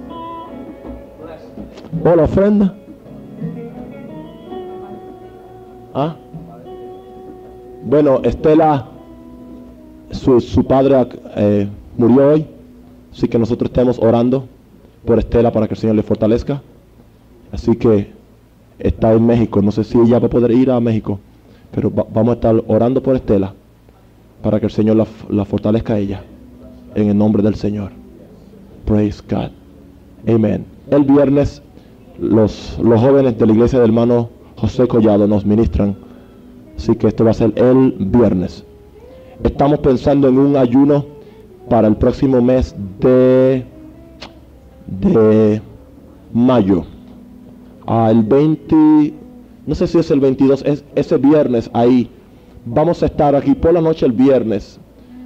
¿O 2.03 2.13
la 2.13 2.23
ofrenda? 2.23 2.75
¿Ah? 5.93 6.13
Bueno, 7.85 8.19
Estela, 8.23 8.85
su, 10.11 10.41
su 10.41 10.65
padre 10.65 11.07
eh, 11.37 11.69
murió 11.97 12.31
hoy, 12.33 12.45
así 13.13 13.29
que 13.29 13.39
nosotros 13.39 13.69
estamos 13.69 13.97
orando 13.99 14.43
por 15.05 15.19
Estela 15.19 15.51
para 15.51 15.67
que 15.67 15.73
el 15.73 15.79
Señor 15.79 15.95
le 15.95 16.03
fortalezca. 16.03 16.61
Así 17.51 17.75
que 17.75 18.11
está 18.77 19.13
en 19.13 19.25
México, 19.25 19.61
no 19.61 19.71
sé 19.71 19.83
si 19.83 19.97
ella 19.97 20.19
va 20.19 20.27
a 20.27 20.29
poder 20.29 20.51
ir 20.51 20.69
a 20.71 20.79
México, 20.79 21.19
pero 21.71 21.93
va- 21.93 22.05
vamos 22.13 22.31
a 22.31 22.35
estar 22.35 22.63
orando 22.67 23.01
por 23.01 23.15
Estela 23.15 23.53
para 24.41 24.59
que 24.59 24.67
el 24.67 24.71
Señor 24.71 25.05
la, 25.29 25.45
fortalezca 25.45 25.93
a 25.95 25.99
ella, 25.99 26.23
en 26.95 27.09
el 27.09 27.17
nombre 27.17 27.43
del 27.43 27.55
Señor. 27.55 27.91
Praise 28.85 29.21
God. 29.29 29.49
Amen. 30.33 30.65
El 30.91 31.03
viernes 31.03 31.61
los, 32.19 32.77
los 32.81 32.99
jóvenes 32.99 33.37
de 33.37 33.45
la 33.45 33.53
iglesia 33.53 33.79
del 33.79 33.89
hermano 33.89 34.29
José 34.57 34.87
Collado 34.87 35.27
nos 35.27 35.45
ministran. 35.45 35.95
Así 36.77 36.95
que 36.95 37.07
esto 37.07 37.23
va 37.25 37.31
a 37.31 37.33
ser 37.33 37.53
el 37.57 37.95
viernes. 37.99 38.63
Estamos 39.43 39.79
pensando 39.79 40.27
en 40.29 40.37
un 40.37 40.55
ayuno 40.55 41.05
para 41.69 41.87
el 41.87 41.95
próximo 41.97 42.41
mes 42.41 42.75
de, 42.99 43.63
de 44.89 45.61
mayo. 46.33 46.85
El 47.87 48.23
20, 48.23 49.13
no 49.65 49.75
sé 49.75 49.87
si 49.87 49.99
es 49.99 50.11
el 50.11 50.19
22, 50.19 50.63
es 50.65 50.83
ese 50.95 51.17
viernes 51.17 51.69
ahí. 51.73 52.09
Vamos 52.65 53.01
a 53.01 53.07
estar 53.07 53.35
aquí 53.35 53.55
por 53.55 53.73
la 53.73 53.81
noche 53.81 54.05
el 54.05 54.11
viernes, 54.11 54.79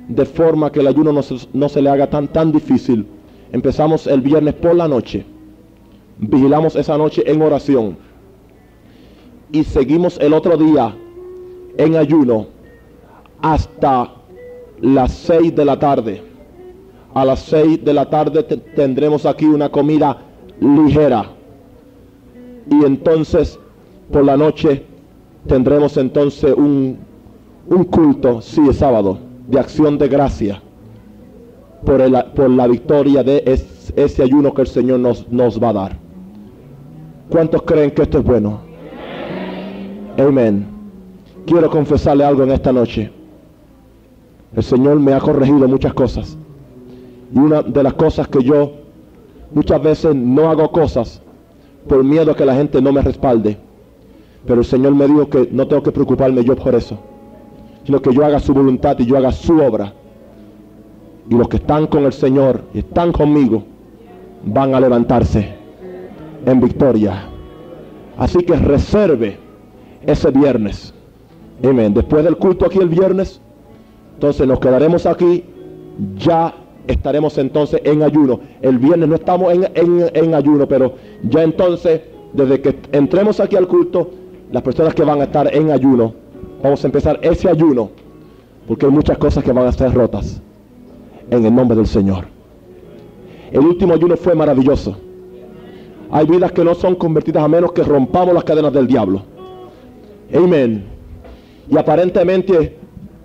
de 0.08 0.26
forma 0.26 0.72
que 0.72 0.80
el 0.80 0.88
ayuno 0.88 1.12
no 1.12 1.24
se, 1.24 1.36
no 1.54 1.68
se 1.68 1.82
le 1.82 1.90
haga 1.90 2.10
tan, 2.10 2.28
tan 2.28 2.52
difícil. 2.52 3.06
Empezamos 3.52 4.08
el 4.08 4.22
viernes 4.22 4.54
por 4.56 4.76
la 4.76 4.88
noche. 4.88 5.26
Vigilamos 6.18 6.76
esa 6.76 6.98
noche 6.98 7.24
en 7.26 7.42
oración. 7.42 7.98
Y 9.52 9.64
seguimos 9.64 10.18
el 10.20 10.34
otro 10.34 10.58
día 10.58 10.96
en 11.78 11.96
ayuno 11.96 12.48
hasta 13.42 14.14
las 14.80 15.12
6 15.12 15.56
de 15.56 15.66
la 15.66 15.78
tarde. 15.78 16.33
A 17.14 17.26
las 17.26 17.40
6 17.42 17.84
de 17.86 17.94
la 17.94 18.10
tarde 18.10 18.44
te- 18.44 18.58
tendremos 18.58 19.26
aquí 19.26 19.46
una 19.46 19.70
comida 19.70 20.18
ligera. 20.60 21.26
Y 22.70 22.84
entonces 22.86 23.60
por 24.12 24.24
la 24.26 24.36
noche 24.38 24.84
tendremos 25.48 25.98
entonces 25.98 26.54
un, 26.56 26.98
un 27.68 27.84
culto, 27.86 28.42
sí, 28.42 28.62
es 28.70 28.78
sábado, 28.78 29.20
de 29.48 29.60
acción 29.60 29.98
de 29.98 30.08
gracia 30.08 30.62
por, 31.86 32.02
el- 32.02 32.24
por 32.36 32.50
la 32.50 32.66
victoria 32.68 33.24
de 33.24 33.44
es- 33.46 33.94
ese 33.96 34.24
ayuno 34.24 34.54
que 34.54 34.62
el 34.62 34.68
Señor 34.68 35.00
nos, 35.00 35.30
nos 35.32 35.62
va 35.62 35.70
a 35.70 35.74
dar. 35.74 35.98
¿Cuántos 37.30 37.62
creen 37.64 37.92
que 37.92 38.04
esto 38.04 38.20
es 38.20 38.24
bueno? 38.24 38.60
Amén. 40.18 40.66
Quiero 41.46 41.70
confesarle 41.70 42.24
algo 42.24 42.44
en 42.44 42.52
esta 42.52 42.72
noche. 42.72 43.12
El 44.56 44.64
Señor 44.64 45.00
me 45.00 45.14
ha 45.14 45.20
corregido 45.20 45.68
muchas 45.68 45.94
cosas. 45.94 46.38
Y 47.34 47.40
una 47.40 47.62
de 47.62 47.84
las 47.84 47.94
cosas 47.94 48.28
que 48.28 48.44
yo 48.44 48.72
muchas 49.52 49.82
veces 49.82 50.16
no 50.16 50.50
hago 50.50 50.72
cosas 50.72 51.22
por 51.88 52.04
miedo 52.04 52.32
a 52.32 52.36
que 52.36 52.46
la 52.46 52.56
gente 52.56 52.82
no 52.82 52.92
me 52.92 53.02
respalde. 53.02 53.58
Pero 54.46 54.60
el 54.62 54.66
Señor 54.66 54.94
me 54.94 55.08
dijo 55.08 55.30
que 55.30 55.50
no 55.52 55.68
tengo 55.68 55.84
que 55.84 55.92
preocuparme 55.92 56.44
yo 56.44 56.56
por 56.56 56.76
eso. 56.76 57.00
Sino 57.86 58.02
que 58.02 58.14
yo 58.14 58.26
haga 58.26 58.40
su 58.40 58.54
voluntad 58.54 58.98
y 59.00 59.06
yo 59.06 59.18
haga 59.18 59.32
su 59.32 59.60
obra. 59.60 59.94
Y 61.30 61.36
los 61.36 61.48
que 61.48 61.58
están 61.58 61.88
con 61.88 62.04
el 62.04 62.14
Señor 62.14 62.62
y 62.74 62.80
están 62.80 63.12
conmigo 63.12 63.64
van 64.46 64.76
a 64.76 64.80
levantarse 64.80 65.56
en 66.46 66.60
victoria. 66.60 67.30
Así 68.18 68.40
que 68.40 68.56
reserve 68.56 69.38
ese 70.06 70.32
viernes. 70.32 70.94
Amén. 71.64 71.94
Después 71.94 72.24
del 72.24 72.38
culto 72.38 72.66
aquí 72.66 72.80
el 72.80 72.90
viernes, 72.90 73.40
entonces 74.16 74.46
nos 74.48 74.60
quedaremos 74.60 75.06
aquí 75.06 75.46
ya 76.18 76.54
estaremos 76.88 77.38
entonces 77.38 77.82
en 77.84 78.04
ayuno. 78.04 78.40
El 78.62 78.78
viernes 78.78 79.10
no 79.10 79.16
estamos 79.16 79.54
en, 79.54 79.64
en- 79.76 80.10
en 80.14 80.34
ayuno, 80.36 80.68
pero 80.68 80.94
ya 81.30 81.44
entonces, 81.44 82.02
desde 82.34 82.62
que 82.62 82.76
entremos 82.92 83.40
aquí 83.40 83.56
al 83.56 83.68
culto, 83.68 84.12
las 84.52 84.62
personas 84.64 84.94
que 84.94 85.04
van 85.04 85.22
a 85.22 85.26
estar 85.26 85.54
en 85.56 85.72
ayuno, 85.72 86.14
vamos 86.62 86.84
a 86.84 86.88
empezar 86.88 87.20
ese 87.22 87.50
ayuno, 87.50 87.90
porque 88.68 88.86
hay 88.86 88.92
muchas 88.92 89.18
cosas 89.18 89.44
que 89.44 89.52
van 89.52 89.68
a 89.68 89.72
ser 89.72 89.94
rotas 89.94 90.42
en 91.30 91.46
el 91.46 91.54
nombre 91.56 91.76
del 91.76 91.88
Señor. 91.88 92.26
El 93.52 93.62
último 93.62 93.94
ayuno 93.94 94.16
fue 94.18 94.36
maravilloso. 94.36 94.96
Hay 96.12 96.26
vidas 96.28 96.52
que 96.52 96.64
no 96.64 96.76
son 96.76 96.96
convertidas 96.96 97.44
a 97.44 97.48
menos 97.48 97.72
que 97.72 97.84
rompamos 97.84 98.34
las 98.34 98.44
cadenas 98.44 98.74
del 98.74 98.88
diablo. 98.88 99.22
Amén. 100.34 100.86
Y 101.70 101.78
aparentemente 101.78 102.78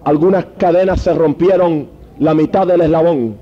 algunas 0.04 0.46
cadenas 0.58 1.00
se 1.00 1.12
rompieron 1.14 1.88
la 2.18 2.34
mitad 2.34 2.66
del 2.66 2.80
eslabón. 2.82 3.36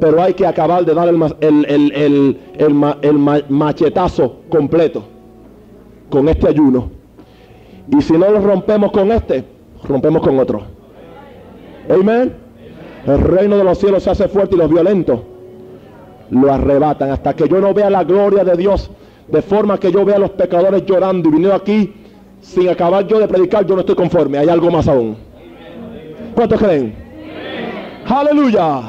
Pero 0.00 0.20
hay 0.22 0.34
que 0.34 0.46
acabar 0.46 0.84
de 0.84 0.92
dar 0.94 1.08
el, 1.08 1.22
el- 1.40 1.66
el- 1.68 1.92
el- 1.92 2.38
el 2.58 2.74
ma- 2.74 2.98
el 3.00 3.14
ma- 3.18 3.42
machetazo 3.48 4.40
completo 4.48 5.04
con 6.10 6.28
este 6.28 6.48
ayuno. 6.48 6.90
Y 7.88 8.00
si 8.02 8.14
no 8.14 8.28
lo 8.30 8.40
rompemos 8.40 8.90
con 8.90 9.12
este, 9.12 9.44
rompemos 9.86 10.22
con 10.22 10.38
otro. 10.38 10.62
Amén. 11.88 12.34
El 13.06 13.18
reino 13.20 13.56
de 13.58 13.64
los 13.64 13.78
cielos 13.78 14.02
se 14.02 14.10
hace 14.10 14.28
fuerte 14.28 14.54
y 14.56 14.58
los 14.58 14.70
violentos 14.70 15.20
lo 16.30 16.50
arrebatan 16.52 17.10
hasta 17.10 17.34
que 17.36 17.46
yo 17.46 17.60
no 17.60 17.74
vea 17.74 17.90
la 17.90 18.02
gloria 18.02 18.42
de 18.44 18.56
Dios 18.56 18.90
de 19.28 19.42
forma 19.42 19.78
que 19.78 19.92
yo 19.92 20.04
vea 20.04 20.16
a 20.16 20.18
los 20.18 20.30
pecadores 20.30 20.84
llorando 20.86 21.28
y 21.28 21.32
viniendo 21.32 21.54
aquí 21.54 21.92
sin 22.40 22.68
acabar 22.70 23.06
yo 23.06 23.18
de 23.18 23.28
predicar 23.28 23.66
yo 23.66 23.74
no 23.74 23.80
estoy 23.80 23.94
conforme 23.94 24.38
hay 24.38 24.48
algo 24.48 24.70
más 24.70 24.88
aún 24.88 25.16
¿cuántos 26.34 26.58
creen? 26.58 26.94
aleluya 28.06 28.82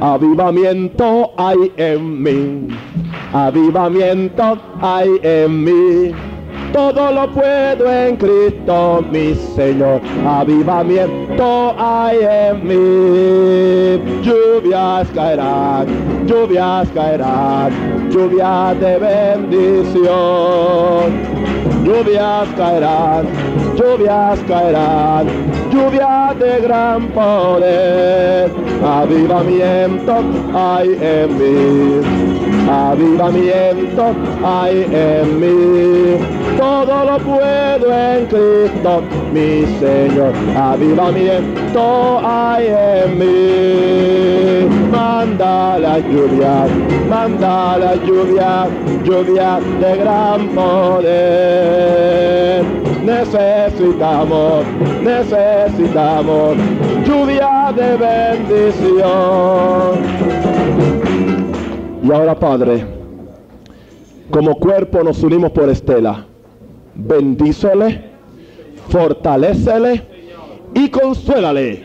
avivamiento 0.00 1.32
hay 1.36 1.72
en 1.76 2.22
mí. 2.22 2.68
Avivamiento 3.32 4.58
hay 4.80 5.20
en 5.22 5.64
mí. 5.64 6.12
Todo 6.72 7.12
lo 7.12 7.30
puedo 7.32 7.90
en 7.90 8.16
Cristo 8.16 9.04
mi 9.10 9.34
Señor. 9.34 10.00
Avivamiento 10.26 11.74
hay 11.78 12.18
en 12.20 12.66
mí. 12.66 14.22
Lluvias 14.22 15.08
caerán 15.14 16.18
lluvias 16.28 16.88
caerán 16.94 17.72
lluvias 18.10 18.78
de 18.80 18.98
bendición 18.98 20.08
lluvias 21.88 22.48
caerán 22.56 23.26
lluvias 23.76 24.38
caerán 24.46 25.26
lluvias 25.72 26.38
de 26.38 26.60
gran 26.60 27.08
poder. 27.08 28.50
Avivamiento 28.84 30.14
hay 30.54 30.88
en 31.00 31.28
mí 31.38 32.00
avivamiento 32.70 34.04
hay 34.44 34.86
en 34.92 35.40
mí. 35.40 36.18
Todo 36.58 37.04
lo 37.04 37.18
puedo 37.18 37.86
en 37.92 38.26
Cristo 38.26 39.02
mi 39.32 39.64
Señor 39.78 40.32
avivamiento 40.56 42.20
hay 42.24 42.66
en 42.66 43.18
mí 43.18 44.77
manda 44.90 45.78
la 45.78 45.98
lluvia 45.98 46.66
manda 47.08 47.78
la 47.78 47.94
lluvia 47.96 48.66
lluvia 49.04 49.60
de 49.80 49.96
gran 49.98 50.48
poder 50.48 52.64
necesitamos 53.04 54.64
necesitamos 55.02 56.56
lluvia 57.06 57.72
de 57.76 57.96
bendición 57.96 59.58
y 62.08 62.12
ahora, 62.12 62.38
Padre, 62.38 62.86
como 64.30 64.54
cuerpo 64.54 65.02
nos 65.02 65.22
unimos 65.22 65.50
por 65.50 65.68
Estela. 65.68 66.24
Bendícele, 66.94 68.02
fortalécele 68.88 70.02
y 70.74 70.88
consuélale 70.88 71.82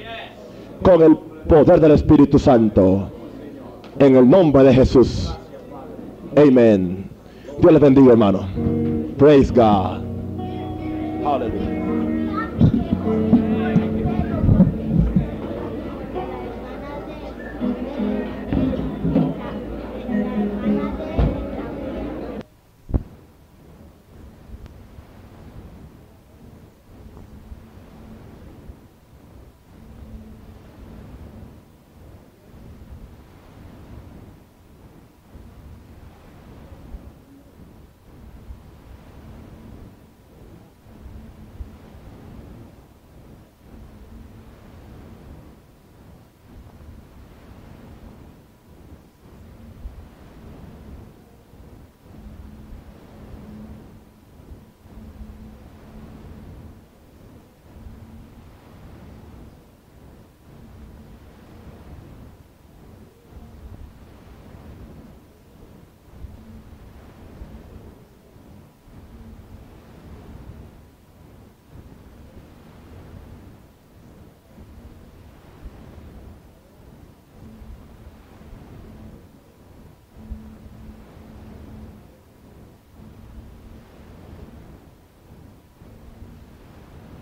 con 0.82 1.02
el 1.02 1.18
poder 1.48 1.80
del 1.80 1.92
Espíritu 1.92 2.40
Santo. 2.40 3.10
En 4.00 4.16
el 4.16 4.30
nombre 4.30 4.64
de 4.64 4.74
Jesús. 4.74 5.34
Amén. 6.36 7.06
Dios 7.60 7.72
les 7.72 7.82
bendiga, 7.82 8.12
hermano. 8.12 8.48
Praise 9.18 9.52
God. 9.54 10.02